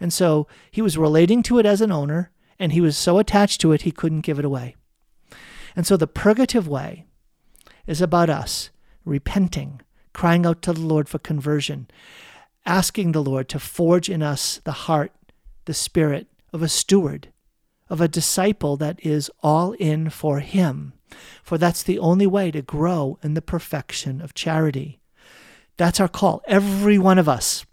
And 0.00 0.10
so 0.10 0.46
he 0.70 0.80
was 0.80 0.96
relating 0.96 1.42
to 1.42 1.58
it 1.58 1.66
as 1.66 1.82
an 1.82 1.92
owner, 1.92 2.30
and 2.58 2.72
he 2.72 2.80
was 2.80 2.96
so 2.96 3.18
attached 3.18 3.60
to 3.60 3.72
it, 3.72 3.82
he 3.82 3.90
couldn't 3.90 4.22
give 4.22 4.38
it 4.38 4.46
away. 4.46 4.74
And 5.76 5.86
so 5.86 5.98
the 5.98 6.06
purgative 6.06 6.66
way 6.66 7.04
is 7.86 8.00
about 8.00 8.30
us 8.30 8.70
repenting, 9.04 9.82
crying 10.14 10.46
out 10.46 10.62
to 10.62 10.72
the 10.72 10.80
Lord 10.80 11.10
for 11.10 11.18
conversion, 11.18 11.86
asking 12.64 13.12
the 13.12 13.22
Lord 13.22 13.50
to 13.50 13.58
forge 13.58 14.08
in 14.08 14.22
us 14.22 14.62
the 14.64 14.88
heart, 14.88 15.12
the 15.66 15.74
spirit 15.74 16.26
of 16.54 16.62
a 16.62 16.70
steward, 16.70 17.28
of 17.90 18.00
a 18.00 18.08
disciple 18.08 18.78
that 18.78 18.98
is 19.04 19.30
all 19.42 19.72
in 19.72 20.08
for 20.08 20.40
Him. 20.40 20.94
For 21.42 21.58
that's 21.58 21.82
the 21.82 21.98
only 21.98 22.26
way 22.26 22.50
to 22.50 22.62
grow 22.62 23.18
in 23.22 23.34
the 23.34 23.42
perfection 23.42 24.20
of 24.20 24.34
charity. 24.34 25.00
That's 25.76 26.00
our 26.00 26.08
call, 26.08 26.42
every 26.46 26.98
one 26.98 27.18
of 27.18 27.28
us. 27.28 27.64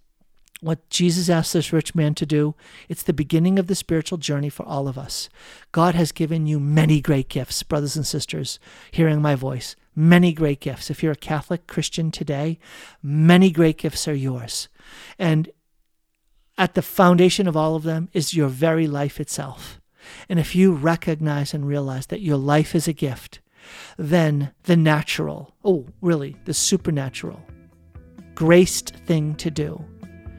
What 0.62 0.90
Jesus 0.90 1.30
asked 1.30 1.54
this 1.54 1.74
rich 1.74 1.94
man 1.94 2.16
to 2.16 2.26
do, 2.26 2.56
it's 2.88 3.04
the 3.04 3.14
beginning 3.14 3.60
of 3.60 3.68
the 3.68 3.76
spiritual 3.76 4.18
journey 4.18 4.50
for 4.50 4.66
all 4.66 4.88
of 4.88 4.98
us. 4.98 5.30
God 5.72 5.96
has 5.96 6.12
given 6.12 6.48
you 6.48 6.60
many 6.60 7.02
great 7.02 7.30
gifts, 7.30 7.62
brothers 7.62 7.96
and 7.96 8.08
sisters, 8.08 8.60
hearing 8.92 9.22
my 9.22 9.36
voice 9.36 9.76
many 9.96 10.34
great 10.34 10.60
gifts. 10.60 10.90
If 10.90 11.02
you're 11.02 11.14
a 11.14 11.18
Catholic 11.18 11.68
Christian 11.68 12.12
today, 12.12 12.60
many 13.02 13.50
great 13.50 13.78
gifts 13.78 14.08
are 14.08 14.14
yours. 14.14 14.68
And 15.18 15.50
at 16.58 16.74
the 16.74 16.82
foundation 16.82 17.48
of 17.48 17.56
all 17.58 17.76
of 17.76 17.84
them 17.84 18.10
is 18.14 18.34
your 18.34 18.50
very 18.50 18.88
life 18.88 19.20
itself. 19.20 19.80
And 20.30 20.40
if 20.40 20.56
you 20.56 20.74
recognize 20.74 21.54
and 21.54 21.68
realize 21.68 22.08
that 22.08 22.22
your 22.22 22.38
life 22.38 22.76
is 22.76 22.88
a 22.88 22.94
gift, 22.94 23.40
then 23.98 24.52
the 24.64 24.76
natural, 24.76 25.56
oh, 25.64 25.86
really, 26.02 26.36
the 26.46 26.54
supernatural, 26.54 27.42
graced 28.36 28.96
thing 29.08 29.36
to 29.36 29.50
do 29.50 29.84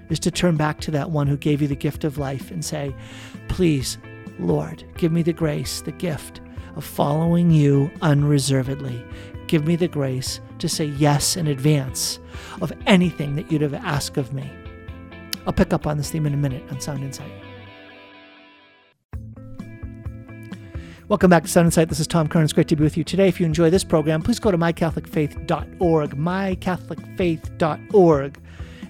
is 0.09 0.21
to 0.21 0.31
turn 0.31 0.57
back 0.57 0.81
to 0.81 0.91
that 0.93 1.11
one 1.11 1.27
who 1.27 1.37
gave 1.37 1.61
you 1.61 1.69
the 1.69 1.75
gift 1.75 2.05
of 2.05 2.19
life 2.19 2.51
and 2.51 2.64
say, 2.64 2.95
Please, 3.49 3.99
Lord, 4.39 4.85
give 4.97 5.12
me 5.12 5.23
the 5.23 5.33
grace, 5.33 5.81
the 5.81 5.93
gift 5.93 6.41
of 6.77 6.85
following 6.85 7.51
you 7.51 7.91
unreservedly. 8.03 9.03
Give 9.47 9.67
me 9.67 9.77
the 9.77 9.89
grace 9.89 10.41
to 10.59 10.69
say 10.69 10.85
yes 10.85 11.37
in 11.37 11.47
advance 11.47 12.19
of 12.61 12.73
anything 12.87 13.37
that 13.37 13.51
you'd 13.51 13.62
have 13.62 13.75
asked 13.75 14.17
of 14.17 14.33
me. 14.33 14.51
I'll 15.47 15.53
pick 15.53 15.73
up 15.73 15.87
on 15.87 15.97
this 15.97 16.11
theme 16.11 16.27
in 16.27 16.35
a 16.35 16.37
minute 16.37 16.64
on 16.71 16.81
Sound 16.81 17.03
Insight. 17.03 17.31
Welcome 21.09 21.30
back 21.30 21.44
to 21.44 21.48
Sound 21.48 21.66
Insight. 21.66 21.88
This 21.88 22.00
is 22.00 22.09
Tom 22.09 22.26
Curran. 22.26 22.42
It's 22.42 22.52
great 22.52 22.66
to 22.66 22.74
be 22.74 22.82
with 22.82 22.96
you 22.96 23.04
today. 23.04 23.28
If 23.28 23.38
you 23.38 23.46
enjoy 23.46 23.70
this 23.70 23.84
program, 23.84 24.22
please 24.22 24.40
go 24.40 24.50
to 24.50 24.59
mycatholicfaith.org. 24.59 26.16
Mycatholicfaith.org. 26.16 28.40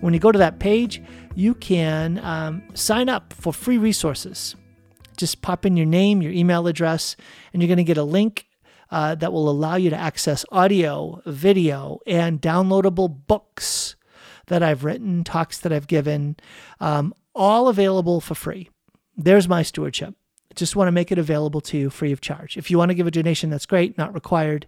When 0.00 0.14
you 0.14 0.20
go 0.20 0.32
to 0.32 0.38
that 0.38 0.58
page, 0.58 1.02
you 1.34 1.52
can 1.52 2.18
um, 2.24 2.62
sign 2.72 3.10
up 3.10 3.34
for 3.34 3.52
free 3.52 3.76
resources. 3.76 4.56
Just 5.18 5.42
pop 5.42 5.66
in 5.66 5.76
your 5.76 5.84
name, 5.84 6.22
your 6.22 6.32
email 6.32 6.66
address, 6.66 7.16
and 7.52 7.60
you're 7.60 7.68
going 7.68 7.76
to 7.76 7.84
get 7.84 7.98
a 7.98 8.02
link 8.02 8.46
uh, 8.90 9.14
that 9.16 9.30
will 9.30 9.50
allow 9.50 9.76
you 9.76 9.90
to 9.90 9.96
access 9.96 10.42
audio, 10.50 11.20
video, 11.26 11.98
and 12.06 12.40
downloadable 12.40 13.14
books 13.26 13.94
that 14.46 14.62
I've 14.62 14.84
written, 14.84 15.22
talks 15.22 15.58
that 15.58 15.70
I've 15.70 15.86
given, 15.86 16.38
um, 16.80 17.12
all 17.34 17.68
available 17.68 18.22
for 18.22 18.34
free. 18.34 18.70
There's 19.18 19.48
my 19.48 19.62
stewardship. 19.62 20.14
Just 20.56 20.74
want 20.74 20.88
to 20.88 20.92
make 20.92 21.12
it 21.12 21.18
available 21.18 21.60
to 21.60 21.78
you 21.78 21.90
free 21.90 22.12
of 22.12 22.20
charge. 22.20 22.56
If 22.56 22.70
you 22.70 22.78
want 22.78 22.88
to 22.88 22.94
give 22.94 23.06
a 23.06 23.10
donation, 23.10 23.50
that's 23.50 23.66
great, 23.66 23.96
not 23.96 24.14
required. 24.14 24.66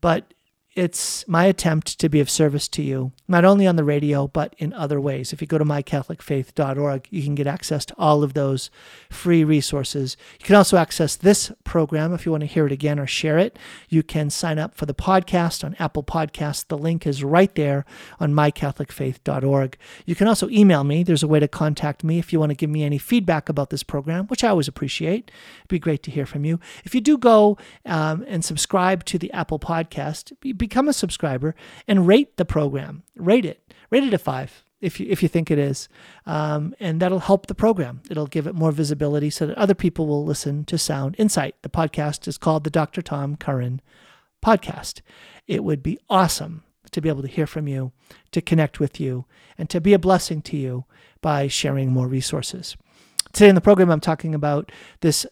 But 0.00 0.33
it's 0.74 1.26
my 1.28 1.44
attempt 1.44 2.00
to 2.00 2.08
be 2.08 2.18
of 2.18 2.28
service 2.28 2.66
to 2.68 2.82
you, 2.82 3.12
not 3.28 3.44
only 3.44 3.64
on 3.64 3.76
the 3.76 3.84
radio, 3.84 4.26
but 4.26 4.54
in 4.58 4.72
other 4.72 5.00
ways. 5.00 5.32
If 5.32 5.40
you 5.40 5.46
go 5.46 5.56
to 5.56 5.64
mycatholicfaith.org, 5.64 7.06
you 7.10 7.22
can 7.22 7.36
get 7.36 7.46
access 7.46 7.84
to 7.86 7.94
all 7.96 8.24
of 8.24 8.34
those 8.34 8.70
free 9.08 9.44
resources. 9.44 10.16
You 10.40 10.46
can 10.46 10.56
also 10.56 10.76
access 10.76 11.14
this 11.14 11.52
program 11.62 12.12
if 12.12 12.26
you 12.26 12.32
want 12.32 12.40
to 12.40 12.48
hear 12.48 12.66
it 12.66 12.72
again 12.72 12.98
or 12.98 13.06
share 13.06 13.38
it. 13.38 13.56
You 13.88 14.02
can 14.02 14.30
sign 14.30 14.58
up 14.58 14.74
for 14.74 14.84
the 14.84 14.94
podcast 14.94 15.62
on 15.62 15.76
Apple 15.78 16.02
Podcasts. 16.02 16.66
The 16.66 16.76
link 16.76 17.06
is 17.06 17.22
right 17.22 17.54
there 17.54 17.84
on 18.18 18.34
mycatholicfaith.org. 18.34 19.76
You 20.06 20.14
can 20.16 20.26
also 20.26 20.48
email 20.48 20.82
me. 20.82 21.04
There's 21.04 21.22
a 21.22 21.28
way 21.28 21.38
to 21.38 21.46
contact 21.46 22.02
me 22.02 22.18
if 22.18 22.32
you 22.32 22.40
want 22.40 22.50
to 22.50 22.56
give 22.56 22.70
me 22.70 22.82
any 22.82 22.98
feedback 22.98 23.48
about 23.48 23.70
this 23.70 23.84
program, 23.84 24.26
which 24.26 24.42
I 24.42 24.48
always 24.48 24.66
appreciate. 24.66 25.30
It'd 25.58 25.68
be 25.68 25.78
great 25.78 26.02
to 26.02 26.10
hear 26.10 26.26
from 26.26 26.44
you. 26.44 26.58
If 26.84 26.96
you 26.96 27.00
do 27.00 27.16
go 27.16 27.58
um, 27.86 28.24
and 28.26 28.44
subscribe 28.44 29.04
to 29.04 29.18
the 29.18 29.32
Apple 29.32 29.60
Podcast, 29.60 30.32
become 30.64 30.88
a 30.88 30.92
subscriber 30.92 31.54
and 31.86 32.06
rate 32.06 32.36
the 32.36 32.44
program. 32.44 33.02
Rate 33.16 33.44
it. 33.44 33.60
Rate 33.90 34.04
it 34.04 34.14
a 34.14 34.18
five 34.18 34.64
if 34.80 34.98
you, 34.98 35.06
if 35.10 35.22
you 35.22 35.28
think 35.28 35.50
it 35.50 35.58
is. 35.58 35.88
Um, 36.24 36.74
and 36.80 37.00
that'll 37.00 37.20
help 37.20 37.46
the 37.46 37.54
program. 37.54 38.00
It'll 38.10 38.26
give 38.26 38.46
it 38.46 38.54
more 38.54 38.72
visibility 38.72 39.30
so 39.30 39.46
that 39.46 39.58
other 39.58 39.74
people 39.74 40.06
will 40.06 40.24
listen 40.24 40.64
to 40.66 40.78
Sound 40.78 41.16
Insight. 41.18 41.56
The 41.62 41.68
podcast 41.68 42.26
is 42.26 42.38
called 42.38 42.64
the 42.64 42.70
Dr. 42.70 43.02
Tom 43.02 43.36
Curran 43.36 43.82
Podcast. 44.44 45.02
It 45.46 45.64
would 45.64 45.82
be 45.82 45.98
awesome 46.08 46.64
to 46.90 47.00
be 47.00 47.08
able 47.08 47.22
to 47.22 47.28
hear 47.28 47.46
from 47.46 47.68
you, 47.68 47.92
to 48.32 48.40
connect 48.40 48.80
with 48.80 48.98
you, 48.98 49.26
and 49.58 49.68
to 49.68 49.80
be 49.80 49.92
a 49.92 49.98
blessing 49.98 50.40
to 50.42 50.56
you 50.56 50.84
by 51.20 51.48
sharing 51.48 51.92
more 51.92 52.06
resources. 52.06 52.76
Today 53.32 53.48
in 53.48 53.54
the 53.54 53.60
program, 53.60 53.90
I'm 53.90 54.00
talking 54.00 54.34
about 54.34 54.70
this 55.00 55.26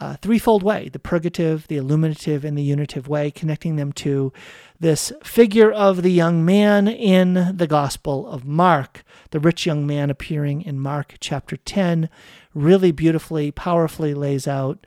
uh, 0.00 0.16
threefold 0.16 0.62
way 0.62 0.88
the 0.88 0.98
purgative, 0.98 1.68
the 1.68 1.76
illuminative, 1.76 2.44
and 2.44 2.56
the 2.56 2.62
unitive 2.62 3.06
way, 3.06 3.30
connecting 3.30 3.76
them 3.76 3.92
to 3.92 4.32
this 4.78 5.12
figure 5.22 5.70
of 5.70 6.02
the 6.02 6.10
young 6.10 6.44
man 6.44 6.88
in 6.88 7.54
the 7.56 7.66
Gospel 7.66 8.26
of 8.26 8.46
Mark, 8.46 9.04
the 9.30 9.40
rich 9.40 9.66
young 9.66 9.86
man 9.86 10.08
appearing 10.08 10.62
in 10.62 10.80
Mark 10.80 11.14
chapter 11.20 11.56
10, 11.56 12.08
really 12.54 12.92
beautifully, 12.92 13.50
powerfully 13.50 14.14
lays 14.14 14.48
out 14.48 14.86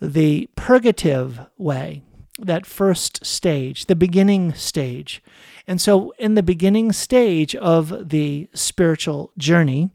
the 0.00 0.48
purgative 0.54 1.40
way, 1.58 2.02
that 2.38 2.66
first 2.66 3.24
stage, 3.26 3.86
the 3.86 3.96
beginning 3.96 4.54
stage. 4.54 5.22
And 5.66 5.80
so, 5.80 6.12
in 6.18 6.34
the 6.34 6.42
beginning 6.42 6.92
stage 6.92 7.56
of 7.56 8.10
the 8.10 8.48
spiritual 8.54 9.32
journey, 9.36 9.90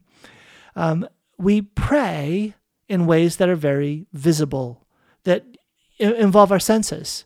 um, 0.76 1.08
we 1.38 1.62
pray 1.62 2.54
in 2.90 3.06
ways 3.06 3.36
that 3.36 3.48
are 3.48 3.54
very 3.54 4.04
visible, 4.12 4.84
that 5.22 5.44
involve 6.00 6.50
our 6.50 6.58
senses. 6.58 7.24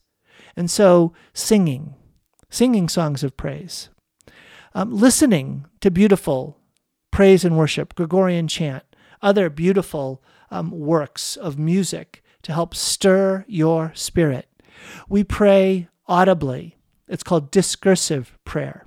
And 0.54 0.70
so, 0.70 1.14
singing, 1.32 1.94
singing 2.50 2.86
songs 2.86 3.24
of 3.24 3.38
praise, 3.38 3.88
um, 4.74 4.94
listening 4.94 5.64
to 5.80 5.90
beautiful 5.90 6.58
praise 7.10 7.46
and 7.46 7.56
worship, 7.56 7.94
Gregorian 7.94 8.46
chant, 8.46 8.84
other 9.22 9.48
beautiful 9.48 10.22
um, 10.50 10.70
works 10.70 11.34
of 11.34 11.58
music 11.58 12.22
to 12.42 12.52
help 12.52 12.74
stir 12.74 13.46
your 13.48 13.90
spirit. 13.94 14.50
We 15.08 15.24
pray 15.24 15.88
audibly. 16.06 16.76
It's 17.08 17.22
called 17.22 17.50
discursive 17.50 18.36
prayer. 18.44 18.86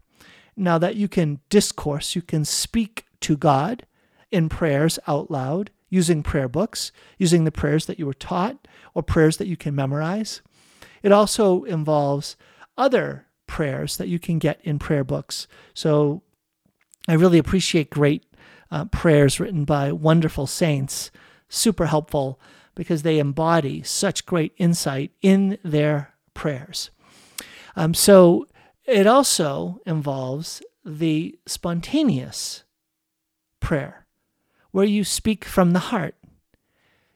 Now 0.55 0.77
that 0.77 0.95
you 0.95 1.07
can 1.07 1.39
discourse, 1.49 2.15
you 2.15 2.21
can 2.21 2.45
speak 2.45 3.05
to 3.21 3.35
God 3.35 3.87
in 4.31 4.47
prayers 4.47 4.99
out 5.07 5.31
loud 5.31 5.71
using 5.89 6.23
prayer 6.23 6.47
books, 6.47 6.91
using 7.17 7.43
the 7.43 7.51
prayers 7.51 7.85
that 7.85 7.99
you 7.99 8.05
were 8.05 8.13
taught 8.13 8.67
or 8.93 9.03
prayers 9.03 9.37
that 9.37 9.47
you 9.47 9.57
can 9.57 9.75
memorize. 9.75 10.41
It 11.03 11.11
also 11.11 11.63
involves 11.63 12.35
other 12.77 13.25
prayers 13.47 13.97
that 13.97 14.07
you 14.07 14.19
can 14.19 14.39
get 14.39 14.59
in 14.63 14.79
prayer 14.79 15.03
books. 15.03 15.47
So 15.73 16.21
I 17.07 17.13
really 17.13 17.37
appreciate 17.37 17.89
great 17.89 18.25
uh, 18.69 18.85
prayers 18.85 19.39
written 19.39 19.63
by 19.63 19.91
wonderful 19.91 20.47
saints, 20.47 21.09
super 21.47 21.85
helpful 21.85 22.39
because 22.75 23.01
they 23.01 23.19
embody 23.19 23.81
such 23.81 24.25
great 24.25 24.53
insight 24.57 25.11
in 25.21 25.57
their 25.63 26.13
prayers. 26.33 26.91
Um, 27.75 27.93
so 27.93 28.47
it 28.85 29.07
also 29.07 29.79
involves 29.85 30.61
the 30.85 31.37
spontaneous 31.45 32.63
prayer 33.59 34.06
where 34.77 34.85
you 34.85 35.03
speak 35.03 35.43
from 35.43 35.73
the 35.73 35.89
heart. 35.89 36.13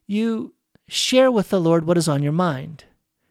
You 0.07 0.55
share 0.87 1.31
with 1.31 1.51
the 1.51 1.61
Lord 1.61 1.85
what 1.85 1.95
is 1.95 2.07
on 2.07 2.23
your 2.23 2.31
mind. 2.31 2.85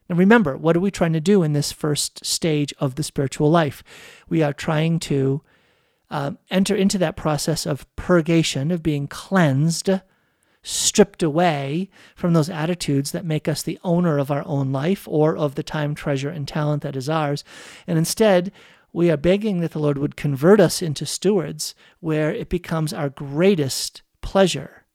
And 0.07 0.17
remember, 0.17 0.55
what 0.55 0.77
are 0.77 0.79
we 0.79 0.89
trying 0.89 1.11
to 1.11 1.19
do 1.19 1.43
in 1.43 1.51
this 1.51 1.73
first 1.73 2.25
stage 2.25 2.73
of 2.79 2.95
the 2.95 3.03
spiritual 3.03 3.51
life? 3.51 3.83
We 4.29 4.41
are 4.41 4.53
trying 4.53 4.99
to 4.99 5.41
um, 6.09 6.37
enter 6.49 6.73
into 6.73 6.97
that 6.99 7.17
process 7.17 7.65
of 7.65 7.93
purgation, 7.97 8.71
of 8.71 8.81
being 8.81 9.05
cleansed, 9.05 9.89
stripped 10.63 11.21
away 11.21 11.89
from 12.15 12.31
those 12.31 12.49
attitudes 12.49 13.11
that 13.11 13.25
make 13.25 13.49
us 13.49 13.61
the 13.61 13.79
owner 13.83 14.17
of 14.17 14.31
our 14.31 14.47
own 14.47 14.71
life 14.71 15.09
or 15.09 15.35
of 15.35 15.55
the 15.55 15.63
time, 15.63 15.93
treasure, 15.93 16.29
and 16.29 16.47
talent 16.47 16.83
that 16.83 16.95
is 16.95 17.09
ours. 17.09 17.43
And 17.85 17.97
instead, 17.97 18.53
we 18.93 19.11
are 19.11 19.17
begging 19.17 19.59
that 19.59 19.71
the 19.71 19.79
Lord 19.79 19.97
would 19.97 20.15
convert 20.15 20.61
us 20.61 20.81
into 20.81 21.05
stewards 21.05 21.75
where 21.99 22.33
it 22.33 22.47
becomes 22.47 22.93
our 22.93 23.09
greatest 23.09 24.03
pleasure 24.21 24.85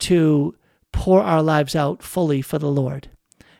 to 0.00 0.54
pour 0.92 1.22
our 1.22 1.42
lives 1.42 1.74
out 1.74 2.02
fully 2.02 2.42
for 2.42 2.58
the 2.58 2.70
Lord. 2.70 3.08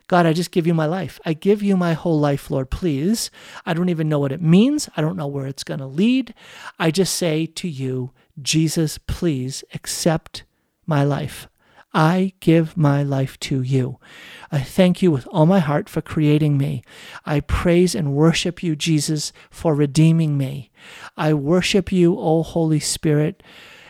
God, 0.09 0.27
I 0.27 0.33
just 0.33 0.51
give 0.51 0.67
you 0.67 0.75
my 0.75 0.87
life. 0.87 1.19
I 1.25 1.33
give 1.33 1.63
you 1.63 1.77
my 1.77 1.95
whole 1.95 2.21
life, 2.21 2.51
Lord, 2.51 2.71
please. 2.71 3.31
I 3.65 3.73
don't 3.73 3.89
even 3.89 4.09
know 4.09 4.19
what 4.19 4.33
it 4.33 4.43
means. 4.43 4.89
I 4.97 5.01
don't 5.01 5.17
know 5.17 5.27
where 5.27 5.47
it's 5.47 5.65
going 5.65 5.81
to 5.81 5.87
lead. 5.87 6.35
I 6.79 6.91
just 6.91 7.15
say 7.15 7.47
to 7.47 7.69
you, 7.69 8.11
Jesus, 8.41 8.99
please 8.99 9.65
accept 9.73 10.45
my 10.87 11.03
life. 11.03 11.49
I 11.95 12.33
give 12.41 12.77
my 12.77 13.03
life 13.03 13.39
to 13.41 13.63
you. 13.63 13.99
I 14.51 14.61
thank 14.61 15.03
you 15.03 15.11
with 15.11 15.27
all 15.29 15.47
my 15.47 15.61
heart 15.61 15.89
for 15.89 16.01
creating 16.01 16.57
me. 16.57 16.83
I 17.25 17.41
praise 17.41 17.95
and 17.95 18.15
worship 18.15 18.63
you, 18.63 18.75
Jesus, 18.77 19.33
for 19.51 19.75
redeeming 19.75 20.39
me. 20.39 20.71
I 21.17 21.35
worship 21.35 21.93
you, 21.93 22.19
O 22.19 22.43
Holy 22.43 22.81
Spirit, 22.81 23.43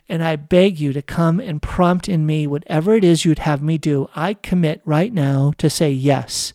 and 0.09 0.22
I 0.22 0.36
beg 0.36 0.80
you 0.80 0.92
to 0.92 1.03
come 1.03 1.40
and 1.40 1.62
prompt 1.62 2.09
in 2.09 2.26
me 2.26 2.46
whatever 2.46 2.94
it 2.94 3.05
is 3.05 3.24
you'd 3.24 3.40
have 3.40 3.62
me 3.62 3.78
do. 3.78 4.09
I 4.14 4.34
commit 4.34 4.82
right 4.84 5.12
now 5.12 5.53
to 5.59 5.70
say 5.70 5.90
yes 5.90 6.53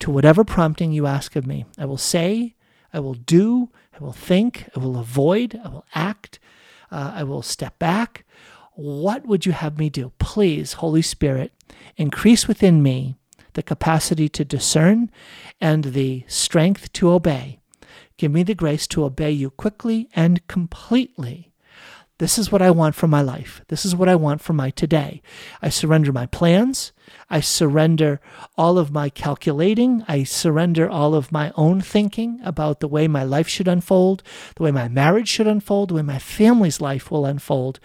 to 0.00 0.10
whatever 0.10 0.44
prompting 0.44 0.92
you 0.92 1.06
ask 1.06 1.36
of 1.36 1.46
me. 1.46 1.64
I 1.78 1.84
will 1.84 1.96
say, 1.96 2.56
I 2.92 3.00
will 3.00 3.14
do, 3.14 3.70
I 3.94 4.02
will 4.02 4.12
think, 4.12 4.68
I 4.76 4.80
will 4.80 4.98
avoid, 4.98 5.60
I 5.64 5.68
will 5.68 5.86
act, 5.94 6.38
uh, 6.90 7.12
I 7.14 7.22
will 7.22 7.42
step 7.42 7.78
back. 7.78 8.24
What 8.74 9.26
would 9.26 9.46
you 9.46 9.52
have 9.52 9.78
me 9.78 9.90
do? 9.90 10.12
Please, 10.18 10.74
Holy 10.74 11.02
Spirit, 11.02 11.52
increase 11.96 12.48
within 12.48 12.82
me 12.82 13.16
the 13.52 13.62
capacity 13.62 14.28
to 14.30 14.44
discern 14.44 15.10
and 15.60 15.84
the 15.84 16.24
strength 16.26 16.92
to 16.94 17.10
obey. 17.10 17.60
Give 18.16 18.32
me 18.32 18.42
the 18.42 18.54
grace 18.54 18.86
to 18.88 19.04
obey 19.04 19.30
you 19.30 19.50
quickly 19.50 20.08
and 20.14 20.46
completely 20.48 21.51
this 22.18 22.38
is 22.38 22.52
what 22.52 22.62
I 22.62 22.70
want 22.70 22.94
for 22.94 23.08
my 23.08 23.20
life. 23.20 23.62
This 23.68 23.84
is 23.84 23.96
what 23.96 24.08
I 24.08 24.14
want 24.14 24.40
for 24.40 24.52
my 24.52 24.70
today. 24.70 25.22
I 25.60 25.70
surrender 25.70 26.12
my 26.12 26.26
plans. 26.26 26.92
I 27.28 27.40
surrender 27.40 28.20
all 28.56 28.78
of 28.78 28.92
my 28.92 29.08
calculating. 29.08 30.04
I 30.06 30.22
surrender 30.24 30.88
all 30.88 31.14
of 31.14 31.32
my 31.32 31.52
own 31.56 31.80
thinking 31.80 32.40
about 32.44 32.80
the 32.80 32.88
way 32.88 33.08
my 33.08 33.24
life 33.24 33.48
should 33.48 33.66
unfold, 33.66 34.22
the 34.56 34.62
way 34.62 34.70
my 34.70 34.88
marriage 34.88 35.28
should 35.28 35.46
unfold, 35.48 35.90
the 35.90 35.94
way 35.94 36.02
my 36.02 36.18
family's 36.18 36.80
life 36.80 37.10
will 37.10 37.26
unfold. 37.26 37.80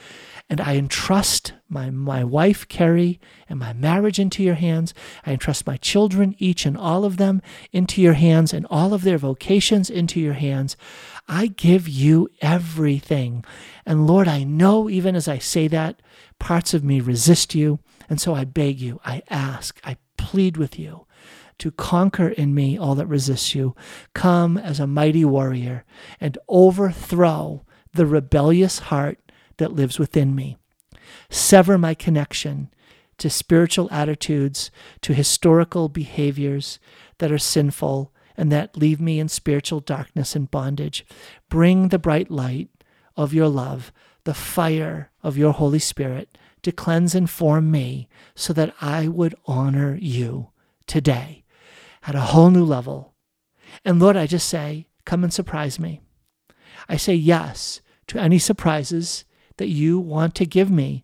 And 0.49 0.61
I 0.61 0.75
entrust 0.75 1.53
my, 1.67 1.89
my 1.89 2.23
wife, 2.23 2.67
Carrie, 2.67 3.19
and 3.49 3.59
my 3.59 3.73
marriage 3.73 4.19
into 4.19 4.43
your 4.43 4.55
hands. 4.55 4.93
I 5.25 5.31
entrust 5.31 5.67
my 5.67 5.77
children, 5.77 6.35
each 6.37 6.65
and 6.65 6.77
all 6.77 7.03
of 7.03 7.17
them, 7.17 7.41
into 7.73 8.01
your 8.01 8.13
hands, 8.13 8.53
and 8.53 8.65
all 8.69 8.93
of 8.93 9.01
their 9.01 9.17
vocations 9.17 9.89
into 9.89 10.19
your 10.19 10.33
hands. 10.33 10.77
I 11.27 11.47
give 11.47 11.87
you 11.87 12.29
everything. 12.41 13.43
And 13.85 14.07
Lord, 14.07 14.27
I 14.27 14.43
know 14.43 14.89
even 14.89 15.15
as 15.15 15.27
I 15.27 15.39
say 15.39 15.67
that, 15.67 16.01
parts 16.39 16.73
of 16.73 16.83
me 16.83 17.01
resist 17.01 17.53
you. 17.53 17.79
And 18.09 18.21
so 18.21 18.33
I 18.33 18.45
beg 18.45 18.79
you, 18.79 19.01
I 19.03 19.21
ask, 19.29 19.79
I 19.83 19.97
plead 20.17 20.57
with 20.57 20.79
you 20.79 21.05
to 21.59 21.71
conquer 21.71 22.29
in 22.29 22.53
me 22.53 22.77
all 22.77 22.95
that 22.95 23.07
resists 23.07 23.55
you. 23.55 23.75
Come 24.13 24.57
as 24.57 24.79
a 24.79 24.87
mighty 24.87 25.25
warrior 25.25 25.83
and 26.19 26.37
overthrow 26.47 27.65
the 27.93 28.05
rebellious 28.05 28.79
heart 28.79 29.19
that 29.57 29.73
lives 29.73 29.97
within 29.99 30.35
me. 30.35 30.57
Sever 31.29 31.77
my 31.77 31.93
connection 31.93 32.69
to 33.17 33.29
spiritual 33.29 33.89
attitudes, 33.91 34.69
to 35.01 35.13
historical 35.13 35.89
behaviors 35.89 36.79
that 37.17 37.31
are 37.31 37.39
sinful 37.39 38.13
and 38.37 38.51
that 38.51 38.77
leave 38.77 39.01
me 39.01 39.19
in 39.19 39.27
spiritual 39.27 39.79
darkness 39.79 40.35
and 40.35 40.51
bondage. 40.51 41.05
Bring 41.49 41.89
the 41.89 41.99
bright 41.99 42.29
light 42.29 42.69
of 43.15 43.33
your 43.33 43.49
love, 43.49 43.91
the 44.23 44.33
fire 44.33 45.11
of 45.23 45.37
your 45.37 45.53
Holy 45.53 45.79
Spirit 45.79 46.37
to 46.61 46.71
cleanse 46.71 47.15
and 47.15 47.29
form 47.29 47.71
me 47.71 48.07
so 48.35 48.53
that 48.53 48.73
I 48.81 49.07
would 49.07 49.35
honor 49.45 49.97
you 49.99 50.49
today 50.85 51.43
at 52.05 52.15
a 52.15 52.21
whole 52.21 52.49
new 52.49 52.63
level. 52.63 53.13
And 53.83 53.99
Lord, 53.99 54.15
I 54.17 54.27
just 54.27 54.47
say, 54.47 54.87
come 55.05 55.23
and 55.23 55.33
surprise 55.33 55.79
me. 55.79 56.01
I 56.87 56.97
say 56.97 57.15
yes 57.15 57.81
to 58.07 58.19
any 58.19 58.39
surprises 58.39 59.25
that 59.57 59.67
you 59.67 59.99
want 59.99 60.35
to 60.35 60.45
give 60.45 60.69
me, 60.69 61.03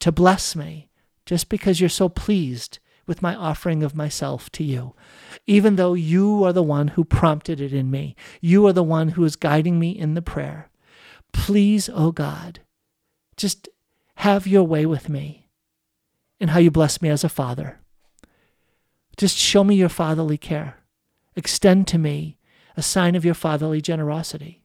to 0.00 0.12
bless 0.12 0.54
me, 0.54 0.90
just 1.26 1.48
because 1.48 1.80
you're 1.80 1.88
so 1.88 2.08
pleased 2.08 2.78
with 3.06 3.22
my 3.22 3.34
offering 3.34 3.82
of 3.82 3.94
myself 3.94 4.50
to 4.52 4.64
you. 4.64 4.94
Even 5.46 5.76
though 5.76 5.94
you 5.94 6.44
are 6.44 6.52
the 6.52 6.62
one 6.62 6.88
who 6.88 7.04
prompted 7.04 7.60
it 7.60 7.72
in 7.72 7.90
me, 7.90 8.16
you 8.40 8.66
are 8.66 8.72
the 8.72 8.82
one 8.82 9.10
who 9.10 9.24
is 9.24 9.36
guiding 9.36 9.78
me 9.78 9.90
in 9.90 10.14
the 10.14 10.22
prayer. 10.22 10.70
Please, 11.32 11.90
oh 11.92 12.12
God, 12.12 12.60
just 13.36 13.68
have 14.16 14.46
your 14.46 14.64
way 14.64 14.86
with 14.86 15.08
me 15.08 15.48
and 16.40 16.50
how 16.50 16.58
you 16.58 16.70
bless 16.70 17.02
me 17.02 17.08
as 17.08 17.24
a 17.24 17.28
father. 17.28 17.80
Just 19.16 19.36
show 19.36 19.64
me 19.64 19.74
your 19.74 19.88
fatherly 19.88 20.38
care. 20.38 20.78
Extend 21.36 21.86
to 21.88 21.98
me 21.98 22.38
a 22.76 22.82
sign 22.82 23.14
of 23.14 23.24
your 23.24 23.34
fatherly 23.34 23.80
generosity. 23.80 24.64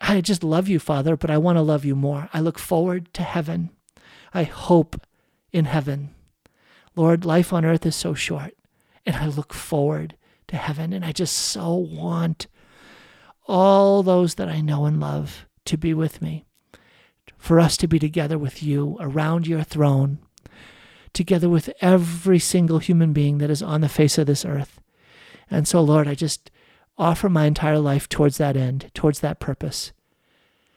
I 0.00 0.20
just 0.20 0.44
love 0.44 0.68
you, 0.68 0.78
Father, 0.78 1.16
but 1.16 1.30
I 1.30 1.38
want 1.38 1.56
to 1.56 1.62
love 1.62 1.84
you 1.84 1.96
more. 1.96 2.28
I 2.32 2.40
look 2.40 2.58
forward 2.58 3.12
to 3.14 3.22
heaven. 3.22 3.70
I 4.32 4.44
hope 4.44 5.00
in 5.52 5.64
heaven. 5.64 6.14
Lord, 6.98 7.24
life 7.24 7.52
on 7.52 7.64
earth 7.64 7.86
is 7.86 7.94
so 7.94 8.12
short, 8.12 8.56
and 9.06 9.14
I 9.14 9.26
look 9.26 9.54
forward 9.54 10.16
to 10.48 10.56
heaven, 10.56 10.92
and 10.92 11.04
I 11.04 11.12
just 11.12 11.32
so 11.32 11.72
want 11.72 12.48
all 13.46 14.02
those 14.02 14.34
that 14.34 14.48
I 14.48 14.60
know 14.60 14.84
and 14.84 14.98
love 14.98 15.46
to 15.66 15.78
be 15.78 15.94
with 15.94 16.20
me, 16.20 16.44
for 17.36 17.60
us 17.60 17.76
to 17.76 17.86
be 17.86 18.00
together 18.00 18.36
with 18.36 18.64
you 18.64 18.96
around 18.98 19.46
your 19.46 19.62
throne, 19.62 20.18
together 21.12 21.48
with 21.48 21.70
every 21.80 22.40
single 22.40 22.80
human 22.80 23.12
being 23.12 23.38
that 23.38 23.48
is 23.48 23.62
on 23.62 23.80
the 23.80 23.88
face 23.88 24.18
of 24.18 24.26
this 24.26 24.44
earth. 24.44 24.80
And 25.48 25.68
so, 25.68 25.80
Lord, 25.80 26.08
I 26.08 26.16
just 26.16 26.50
offer 26.98 27.28
my 27.28 27.44
entire 27.44 27.78
life 27.78 28.08
towards 28.08 28.38
that 28.38 28.56
end, 28.56 28.90
towards 28.92 29.20
that 29.20 29.38
purpose, 29.38 29.92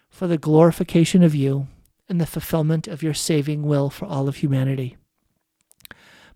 for 0.08 0.28
the 0.28 0.38
glorification 0.38 1.24
of 1.24 1.34
you 1.34 1.66
and 2.08 2.22
the 2.22 2.28
fulfillment 2.28 2.88
of 2.88 3.02
your 3.02 3.16
saving 3.16 3.64
will 3.64 3.90
for 3.90 4.06
all 4.06 4.28
of 4.28 4.36
humanity. 4.36 4.98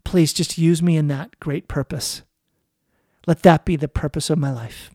Please 0.05 0.31
just 0.31 0.57
use 0.57 0.81
me 0.81 0.95
in 0.95 1.09
that 1.09 1.37
great 1.41 1.67
purpose. 1.67 2.21
Let 3.27 3.41
that 3.41 3.65
be 3.65 3.75
the 3.75 3.89
purpose 3.89 4.29
of 4.29 4.37
my 4.37 4.53
life. 4.53 4.91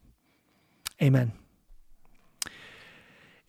Amen. 1.02 1.32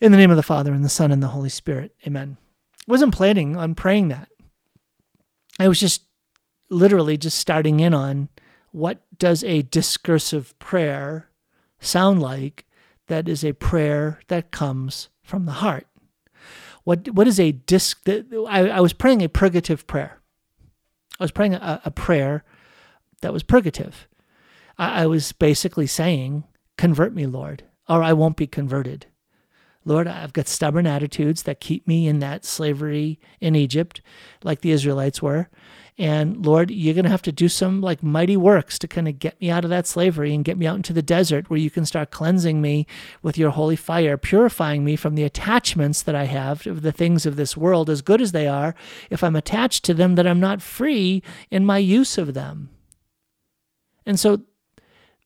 In 0.02 0.12
the 0.12 0.18
name 0.18 0.32
of 0.32 0.38
the 0.38 0.44
Father, 0.44 0.74
and 0.74 0.84
the 0.84 0.90
Son, 0.90 1.12
and 1.12 1.22
the 1.22 1.28
Holy 1.28 1.50
Spirit. 1.50 1.96
Amen. 2.06 2.38
I 2.88 2.92
wasn't 2.92 3.14
planning 3.14 3.56
on 3.56 3.76
praying 3.76 4.08
that. 4.10 4.30
I 5.60 5.68
was 5.68 5.80
just 5.80 6.02
literally 6.70 7.18
just 7.18 7.38
starting 7.38 7.80
in 7.80 7.94
on 7.94 8.30
what 8.72 9.02
does 9.18 9.44
a 9.44 9.62
discursive 9.62 10.58
prayer 10.58 11.30
sound 11.80 12.22
like 12.22 12.66
that 13.08 13.28
is 13.28 13.44
a 13.44 13.54
prayer 13.54 14.20
that 14.28 14.52
comes 14.52 15.10
from 15.22 15.46
the 15.46 15.52
heart. 15.52 15.86
What 16.84 17.10
what 17.12 17.28
is 17.28 17.40
a 17.40 17.52
disc? 17.52 18.08
I, 18.08 18.70
I 18.70 18.80
was 18.80 18.94
praying 18.94 19.22
a 19.22 19.30
purgative 19.30 19.86
prayer. 19.86 20.21
I 21.22 21.24
was 21.24 21.32
praying 21.32 21.54
a, 21.54 21.82
a 21.86 21.92
prayer 21.92 22.44
that 23.22 23.32
was 23.32 23.44
purgative. 23.44 24.08
I, 24.80 25.04
I 25.04 25.06
was 25.06 25.32
basically 25.34 25.86
saying, 25.86 26.46
"Convert 26.78 27.14
me, 27.14 27.28
Lord, 27.28 27.64
or 27.88 28.02
I 28.02 28.12
won't 28.14 28.38
be 28.38 28.48
converted." 28.48 29.06
Lord, 29.86 30.08
I've 30.08 30.34
got 30.34 30.48
stubborn 30.48 30.88
attitudes 30.88 31.44
that 31.44 31.60
keep 31.60 31.88
me 31.88 32.08
in 32.08 32.20
that 32.20 32.44
slavery 32.44 33.20
in 33.40 33.56
Egypt, 33.56 34.02
like 34.44 34.62
the 34.62 34.72
Israelites 34.72 35.22
were. 35.22 35.50
And 35.98 36.46
Lord, 36.46 36.72
you're 36.72 36.94
going 36.94 37.06
to 37.06 37.12
have 37.12 37.22
to 37.24 37.32
do 37.32 37.50
some 37.50 37.82
like 37.82 38.02
mighty 38.02 38.38
works 38.38 38.80
to 38.80 38.88
kind 38.88 39.08
of 39.08 39.20
get 39.20 39.40
me 39.42 39.52
out 39.52 39.64
of 39.64 39.70
that 39.70 39.86
slavery 39.86 40.34
and 40.34 40.46
get 40.46 40.58
me 40.58 40.66
out 40.66 40.78
into 40.78 40.94
the 40.94 41.02
desert 41.02 41.50
where 41.50 41.60
you 41.60 41.70
can 41.70 41.86
start 41.86 42.12
cleansing 42.12 42.62
me 42.62 42.88
with 43.22 43.38
your 43.38 43.52
holy 43.52 43.76
fire, 43.76 44.18
purifying 44.18 44.84
me 44.84 44.96
from 44.96 45.16
the 45.16 45.24
attachments 45.24 46.02
that 46.02 46.16
I 46.16 46.26
have 46.26 46.64
to 46.64 46.74
the 46.74 46.92
things 46.92 47.26
of 47.26 47.36
this 47.36 47.58
world, 47.58 47.90
as 47.90 48.02
good 48.02 48.22
as 48.22 48.32
they 48.32 48.48
are. 48.48 48.74
If 49.10 49.24
I'm 49.24 49.36
attached 49.36 49.84
to 49.86 49.94
them, 49.94 50.16
that 50.16 50.26
I'm 50.26 50.40
not 50.40 50.62
free 50.62 51.22
in 51.50 51.66
my 51.66 51.78
use 51.78 52.18
of 52.18 52.34
them. 52.34 52.70
And 54.06 54.20
so 54.20 54.42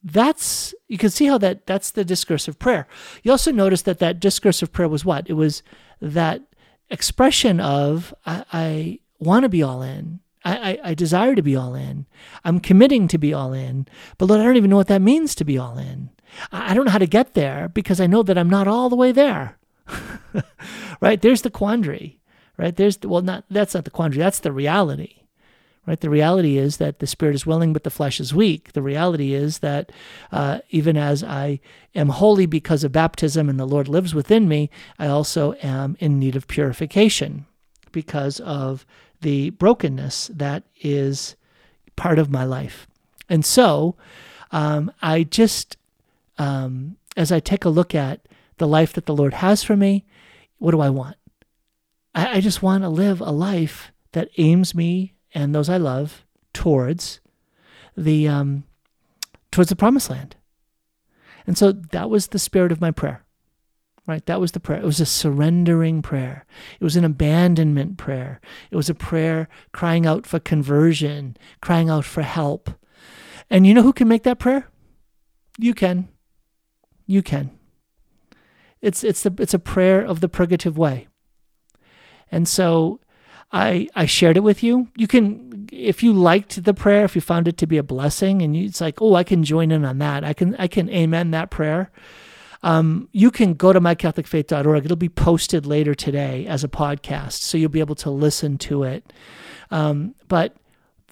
that's 0.03 0.75
you 0.87 0.97
can 0.99 1.09
see 1.09 1.25
how 1.25 1.37
that 1.39 1.65
that's 1.65 1.91
the 1.91 2.05
discursive 2.05 2.59
prayer. 2.59 2.87
You 3.23 3.31
also 3.31 3.51
notice 3.51 3.81
that 3.83 3.99
that 3.99 4.19
discursive 4.19 4.71
prayer 4.71 4.87
was 4.87 5.03
what? 5.03 5.27
It 5.29 5.33
was 5.33 5.63
that 6.01 6.41
expression 6.89 7.59
of 7.59 8.13
I, 8.25 8.45
I 8.53 8.99
want 9.19 9.43
to 9.43 9.49
be 9.49 9.63
all 9.63 9.81
in. 9.81 10.19
I, 10.45 10.71
I, 10.71 10.79
I 10.91 10.93
desire 10.93 11.35
to 11.35 11.41
be 11.41 11.55
all 11.55 11.75
in. 11.75 12.05
I'm 12.43 12.59
committing 12.59 13.07
to 13.09 13.17
be 13.17 13.33
all 13.33 13.51
in. 13.51 13.87
But 14.17 14.27
Lord, 14.27 14.39
I 14.39 14.45
don't 14.45 14.57
even 14.57 14.69
know 14.69 14.77
what 14.77 14.87
that 14.87 15.01
means 15.01 15.35
to 15.35 15.45
be 15.45 15.57
all 15.57 15.77
in. 15.77 16.11
I, 16.51 16.71
I 16.71 16.73
don't 16.73 16.85
know 16.85 16.91
how 16.91 16.99
to 16.99 17.07
get 17.07 17.33
there 17.33 17.69
because 17.69 17.99
I 17.99 18.07
know 18.07 18.23
that 18.23 18.37
I'm 18.37 18.49
not 18.49 18.67
all 18.67 18.89
the 18.89 18.95
way 18.95 19.11
there. 19.11 19.57
right? 21.01 21.21
There's 21.21 21.41
the 21.41 21.49
quandary. 21.49 22.19
Right? 22.57 22.75
There's 22.75 22.97
the, 22.97 23.09
well, 23.09 23.21
not 23.21 23.43
that's 23.49 23.73
not 23.73 23.83
the 23.83 23.91
quandary. 23.91 24.19
That's 24.19 24.39
the 24.39 24.53
reality 24.53 25.25
right? 25.85 25.99
The 25.99 26.09
reality 26.09 26.57
is 26.57 26.77
that 26.77 26.99
the 26.99 27.07
spirit 27.07 27.35
is 27.35 27.45
willing, 27.45 27.73
but 27.73 27.83
the 27.83 27.89
flesh 27.89 28.19
is 28.19 28.33
weak. 28.33 28.73
The 28.73 28.81
reality 28.81 29.33
is 29.33 29.59
that 29.59 29.91
uh, 30.31 30.59
even 30.69 30.97
as 30.97 31.23
I 31.23 31.59
am 31.93 32.09
holy 32.09 32.45
because 32.45 32.83
of 32.83 32.91
baptism 32.91 33.49
and 33.49 33.59
the 33.59 33.67
Lord 33.67 33.87
lives 33.87 34.15
within 34.15 34.47
me, 34.47 34.69
I 34.97 35.07
also 35.07 35.53
am 35.61 35.95
in 35.99 36.19
need 36.19 36.35
of 36.35 36.47
purification 36.47 37.45
because 37.91 38.39
of 38.41 38.85
the 39.21 39.51
brokenness 39.51 40.29
that 40.33 40.63
is 40.81 41.35
part 41.95 42.19
of 42.19 42.29
my 42.29 42.43
life. 42.43 42.87
And 43.29 43.45
so 43.45 43.95
um, 44.51 44.91
I 45.01 45.23
just, 45.23 45.77
um, 46.37 46.97
as 47.17 47.31
I 47.31 47.39
take 47.39 47.65
a 47.65 47.69
look 47.69 47.95
at 47.95 48.27
the 48.57 48.67
life 48.67 48.93
that 48.93 49.05
the 49.05 49.15
Lord 49.15 49.35
has 49.35 49.63
for 49.63 49.75
me, 49.75 50.05
what 50.57 50.71
do 50.71 50.81
I 50.81 50.89
want? 50.89 51.17
I, 52.13 52.37
I 52.37 52.41
just 52.41 52.61
want 52.61 52.83
to 52.83 52.89
live 52.89 53.21
a 53.21 53.31
life 53.31 53.91
that 54.13 54.29
aims 54.37 54.73
me 54.73 55.13
and 55.33 55.53
those 55.53 55.69
I 55.69 55.77
love 55.77 56.23
towards 56.53 57.19
the 57.97 58.27
um, 58.27 58.63
towards 59.51 59.69
the 59.69 59.75
promised 59.75 60.09
land. 60.09 60.35
And 61.45 61.57
so 61.57 61.71
that 61.71 62.09
was 62.09 62.27
the 62.27 62.39
spirit 62.39 62.71
of 62.71 62.81
my 62.81 62.91
prayer. 62.91 63.24
Right? 64.07 64.25
That 64.27 64.39
was 64.39 64.51
the 64.51 64.59
prayer. 64.59 64.79
It 64.79 64.85
was 64.85 64.99
a 64.99 65.05
surrendering 65.05 66.03
prayer. 66.03 66.45
It 66.79 66.83
was 66.83 66.95
an 66.95 67.03
abandonment 67.03 67.97
prayer. 67.97 68.39
It 68.69 68.75
was 68.75 68.89
a 68.89 68.93
prayer 68.93 69.47
crying 69.71 70.05
out 70.05 70.27
for 70.27 70.39
conversion, 70.39 71.35
crying 71.59 71.89
out 71.89 72.05
for 72.05 72.21
help. 72.21 72.69
And 73.49 73.65
you 73.65 73.73
know 73.73 73.81
who 73.81 73.93
can 73.93 74.07
make 74.07 74.23
that 74.23 74.37
prayer? 74.37 74.69
You 75.57 75.73
can. 75.73 76.09
You 77.07 77.23
can. 77.23 77.51
It's 78.81 79.03
it's 79.03 79.23
the 79.23 79.33
it's 79.39 79.53
a 79.53 79.59
prayer 79.59 80.01
of 80.01 80.19
the 80.19 80.29
purgative 80.29 80.77
way. 80.77 81.07
And 82.31 82.47
so 82.47 82.99
I 83.51 83.87
I 83.95 84.05
shared 84.05 84.37
it 84.37 84.43
with 84.43 84.61
you. 84.61 84.89
You 84.95 85.07
can 85.07 85.67
if 85.71 86.03
you 86.03 86.13
liked 86.13 86.63
the 86.63 86.73
prayer, 86.73 87.05
if 87.05 87.15
you 87.15 87.21
found 87.21 87.47
it 87.47 87.57
to 87.57 87.67
be 87.67 87.77
a 87.77 87.83
blessing, 87.83 88.41
and 88.41 88.55
you, 88.55 88.65
it's 88.65 88.81
like, 88.81 89.01
oh, 89.01 89.15
I 89.15 89.23
can 89.23 89.43
join 89.43 89.71
in 89.71 89.85
on 89.85 89.97
that. 89.99 90.23
I 90.23 90.33
can 90.33 90.55
I 90.57 90.67
can 90.67 90.89
amen 90.89 91.31
that 91.31 91.49
prayer. 91.49 91.91
Um, 92.63 93.09
you 93.11 93.31
can 93.31 93.53
go 93.53 93.73
to 93.73 93.79
mycatholicfaith.org. 93.79 94.85
It'll 94.85 94.97
be 94.97 95.09
posted 95.09 95.65
later 95.65 95.93
today 95.93 96.45
as 96.47 96.63
a 96.63 96.67
podcast, 96.67 97.33
so 97.33 97.57
you'll 97.57 97.69
be 97.69 97.79
able 97.79 97.95
to 97.95 98.09
listen 98.09 98.57
to 98.59 98.83
it. 98.83 99.13
Um, 99.71 100.15
but 100.27 100.55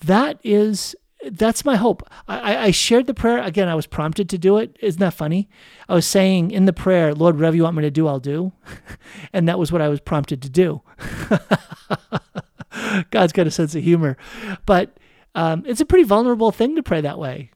that 0.02 0.40
is 0.44 0.96
that's 1.32 1.64
my 1.64 1.76
hope. 1.76 2.04
I, 2.28 2.58
I, 2.58 2.72
shared 2.72 3.08
the 3.08 3.14
prayer 3.14 3.42
again. 3.42 3.70
I 3.70 3.76
was 3.76 3.88
prompted 3.88 4.30
to 4.30 4.38
do 4.38 4.58
it. 4.58 4.78
Isn't 4.82 5.00
that 5.00 5.14
funny? 5.14 5.50
I 5.88 5.96
was 5.96 6.06
saying 6.06 6.52
in 6.52 6.66
the 6.66 6.74
prayer, 6.74 7.14
Lord, 7.14 7.36
whatever 7.36 7.56
you 7.56 7.64
want 7.64 7.78
me 7.78 7.84
to 7.84 7.92
do, 7.92 8.08
I'll 8.08 8.20
do, 8.20 8.52
and 9.34 9.48
that 9.48 9.60
was 9.60 9.72
what 9.72 9.82
I 9.82 9.88
was 9.88 10.00
prompted 10.02 10.42
to 10.42 10.50
do. 10.50 10.82
God's 13.12 13.34
got 13.34 13.48
a 13.48 13.52
sense 13.52 13.76
of 13.76 13.84
humor. 13.84 14.18
But 14.66 14.98
um, 15.36 15.64
it's 15.66 15.82
a 15.82 15.86
pretty 15.86 16.04
vulnerable 16.04 16.52
thing 16.52 16.76
to 16.76 16.84
pray 16.84 17.02
that 17.02 17.20
way, 17.20 17.52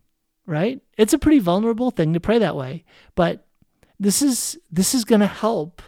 right? 0.46 0.82
It's 0.98 1.14
a 1.14 1.20
pretty 1.20 1.40
vulnerable 1.40 1.92
thing 1.92 2.14
to 2.14 2.20
pray 2.20 2.40
that 2.40 2.56
way. 2.56 2.86
But 3.16 3.47
this 4.00 4.22
is 4.22 4.58
this 4.72 4.94
is 4.94 5.06
going 5.06 5.22
to 5.22 5.28
help, 5.28 5.82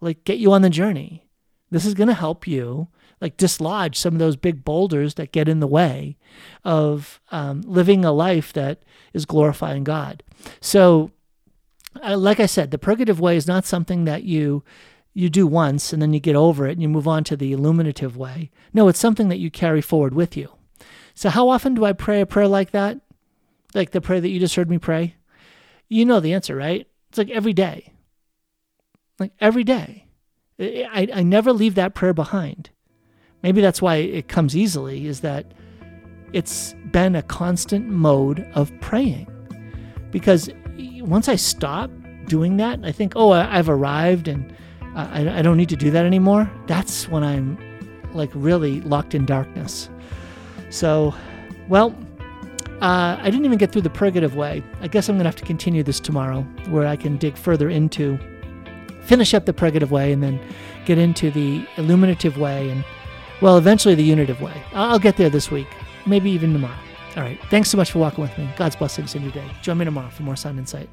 like 0.00 0.24
get 0.24 0.38
you 0.38 0.52
on 0.52 0.62
the 0.62 0.70
journey. 0.70 1.28
This 1.70 1.84
is 1.84 1.94
going 1.94 2.08
to 2.08 2.14
help 2.14 2.46
you 2.46 2.88
like 3.20 3.36
dislodge 3.36 3.96
some 3.96 4.14
of 4.14 4.18
those 4.18 4.36
big 4.36 4.64
boulders 4.64 5.14
that 5.14 5.32
get 5.32 5.48
in 5.48 5.60
the 5.60 5.66
way 5.66 6.16
of 6.64 7.20
um, 7.30 7.62
living 7.62 8.04
a 8.04 8.12
life 8.12 8.52
that 8.52 8.82
is 9.14 9.24
glorifying 9.24 9.84
God. 9.84 10.22
So, 10.60 11.10
uh, 12.04 12.16
like 12.16 12.40
I 12.40 12.46
said, 12.46 12.70
the 12.70 12.78
purgative 12.78 13.20
way 13.20 13.36
is 13.36 13.46
not 13.46 13.64
something 13.64 14.04
that 14.04 14.24
you 14.24 14.62
you 15.14 15.30
do 15.30 15.46
once 15.46 15.94
and 15.94 16.02
then 16.02 16.12
you 16.12 16.20
get 16.20 16.36
over 16.36 16.66
it 16.66 16.72
and 16.72 16.82
you 16.82 16.90
move 16.90 17.08
on 17.08 17.24
to 17.24 17.36
the 17.36 17.52
illuminative 17.52 18.16
way. 18.16 18.50
No, 18.74 18.88
it's 18.88 18.98
something 18.98 19.28
that 19.30 19.38
you 19.38 19.50
carry 19.50 19.80
forward 19.80 20.12
with 20.12 20.36
you. 20.36 20.50
So, 21.14 21.30
how 21.30 21.48
often 21.48 21.74
do 21.74 21.86
I 21.86 21.94
pray 21.94 22.20
a 22.20 22.26
prayer 22.26 22.48
like 22.48 22.72
that? 22.72 23.00
Like 23.74 23.92
the 23.92 24.02
prayer 24.02 24.20
that 24.20 24.28
you 24.28 24.38
just 24.38 24.56
heard 24.56 24.68
me 24.68 24.78
pray? 24.78 25.16
You 25.88 26.04
know 26.04 26.20
the 26.20 26.34
answer, 26.34 26.54
right? 26.54 26.86
It's 27.16 27.30
like 27.30 27.34
every 27.34 27.54
day. 27.54 27.94
Like 29.18 29.32
every 29.40 29.64
day. 29.64 30.04
I, 30.60 31.08
I 31.14 31.22
never 31.22 31.50
leave 31.50 31.74
that 31.76 31.94
prayer 31.94 32.12
behind. 32.12 32.68
Maybe 33.42 33.62
that's 33.62 33.80
why 33.80 33.96
it 33.96 34.28
comes 34.28 34.54
easily, 34.54 35.06
is 35.06 35.22
that 35.22 35.54
it's 36.34 36.74
been 36.90 37.16
a 37.16 37.22
constant 37.22 37.88
mode 37.88 38.46
of 38.54 38.70
praying. 38.80 39.28
Because 40.10 40.50
once 41.00 41.26
I 41.26 41.36
stop 41.36 41.90
doing 42.26 42.58
that, 42.58 42.80
I 42.82 42.92
think, 42.92 43.14
oh, 43.16 43.30
I've 43.30 43.70
arrived 43.70 44.28
and 44.28 44.52
uh, 44.94 45.08
I, 45.10 45.38
I 45.38 45.42
don't 45.42 45.56
need 45.56 45.70
to 45.70 45.76
do 45.76 45.90
that 45.92 46.04
anymore, 46.04 46.50
that's 46.66 47.08
when 47.08 47.24
I'm 47.24 47.56
like 48.12 48.30
really 48.34 48.82
locked 48.82 49.14
in 49.14 49.24
darkness. 49.24 49.88
So, 50.68 51.14
well, 51.68 51.96
uh, 52.82 53.16
I 53.20 53.24
didn't 53.24 53.44
even 53.44 53.58
get 53.58 53.72
through 53.72 53.82
the 53.82 53.90
purgative 53.90 54.36
way. 54.36 54.62
I 54.80 54.88
guess 54.88 55.08
I'm 55.08 55.16
going 55.16 55.24
to 55.24 55.28
have 55.28 55.36
to 55.36 55.44
continue 55.44 55.82
this 55.82 55.98
tomorrow 56.00 56.42
where 56.68 56.86
I 56.86 56.96
can 56.96 57.16
dig 57.16 57.36
further 57.36 57.70
into, 57.70 58.18
finish 59.02 59.32
up 59.32 59.46
the 59.46 59.52
purgative 59.52 59.90
way, 59.90 60.12
and 60.12 60.22
then 60.22 60.38
get 60.84 60.98
into 60.98 61.30
the 61.30 61.66
illuminative 61.76 62.36
way 62.36 62.68
and, 62.68 62.84
well, 63.40 63.56
eventually 63.56 63.94
the 63.94 64.04
unitive 64.04 64.40
way. 64.40 64.62
I'll 64.72 64.98
get 64.98 65.16
there 65.16 65.30
this 65.30 65.50
week, 65.50 65.68
maybe 66.06 66.30
even 66.30 66.52
tomorrow. 66.52 66.78
All 67.16 67.22
right. 67.22 67.40
Thanks 67.48 67.70
so 67.70 67.78
much 67.78 67.92
for 67.92 67.98
walking 67.98 68.20
with 68.20 68.36
me. 68.36 68.48
God's 68.56 68.76
blessings 68.76 69.14
in 69.14 69.22
your 69.22 69.32
day. 69.32 69.50
Join 69.62 69.78
me 69.78 69.86
tomorrow 69.86 70.10
for 70.10 70.22
more 70.22 70.36
Sound 70.36 70.58
Insight. 70.58 70.90